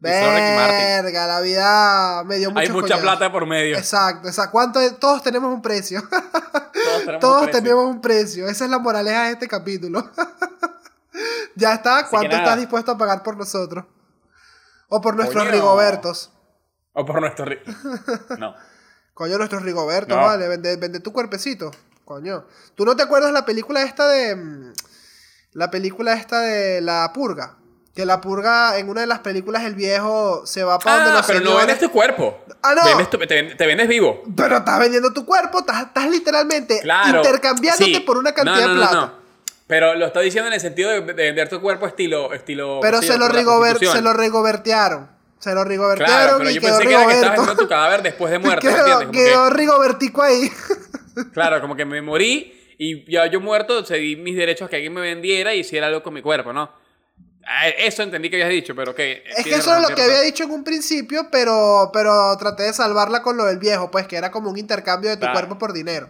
Verga, 0.00 1.26
la 1.26 1.40
vida 1.40 2.24
me 2.24 2.38
dio 2.38 2.50
mucho 2.50 2.60
Hay 2.60 2.68
mucha 2.70 2.98
plata 2.98 3.30
por 3.30 3.46
medio. 3.46 3.76
Exacto, 3.76 4.28
exacto. 4.28 4.52
¿Cuánto 4.52 4.80
es? 4.80 4.98
Todos 4.98 5.22
tenemos 5.22 5.52
un 5.52 5.60
precio. 5.60 6.02
Todos 6.10 7.00
tenemos 7.04 7.20
Todos 7.20 7.36
un 7.42 7.44
precio. 7.46 7.62
tenemos 7.62 7.84
un 7.84 8.00
precio. 8.00 8.48
Esa 8.48 8.64
es 8.64 8.70
la 8.70 8.78
moraleja 8.78 9.24
de 9.26 9.32
este 9.32 9.46
capítulo. 9.48 10.10
ya 11.54 11.74
está. 11.74 12.06
¿Cuánto 12.08 12.34
estás 12.34 12.56
dispuesto 12.58 12.92
a 12.92 12.98
pagar 12.98 13.22
por 13.22 13.36
nosotros? 13.36 13.84
O 14.88 15.00
por 15.00 15.16
nuestros 15.16 15.42
Coño. 15.44 15.52
Rigobertos. 15.52 16.32
O 16.94 17.04
por 17.04 17.20
nuestro 17.20 17.44
ri- 17.44 17.60
No. 18.38 18.54
Coño, 19.14 19.36
nuestros 19.36 19.62
Rigobertos, 19.62 20.16
No. 20.16 20.24
vale. 20.24 20.48
Vende, 20.48 20.76
vende 20.76 21.00
tu 21.00 21.12
cuerpecito. 21.12 21.70
Coño. 22.06 22.46
¿Tú 22.74 22.84
no 22.86 22.96
te 22.96 23.02
acuerdas 23.02 23.32
la 23.32 23.44
película 23.44 23.82
esta 23.82 24.08
de. 24.08 24.34
mm, 24.34 24.72
La 25.52 25.70
película 25.70 26.14
esta 26.14 26.40
de 26.40 26.80
La 26.80 27.12
Purga? 27.12 27.56
Que 28.00 28.06
la 28.06 28.18
purga, 28.22 28.78
en 28.78 28.88
una 28.88 29.02
de 29.02 29.06
las 29.06 29.18
películas, 29.18 29.62
el 29.64 29.74
viejo 29.74 30.46
se 30.46 30.64
va 30.64 30.78
para 30.78 30.96
donde 30.96 31.10
Ah, 31.10 31.14
los 31.18 31.26
pero 31.26 31.40
no 31.40 31.56
vendes 31.56 31.78
tu 31.78 31.90
cuerpo. 31.90 32.38
Ah, 32.62 32.74
no. 32.74 32.82
Vendes 32.82 33.10
tu- 33.10 33.18
te, 33.18 33.26
ven- 33.42 33.54
te 33.58 33.66
vendes 33.66 33.88
vivo. 33.88 34.22
Pero 34.34 34.56
estás 34.56 34.78
vendiendo 34.78 35.12
tu 35.12 35.26
cuerpo, 35.26 35.58
estás, 35.58 35.82
estás 35.82 36.08
literalmente 36.08 36.80
Claro. 36.80 37.18
intercambiándote 37.18 37.92
Sí. 37.94 38.00
por 38.00 38.16
una 38.16 38.32
cantidad 38.32 38.68
No, 38.68 38.74
no, 38.74 38.80
de 38.80 38.86
plata. 38.88 39.12
Pero 39.66 39.94
lo 39.96 40.06
está 40.06 40.20
diciendo 40.20 40.48
en 40.48 40.54
el 40.54 40.60
sentido 40.60 40.90
de, 40.90 41.00
de 41.02 41.12
vender 41.12 41.50
tu 41.50 41.60
cuerpo 41.60 41.86
estilo. 41.86 42.32
estilo 42.32 42.78
Pero 42.80 43.02
se 43.02 43.18
lo, 43.18 43.28
prostitución. 43.28 43.92
se 43.96 44.00
lo 44.00 44.14
rigobertearon. 44.14 45.08
Se 45.38 45.54
lo 45.54 45.62
rigobertearon 45.64 46.14
Claro, 46.16 46.38
pero 46.38 46.50
y 46.50 46.54
yo 46.54 46.60
quedó 46.62 46.78
pensé 46.78 46.88
que 46.88 46.94
era 46.94 47.06
que 47.06 47.12
estabas 47.18 47.56
tu 47.58 47.68
cadáver 47.68 48.02
después 48.02 48.30
de 48.32 48.38
muerte, 48.46 48.66
¿me 48.66 48.74
quedó, 48.74 49.10
quedó 49.10 49.48
que- 49.50 49.54
Rigobertico 49.56 50.22
ahí. 50.22 50.50
claro, 51.34 51.60
como 51.60 51.76
que 51.76 51.84
me 51.84 52.00
morí 52.00 52.56
Y 52.78 53.10
ya 53.12 53.26
yo 53.26 53.40
muerto 53.42 53.84
cedí 53.84 54.16
mis 54.16 54.36
derechos 54.36 54.66
a 54.66 54.70
que 54.70 54.76
alguien 54.76 54.94
me 54.94 55.02
vendiera 55.02 55.54
y 55.54 55.60
hiciera 55.60 55.88
algo 55.88 56.02
con 56.02 56.14
mi 56.14 56.22
cuerpo, 56.22 56.52
¿no? 56.54 56.70
Ah, 57.52 57.68
Eso 57.68 58.02
entendí 58.04 58.30
que 58.30 58.36
habías 58.36 58.50
dicho, 58.50 58.74
pero 58.76 58.94
que... 58.94 59.24
Es 59.36 59.42
que 59.44 59.56
eso 59.56 59.74
es 59.76 59.82
lo 59.88 59.94
que 59.94 60.02
había 60.02 60.20
dicho 60.20 60.44
en 60.44 60.52
un 60.52 60.62
principio, 60.62 61.26
pero, 61.32 61.90
pero 61.92 62.36
traté 62.38 62.62
de 62.62 62.72
salvarla 62.72 63.22
con 63.22 63.36
lo 63.36 63.44
del 63.46 63.58
viejo, 63.58 63.90
pues 63.90 64.06
que 64.06 64.16
era 64.16 64.30
como 64.30 64.50
un 64.50 64.56
intercambio 64.56 65.10
de 65.10 65.16
tu 65.16 65.22
Claro. 65.22 65.34
cuerpo 65.34 65.58
por 65.58 65.72
dinero. 65.72 66.08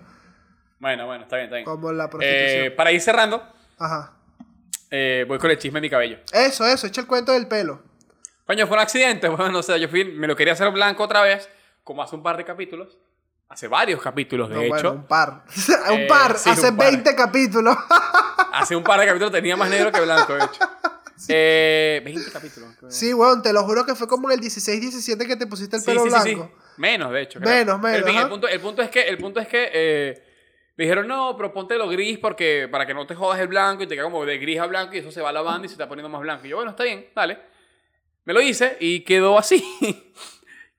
Bueno, 0.78 1.06
bueno, 1.06 1.22
está 1.24 1.36
bien, 1.36 1.46
está 1.46 1.56
bien. 1.56 1.64
Como 1.64 1.92
la 1.92 2.10
prostitución. 2.10 2.64
Eh, 2.66 2.70
para 2.72 2.92
ir 2.92 3.00
cerrando, 3.00 3.42
Ajá. 3.78 4.12
eh, 4.90 5.24
voy 5.28 5.38
con 5.38 5.50
el 5.50 5.58
chisme 5.58 5.78
de 5.78 5.82
mi 5.82 5.90
cabello. 5.90 6.18
Eso, 6.32 6.66
eso, 6.66 6.86
echa 6.86 7.00
el 7.00 7.06
cuento 7.06 7.32
del 7.32 7.46
pelo. 7.48 7.82
Coño, 8.46 8.66
fue 8.66 8.76
un 8.76 8.82
accidente. 8.82 9.28
Bueno, 9.36 9.58
o 9.60 9.62
sea, 9.62 9.78
yo 9.78 9.88
fui, 9.88 10.04
me 10.04 10.26
lo 10.26 10.36
quería 10.36 10.52
hacer 10.52 10.70
blanco 10.70 11.04
otra 11.04 11.22
vez, 11.22 11.48
como 11.84 12.02
hace 12.02 12.16
un 12.16 12.22
par 12.22 12.36
de 12.36 12.44
capítulos. 12.44 12.98
Hace 13.48 13.66
varios 13.66 14.00
capítulos, 14.02 14.48
de 14.48 14.54
No, 14.56 14.60
hecho. 14.60 14.68
bueno, 14.70 14.92
un 14.92 15.06
par. 15.06 15.44
un 15.90 16.00
Eh, 16.00 16.06
par, 16.06 16.36
sí, 16.38 16.50
hace 16.50 16.68
un 16.70 16.76
par. 16.76 16.86
20 16.90 17.14
capítulos. 17.16 17.76
Hace 18.52 18.74
un 18.76 18.82
par 18.82 18.98
de 19.00 19.06
capítulos 19.06 19.32
tenía 19.32 19.56
más 19.56 19.70
negro 19.70 19.92
que 19.92 20.00
blanco, 20.00 20.34
de 20.34 20.44
hecho. 20.44 20.68
Eh, 21.28 22.00
20 22.04 22.30
capítulos. 22.30 22.70
sí, 22.88 23.12
weón, 23.12 23.42
te 23.42 23.52
lo 23.52 23.64
juro 23.64 23.84
que 23.84 23.94
fue 23.94 24.08
como 24.08 24.30
en 24.30 24.34
el 24.34 24.40
16, 24.40 24.80
17 24.80 25.26
que 25.26 25.36
te 25.36 25.46
pusiste 25.46 25.76
el 25.76 25.82
Sí, 25.82 25.86
pelo 25.86 26.04
sí, 26.04 26.10
sí, 26.10 26.16
sí. 26.22 26.34
blanco. 26.34 26.54
Menos, 26.76 27.12
de 27.12 27.22
hecho. 27.22 27.40
creo. 27.40 27.52
Menos, 27.52 27.80
menos, 27.80 28.08
el, 28.08 28.28
punto, 28.28 28.48
el 28.48 28.60
punto 28.60 28.82
es 28.82 28.90
que, 28.90 29.02
el 29.02 29.18
punto 29.18 29.40
es 29.40 29.48
que 29.48 29.70
eh, 29.72 30.22
me 30.76 30.84
dijeron, 30.84 31.06
no, 31.06 31.36
pero 31.36 31.52
ponte 31.52 31.76
lo 31.76 31.88
gris 31.88 32.18
porque, 32.18 32.68
para 32.70 32.86
que 32.86 32.94
no 32.94 33.06
te 33.06 33.14
jodas 33.14 33.38
el 33.40 33.48
blanco 33.48 33.82
y 33.82 33.86
te 33.86 33.94
queda 33.94 34.04
como 34.04 34.24
de 34.24 34.38
gris 34.38 34.60
a 34.60 34.66
blanco 34.66 34.94
y 34.94 34.98
eso 34.98 35.12
se 35.12 35.20
va 35.20 35.30
lavando 35.32 35.66
y 35.66 35.68
se 35.68 35.74
está 35.74 35.88
poniendo 35.88 36.08
más 36.08 36.22
blanco. 36.22 36.46
Y 36.46 36.50
yo, 36.50 36.56
bueno, 36.56 36.70
está 36.70 36.84
bien, 36.84 37.06
dale. 37.14 37.38
Me 38.24 38.32
lo 38.32 38.40
hice 38.40 38.76
y 38.80 39.00
quedó 39.00 39.38
así. 39.38 39.62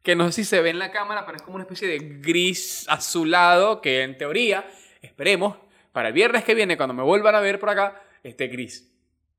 que 0.03 0.15
no 0.15 0.25
sé 0.27 0.31
si 0.31 0.45
se 0.45 0.61
ve 0.61 0.71
en 0.71 0.79
la 0.79 0.91
cámara, 0.91 1.25
pero 1.25 1.35
es 1.37 1.43
como 1.43 1.55
una 1.55 1.63
especie 1.65 1.87
de 1.87 1.99
gris 2.19 2.85
azulado 2.89 3.81
que 3.81 4.01
en 4.01 4.17
teoría, 4.17 4.67
esperemos, 5.01 5.57
para 5.91 6.07
el 6.07 6.13
viernes 6.13 6.43
que 6.43 6.55
viene, 6.55 6.77
cuando 6.77 6.93
me 6.93 7.03
vuelvan 7.03 7.35
a 7.35 7.39
ver 7.39 7.59
por 7.59 7.69
acá, 7.69 8.01
esté 8.23 8.47
gris. 8.47 8.87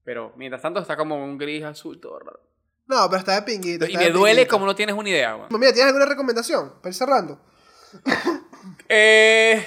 Pero 0.05 0.32
mientras 0.36 0.62
tanto 0.62 0.80
está 0.80 0.96
como 0.96 1.22
un 1.22 1.38
gris 1.38 1.64
azul 1.64 2.00
todo 2.00 2.18
raro. 2.18 2.40
No, 2.86 3.07
pero 3.09 3.18
está 3.20 3.34
de 3.36 3.42
pinguito. 3.42 3.84
Y 3.86 3.88
está 3.88 4.00
me 4.00 4.07
de 4.07 4.11
duele 4.12 4.34
pinguito. 4.40 4.50
como 4.55 4.66
no 4.66 4.74
tienes 4.74 4.94
una 4.96 5.09
idea, 5.09 5.36
weón. 5.36 5.48
Mira, 5.50 5.72
¿tienes 5.72 5.86
alguna 5.88 6.07
recomendación? 6.07 6.74
Para 6.80 6.88
ir 6.88 6.94
cerrando. 6.94 7.40
Eh, 8.88 9.66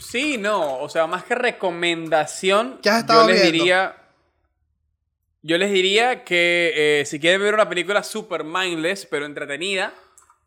sí, 0.00 0.38
no. 0.38 0.78
O 0.78 0.88
sea, 0.88 1.06
más 1.06 1.24
que 1.24 1.34
recomendación, 1.34 2.78
¿Qué 2.82 2.88
has 2.88 3.00
estado 3.00 3.22
yo 3.22 3.28
les 3.28 3.42
viendo? 3.42 3.58
diría. 3.58 3.96
Yo 5.42 5.58
les 5.58 5.70
diría 5.70 6.24
que 6.24 6.72
eh, 6.74 7.04
si 7.06 7.20
quieren 7.20 7.40
ver 7.40 7.54
una 7.54 7.68
película 7.68 8.02
super 8.02 8.42
mindless, 8.42 9.06
pero 9.06 9.26
entretenida, 9.26 9.94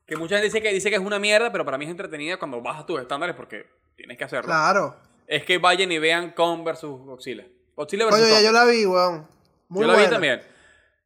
que 0.06 0.18
mucha 0.18 0.36
gente 0.36 0.46
dice 0.48 0.62
que, 0.62 0.74
dice 0.74 0.90
que 0.90 0.96
es 0.98 1.02
una 1.02 1.20
mierda, 1.20 1.52
pero 1.52 1.64
para 1.64 1.78
mí 1.78 1.86
es 1.86 1.92
entretenida 1.92 2.38
cuando 2.38 2.62
bajas 2.62 2.86
tus 2.86 3.00
estándares 3.00 3.36
porque 3.36 3.66
tienes 3.96 4.18
que 4.18 4.24
hacerlo. 4.26 4.48
Claro. 4.48 4.98
Es 5.28 5.46
que 5.46 5.58
vayan 5.58 5.92
y 5.92 6.00
vean 6.00 6.32
Kong 6.32 6.66
versus 6.66 7.00
Godzilla. 7.00 7.46
Godzilla 7.80 8.06
versus 8.06 8.22
Coño, 8.22 8.32
ya 8.34 8.42
yo 8.42 8.52
la 8.52 8.66
vi, 8.66 8.86
weón. 8.86 9.28
Muy 9.70 9.82
Yo 9.82 9.88
la 9.88 9.94
buena. 9.94 10.08
vi 10.10 10.14
también. 10.14 10.42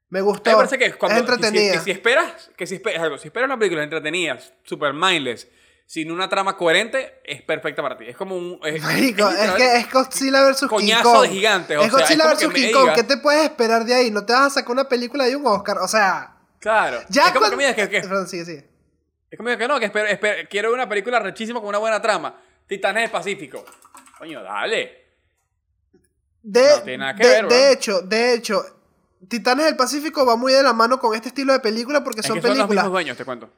Me 0.09 0.21
gustó. 0.21 0.49
me 0.51 0.55
parece 0.57 0.77
que 0.77 0.93
cuando, 0.93 1.15
es 1.17 1.21
entretenida. 1.21 1.73
Que 1.73 1.79
si, 1.79 1.79
que 1.79 1.83
si 1.83 1.91
esperas, 1.91 2.51
que 2.57 2.67
si 2.67 2.75
esperas 2.75 3.01
algo, 3.03 3.17
si 3.17 3.27
esperas 3.27 3.47
una 3.47 3.57
película 3.57 3.83
entretenida, 3.83 4.39
super 4.63 4.93
mindless, 4.93 5.47
sin 5.85 6.11
una 6.11 6.29
trama 6.29 6.55
coherente, 6.57 7.19
es 7.25 7.41
perfecta 7.41 7.81
para 7.81 7.97
ti. 7.97 8.05
Es 8.07 8.15
como 8.15 8.35
un. 8.35 8.59
Es, 8.63 8.81
Marico, 8.81 9.29
es 9.29 9.39
es 9.39 9.51
que 9.53 9.75
es 9.77 9.91
Godzilla 9.91 10.47
vs. 10.49 10.61
King 10.61 10.67
Coñazo 10.67 11.11
Kong. 11.13 11.21
de 11.23 11.29
gigantes, 11.29 11.77
o 11.77 11.81
Es 11.81 11.89
sea, 11.91 11.99
Godzilla 11.99 12.25
vs. 12.33 12.39
King 12.53 12.71
Kong. 12.71 12.81
digas- 12.83 12.95
¿Qué 12.95 13.03
te 13.03 13.17
puedes 13.17 13.43
esperar 13.43 13.85
de 13.85 13.93
ahí? 13.93 14.11
No 14.11 14.25
te 14.25 14.33
vas 14.33 14.47
a 14.47 14.49
sacar 14.49 14.71
una 14.71 14.87
película 14.87 15.25
de 15.25 15.35
un 15.35 15.45
Oscar. 15.45 15.77
O 15.79 15.87
sea, 15.87 16.35
Claro. 16.59 17.01
ya 17.09 17.23
es 17.27 17.33
como 17.33 17.41
cuando- 17.41 17.57
que 17.57 17.63
digas 17.65 17.75
que, 17.75 17.89
que- 17.89 18.01
Perdón, 18.07 18.27
sigue, 18.27 18.45
sigue. 18.45 18.69
es 19.29 19.37
como 19.37 19.55
que 19.57 19.67
no, 19.67 19.79
que 19.79 19.85
espero- 19.85 20.07
espero- 20.07 20.47
quiero 20.49 20.73
una 20.73 20.87
película 20.87 21.19
rechísima 21.19 21.59
con 21.59 21.69
una 21.69 21.79
buena 21.79 22.01
trama. 22.01 22.39
Titanes 22.67 23.03
del 23.03 23.11
Pacífico. 23.11 23.65
Coño, 24.17 24.41
dale. 24.43 25.02
De, 26.43 26.61
No 26.61 26.81
tiene 26.83 26.97
nada 26.99 27.15
que 27.15 27.23
de, 27.25 27.29
ver, 27.33 27.47
de 27.47 27.55
weón. 27.55 27.71
hecho, 27.73 28.01
de 28.01 28.33
hecho, 28.33 28.63
Titanes 29.29 29.65
del 29.65 29.75
Pacífico 29.77 30.25
va 30.25 30.35
muy 30.35 30.51
de 30.53 30.61
la 30.61 30.73
mano 30.73 30.99
con 30.99 31.15
este 31.15 31.29
estilo 31.29 31.53
de 31.53 31.59
película 31.61 32.03
porque 32.03 32.19
Es 32.19 32.25
son 32.27 32.35
que 32.35 32.41
son 32.41 32.49
los 32.49 32.57
películas. 32.57 32.83
mismos 32.83 32.91
dueños, 32.91 33.17
te 33.17 33.23
cuento. 33.25 33.49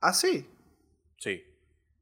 ¿Ah, 0.00 0.12
sí? 0.12 0.46
Sí. 1.18 1.44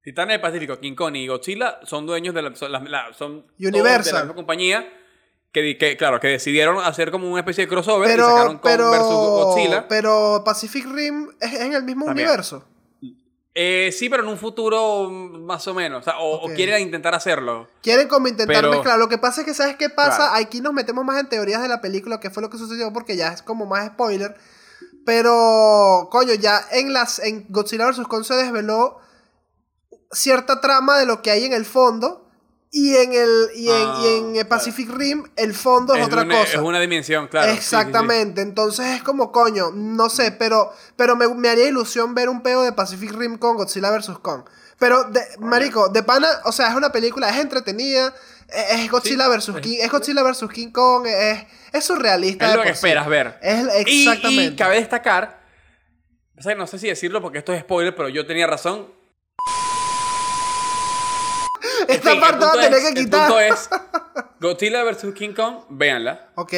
Titanes 0.02 0.34
del 0.34 0.40
Pacífico, 0.40 0.78
King 0.80 0.94
Kong 0.94 1.14
y 1.16 1.26
Godzilla 1.28 1.78
son 1.84 2.06
dueños 2.06 2.34
de 2.34 2.40
la, 2.42 2.56
son, 2.56 2.72
la- 2.72 2.80
la- 2.80 3.12
son 3.12 3.42
todos 3.42 3.52
Universal. 3.58 4.04
de 4.04 4.12
la 4.12 4.20
misma 4.20 4.34
compañía 4.34 4.88
que, 5.52 5.76
que, 5.76 5.96
claro, 5.98 6.18
que 6.20 6.28
decidieron 6.28 6.78
hacer 6.82 7.10
como 7.10 7.28
una 7.30 7.40
especie 7.40 7.64
de 7.64 7.68
crossover 7.68 8.08
y 8.08 8.12
Pero, 8.12 8.26
sacaron 8.28 8.58
Kong 8.58 8.60
pero, 8.62 8.90
versus 8.90 9.06
Godzilla. 9.08 9.86
pero 9.88 10.42
Pacific 10.42 10.86
Rim 10.86 11.28
es 11.38 11.52
en 11.52 11.74
el 11.74 11.82
mismo 11.84 12.06
También. 12.06 12.28
universo. 12.28 12.64
Eh, 13.54 13.90
sí, 13.96 14.08
pero 14.08 14.22
en 14.22 14.28
un 14.28 14.38
futuro 14.38 15.08
mm, 15.10 15.44
más 15.44 15.66
o 15.66 15.74
menos. 15.74 16.00
O, 16.00 16.04
sea, 16.04 16.18
o- 16.20 16.36
o 16.42 16.46
Ok. 16.46 16.54
quieren 16.54 16.80
intentar 16.82 17.14
hacerlo. 17.14 17.68
Quieren 17.82 18.06
como 18.08 18.28
intentar 18.28 18.54
Pero- 18.56 18.70
mezclar. 18.70 18.98
Lo 18.98 19.08
que 19.08 19.18
pasa 19.18 19.40
es 19.40 19.46
que, 19.46 19.54
¿sabes 19.54 19.76
qué 19.76 19.88
pasa? 19.90 20.16
Claro. 20.30 20.34
Aquí 20.36 20.60
nos 20.60 20.72
metemos 20.72 21.04
más 21.04 21.18
en 21.18 21.28
teorías 21.28 21.60
de 21.60 21.68
la 21.68 21.80
película, 21.80 22.20
que 22.20 22.30
fue 22.30 22.42
lo 22.42 22.50
que 22.50 22.58
sucedió, 22.58 22.92
porque 22.92 23.16
ya 23.16 23.28
es 23.32 23.42
como 23.42 23.66
más 23.66 23.86
spoiler. 23.88 24.36
Pero, 25.04 26.08
coño, 26.12 26.34
ya 26.34 26.60
en 26.72 26.92
las 26.92 27.18
en 27.18 27.46
Godzilla 27.48 27.86
vs. 27.90 28.06
Kong 28.06 28.22
se 28.24 28.34
desveló 28.34 28.98
cierta 30.12 30.60
trama 30.60 30.98
de 30.98 31.06
lo 31.06 31.22
que 31.22 31.30
hay 31.30 31.44
en 31.44 31.52
el 31.52 31.64
fondo. 31.64 32.19
Y 32.72 32.94
en 32.94 33.12
el 33.12 33.48
y 33.56 33.68
en, 33.68 33.74
Ah, 33.88 34.00
y 34.02 34.06
en 34.18 34.32
claro. 34.32 34.48
Pacific 34.48 34.88
Rim 34.90 35.24
el 35.36 35.54
fondo 35.54 35.94
es, 35.94 36.06
otra 36.06 36.22
una, 36.22 36.38
cosa. 36.38 36.52
es 36.56 36.62
una 36.62 36.78
dimensión, 36.78 37.26
claro. 37.26 37.46
sí, 37.50 37.56
sí, 37.56 37.56
sí. 37.56 37.74
Exactamente, 37.74 38.42
entonces 38.42 38.86
es 38.94 39.02
como 39.02 39.32
coño, 39.32 39.70
no 39.74 40.08
sé, 40.08 40.30
pero, 40.30 40.72
pero 40.94 41.16
me, 41.16 41.26
me 41.34 41.48
haría 41.48 41.66
ilusión 41.66 42.14
ver 42.14 42.28
un 42.28 42.42
peo 42.42 42.62
de 42.62 42.72
Pacific 42.72 43.10
Rim 43.12 43.38
con 43.38 43.56
Godzilla 43.56 43.90
vs. 43.90 44.18
Kong. 44.22 44.42
Pero, 44.78 45.02
de, 45.04 45.20
marico, 45.40 45.88
de 45.88 46.02
pana, 46.04 46.28
o 46.44 46.52
sea, 46.52 46.68
es 46.70 46.76
una 46.76 46.92
película, 46.92 47.28
es 47.28 47.38
entretenida, 47.38 48.14
es, 48.48 48.80
es 48.84 48.90
Godzilla 48.90 49.26
vs. 49.28 49.50
King, 49.60 49.78
es 49.80 49.90
Godzilla 49.90 50.22
vs. 50.22 50.46
King 50.54 50.70
Kong, 50.70 51.06
es, 51.08 51.44
es 51.72 51.84
surrealista. 51.84 52.50
Es 52.50 52.56
lo 52.56 52.62
que 52.62 52.70
esperas 52.70 53.08
ver. 53.08 53.36
Es, 53.42 53.64
Y- 53.88 54.02
exactamente. 54.06 54.54
Y, 54.54 54.56
cabe 54.56 54.76
destacar, 54.76 55.40
o 56.38 56.42
sea, 56.42 56.54
no 56.54 56.68
sé 56.68 56.78
si 56.78 56.86
decirlo 56.86 57.20
porque 57.20 57.38
esto 57.38 57.52
es 57.52 57.62
spoiler, 57.62 57.96
pero 57.96 58.08
yo 58.08 58.24
tenía 58.26 58.46
razón. 58.46 58.99
Esta 61.96 62.10
fin, 62.10 62.18
el 62.18 62.20
parte 62.20 62.38
va 62.44 62.46
a 62.46 62.52
punto 62.52 62.64
tener 62.64 62.78
es- 62.78 62.84
que 62.84 62.88
El 63.00 63.04
quitar. 63.04 63.20
punto 63.28 63.40
es 63.40 63.68
Godzilla 64.40 64.84
vs. 64.84 65.06
King 65.14 65.32
Kong, 65.34 65.56
véanla. 65.68 66.30
Ok. 66.36 66.52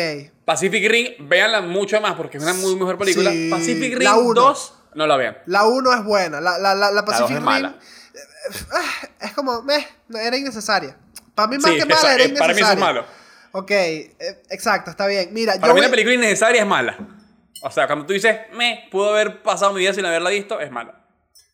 Pacific 0.44 0.88
Rim, 0.90 1.28
véanla 1.28 1.60
mucho 1.62 2.00
más 2.00 2.14
porque 2.14 2.36
es 2.38 2.42
una 2.42 2.54
muy 2.54 2.74
mejor 2.76 2.98
película. 2.98 3.30
Sí, 3.30 3.48
Pacific 3.50 3.98
la 4.02 4.16
uno. 4.16 4.40
2, 4.40 4.74
no 4.94 5.06
la 5.06 5.16
vean. 5.16 5.38
La 5.46 5.64
1 5.66 5.92
es 5.94 6.04
buena, 6.04 6.40
la, 6.40 6.58
la, 6.58 6.74
la, 6.74 6.90
la 6.90 7.04
Pacific 7.04 7.30
es 7.30 7.36
Rim 7.36 7.44
mala. 7.44 7.76
eh, 8.14 8.18
es 9.20 9.32
como, 9.32 9.62
meh, 9.62 9.86
era 10.14 10.36
innecesaria. 10.36 10.96
Para 11.34 11.48
mí 11.48 11.58
más 11.58 11.70
Sí, 11.72 11.78
que 11.78 11.86
mala, 11.86 12.14
era 12.14 12.22
eh, 12.24 12.26
innecesaria. 12.28 12.38
para 12.40 12.54
mí 12.54 12.60
eso 12.60 12.72
es 12.72 12.78
malo. 12.78 13.04
Ok, 13.52 13.70
eh, 13.70 14.14
exacto, 14.50 14.90
está 14.90 15.06
bien. 15.06 15.28
Mira, 15.32 15.54
Para 15.54 15.68
yo 15.68 15.74
mí 15.74 15.80
voy- 15.80 15.86
una 15.86 15.90
película 15.90 16.14
innecesaria 16.14 16.62
es 16.62 16.66
mala. 16.66 16.96
O 17.62 17.70
sea, 17.70 17.86
cuando 17.86 18.06
tú 18.06 18.12
dices, 18.12 18.36
me, 18.54 18.88
pudo 18.90 19.10
haber 19.10 19.42
pasado 19.42 19.72
mi 19.72 19.80
vida 19.80 19.92
sin 19.94 20.04
haberla 20.04 20.30
visto, 20.30 20.58
es 20.60 20.70
mala. 20.70 21.01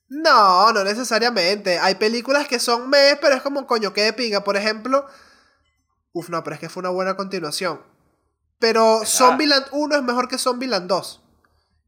No, 0.09 0.73
no 0.73 0.85
necesariamente. 0.85 1.79
Hay 1.79 1.97
películas 1.97 2.49
que 2.49 2.59
son 2.59 2.89
mes, 2.89 3.19
pero 3.21 3.35
es 3.35 3.43
como 3.43 3.67
coño, 3.67 3.93
que 3.93 4.03
de 4.03 4.13
pinga. 4.13 4.43
Por 4.43 4.57
ejemplo, 4.57 5.07
uf, 6.13 6.29
no, 6.31 6.43
pero 6.43 6.55
es 6.55 6.61
que 6.61 6.69
fue 6.69 6.81
una 6.81 6.91
buena 6.91 7.17
continuación. 7.17 7.81
Pero 8.59 9.03
Zombieland 9.05 9.67
1 9.71 9.97
es 9.97 10.03
mejor 10.03 10.29
que 10.29 10.39
Zombieland 10.39 10.89
2. 10.89 11.23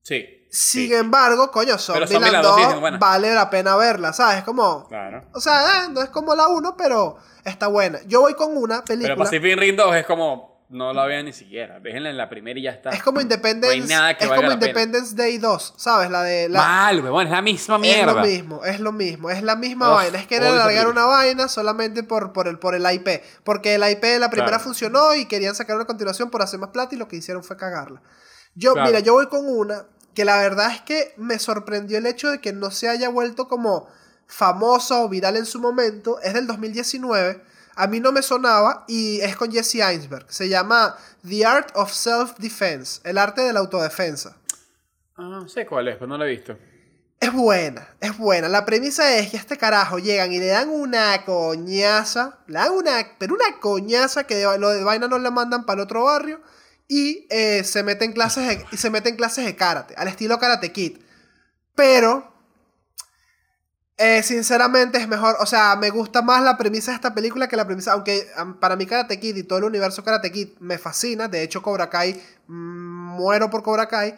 Sí. 0.02 0.46
Sin 0.50 0.88
sí. 0.88 0.94
embargo, 0.94 1.50
coño, 1.50 1.78
Zombieland 1.78 2.12
Zombieland 2.12 2.44
2 2.44 2.56
sí 2.56 2.62
2 2.64 2.74
es 2.74 2.80
buena. 2.80 2.98
vale 2.98 3.34
la 3.34 3.50
pena 3.50 3.76
verla, 3.76 4.12
¿sabes? 4.12 4.42
Como, 4.44 4.86
Claro. 4.88 5.24
o 5.32 5.40
sea, 5.40 5.84
eh, 5.84 5.88
no 5.90 6.02
es 6.02 6.10
como 6.10 6.34
la 6.34 6.48
1, 6.48 6.76
pero 6.76 7.16
está 7.44 7.68
buena. 7.68 8.00
Yo 8.06 8.20
voy 8.20 8.34
con 8.34 8.56
una 8.56 8.84
película. 8.84 9.14
Pero 9.14 9.24
Pacific 9.24 9.58
Rim 9.58 9.76
2 9.76 9.96
es 9.96 10.06
como, 10.06 10.59
no 10.70 10.92
la 10.92 11.04
vean 11.04 11.24
ni 11.26 11.32
siquiera. 11.32 11.80
Déjenla 11.80 12.10
en 12.10 12.16
la 12.16 12.28
primera 12.28 12.58
y 12.58 12.62
ya 12.62 12.70
está. 12.70 12.90
Es 12.90 13.02
como 13.02 13.20
Independence, 13.20 13.76
No 13.76 13.82
hay 13.82 13.88
nada 13.88 14.16
que 14.16 14.24
es 14.24 14.30
valga 14.30 14.42
como 14.46 14.54
la 14.54 14.58
pena. 14.60 14.70
Independence 14.70 15.14
Day 15.16 15.38
2, 15.38 15.74
¿sabes? 15.76 16.10
La 16.10 16.22
de 16.22 16.48
la 16.48 16.58
Mal, 16.60 17.00
weón, 17.02 17.26
es 17.26 17.32
la 17.32 17.42
misma 17.42 17.74
Es 17.76 17.80
mierda. 17.80 18.12
lo 18.14 18.20
mismo, 18.26 18.64
es 18.64 18.80
lo 18.80 18.92
mismo, 18.92 19.30
es 19.30 19.42
la 19.42 19.56
misma 19.56 19.88
Uf, 19.90 19.94
vaina. 19.96 20.18
Es 20.18 20.26
querer 20.26 20.48
alargar 20.48 20.86
una 20.88 21.04
vaina 21.06 21.48
solamente 21.48 22.02
por, 22.04 22.32
por, 22.32 22.48
el, 22.48 22.58
por 22.58 22.74
el 22.74 22.86
IP. 22.90 23.22
Porque 23.44 23.74
el 23.74 23.82
IP 23.90 24.00
de 24.02 24.18
la 24.20 24.30
primera 24.30 24.50
Claro. 24.52 24.64
funcionó 24.64 25.14
y 25.14 25.26
querían 25.26 25.54
sacar 25.54 25.76
una 25.76 25.84
continuación 25.86 26.30
por 26.30 26.40
hacer 26.42 26.58
más 26.60 26.70
plata 26.70 26.94
y 26.94 26.98
lo 26.98 27.08
que 27.08 27.16
hicieron 27.16 27.42
fue 27.44 27.56
cagarla. 27.56 28.00
Yo, 28.54 28.72
Claro. 28.72 28.86
mira, 28.88 29.00
yo 29.00 29.12
voy 29.14 29.26
con 29.26 29.48
una 29.48 29.86
que 30.14 30.24
la 30.24 30.36
verdad 30.38 30.70
es 30.72 30.80
que 30.82 31.14
me 31.16 31.38
sorprendió 31.38 31.98
el 31.98 32.06
hecho 32.06 32.30
de 32.30 32.40
que 32.40 32.52
no 32.52 32.70
se 32.70 32.88
haya 32.88 33.08
vuelto 33.08 33.48
como 33.48 33.88
famosa 34.26 35.00
o 35.00 35.08
viral 35.08 35.36
en 35.36 35.46
su 35.46 35.60
momento. 35.60 36.20
Es 36.22 36.34
del 36.34 36.46
2019. 36.46 37.42
A 37.82 37.86
mí 37.86 38.00
no 38.00 38.12
me 38.12 38.22
sonaba 38.22 38.84
y 38.88 39.20
es 39.20 39.36
con 39.36 39.50
Jesse 39.50 39.76
Einsberg. 39.76 40.26
Se 40.28 40.48
llama 40.48 40.96
The 41.26 41.46
Art 41.46 41.70
of 41.74 41.92
Self-Defense, 41.92 43.00
el 43.04 43.18
arte 43.18 43.40
de 43.42 43.52
la 43.52 43.60
autodefensa. 43.60 44.36
Ah, 45.16 45.44
sé 45.46 45.66
cuál 45.66 45.88
es, 45.88 45.94
pero 45.96 46.06
no 46.06 46.18
la 46.18 46.26
he 46.26 46.30
visto. 46.30 46.56
Es 47.18 47.32
buena, 47.32 47.86
es 48.00 48.16
buena. 48.16 48.48
La 48.48 48.64
premisa 48.64 49.14
es 49.16 49.30
que 49.30 49.36
a 49.36 49.40
este 49.40 49.58
carajo 49.58 49.98
llegan 49.98 50.32
y 50.32 50.38
le 50.38 50.46
dan 50.46 50.70
una 50.70 51.22
coñaza, 51.26 52.38
le 52.46 52.54
dan 52.54 52.72
una, 52.72 52.92
pero 53.18 53.34
una 53.34 53.60
coñaza 53.60 54.24
que 54.24 54.36
de- 54.36 54.58
lo 54.58 54.70
de 54.70 54.82
vaina 54.84 55.06
no 55.06 55.18
le 55.18 55.30
mandan 55.30 55.66
para 55.66 55.80
el 55.80 55.84
otro 55.84 56.04
barrio 56.04 56.40
y 56.88 57.26
eh, 57.28 57.62
se 57.64 57.82
mete 57.82 58.06
en 58.06 58.12
clases 58.12 58.46
de, 58.48 58.64
y 58.72 58.76
se 58.78 58.88
mete 58.88 59.10
en 59.10 59.16
clases 59.16 59.44
de 59.44 59.54
karate, 59.54 59.94
al 59.98 60.08
estilo 60.08 60.38
Karate 60.38 60.72
Kid. 60.72 60.98
Pero 61.74 62.32
Eh, 64.02 64.22
sinceramente 64.22 64.96
es 64.96 65.06
mejor, 65.06 65.36
o 65.40 65.44
sea, 65.44 65.76
me 65.76 65.90
gusta 65.90 66.22
más 66.22 66.42
la 66.42 66.56
premisa 66.56 66.90
de 66.90 66.94
esta 66.94 67.14
película 67.14 67.48
que 67.48 67.56
la 67.56 67.66
premisa, 67.66 67.92
aunque 67.92 68.26
para 68.58 68.74
mí 68.74 68.86
Karate 68.86 69.20
Kid 69.20 69.36
y 69.36 69.42
todo 69.42 69.58
el 69.58 69.64
universo 69.64 70.02
Karate 70.02 70.32
Kid 70.32 70.48
me 70.58 70.78
fascina, 70.78 71.28
de 71.28 71.42
hecho 71.42 71.60
Cobra 71.60 71.90
Kai, 71.90 72.14
mm, 72.46 73.16
muero 73.18 73.50
por 73.50 73.62
Cobra 73.62 73.88
Kai. 73.88 74.14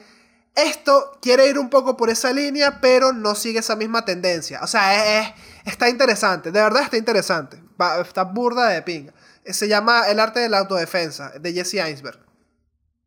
Esto 0.55 1.19
quiere 1.21 1.49
ir 1.49 1.59
un 1.59 1.69
poco 1.69 1.97
por 1.97 2.11
esa 2.11 2.33
línea, 2.33 2.79
pero 2.81 3.13
no 3.13 3.35
sigue 3.35 3.59
esa 3.59 3.75
misma 3.75 4.05
tendencia. 4.05 4.61
O 4.63 4.69
sea, 4.69 5.19
es, 5.19 5.33
está 5.65 5.89
interesante, 5.89 6.53
de 6.53 6.63
verdad 6.63 6.85
está 6.85 6.97
interesante, 6.97 7.61
está 8.01 8.23
burda 8.23 8.69
de 8.69 8.83
pinga. 8.83 9.13
Se 9.47 9.67
llama 9.67 10.09
El 10.09 10.21
arte 10.21 10.39
de 10.39 10.49
la 10.49 10.59
autodefensa, 10.59 11.31
de 11.41 11.53
Jesse 11.55 11.81
Einsberg. 11.81 12.21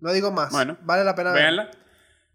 No 0.01 0.11
digo 0.11 0.29
más. 0.29 0.51
Bueno, 0.51 0.77
vale 0.81 1.05
la 1.05 1.15
pena 1.15 1.31
verla. 1.31 1.71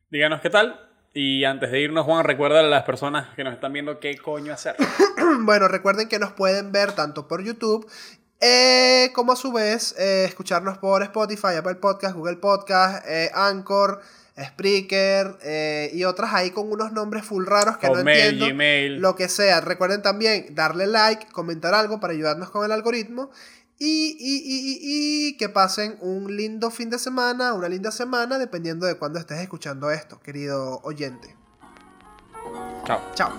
Díganos 0.08 0.40
qué 0.40 0.48
tal. 0.48 0.89
Y 1.12 1.44
antes 1.44 1.72
de 1.72 1.80
irnos, 1.80 2.04
Juan, 2.04 2.24
recuerda 2.24 2.60
a 2.60 2.62
las 2.62 2.84
personas 2.84 3.34
que 3.34 3.42
nos 3.42 3.54
están 3.54 3.72
viendo 3.72 3.98
qué 3.98 4.16
coño 4.16 4.52
hacer. 4.52 4.76
bueno, 5.40 5.66
recuerden 5.66 6.08
que 6.08 6.18
nos 6.18 6.32
pueden 6.32 6.70
ver 6.70 6.92
tanto 6.92 7.26
por 7.26 7.42
YouTube 7.42 7.90
eh, 8.40 9.10
como 9.12 9.32
a 9.32 9.36
su 9.36 9.52
vez 9.52 9.94
eh, 9.98 10.24
escucharnos 10.26 10.78
por 10.78 11.02
Spotify, 11.02 11.56
Apple 11.58 11.74
Podcast, 11.74 12.16
Google 12.16 12.36
Podcast, 12.36 13.04
eh, 13.06 13.30
Anchor, 13.34 14.00
Spreaker 14.42 15.90
y 15.92 16.04
otras 16.04 16.32
ahí 16.32 16.50
con 16.50 16.72
unos 16.72 16.92
nombres 16.92 17.26
full 17.26 17.44
raros 17.44 17.76
que 17.76 17.88
no 17.88 17.98
entiendo. 17.98 18.46
Gmail. 18.46 18.98
Lo 18.98 19.14
que 19.14 19.28
sea. 19.28 19.60
Recuerden 19.60 20.00
también 20.00 20.54
darle 20.54 20.86
like, 20.86 21.26
comentar 21.32 21.74
algo 21.74 22.00
para 22.00 22.14
ayudarnos 22.14 22.50
con 22.50 22.64
el 22.64 22.72
algoritmo. 22.72 23.30
Y, 23.82 24.14
y, 24.20 24.36
y, 24.44 24.78
y, 25.28 25.36
que 25.38 25.48
pasen 25.48 25.96
un 26.02 26.36
lindo 26.36 26.70
fin 26.70 26.90
de 26.90 26.98
semana, 26.98 27.54
una 27.54 27.66
linda 27.66 27.90
semana, 27.90 28.38
dependiendo 28.38 28.84
de 28.84 28.98
cuándo 28.98 29.18
estés 29.18 29.38
escuchando 29.40 29.90
esto, 29.90 30.20
querido 30.20 30.80
oyente. 30.82 31.34
Chao. 32.84 33.00
Chao. 33.14 33.32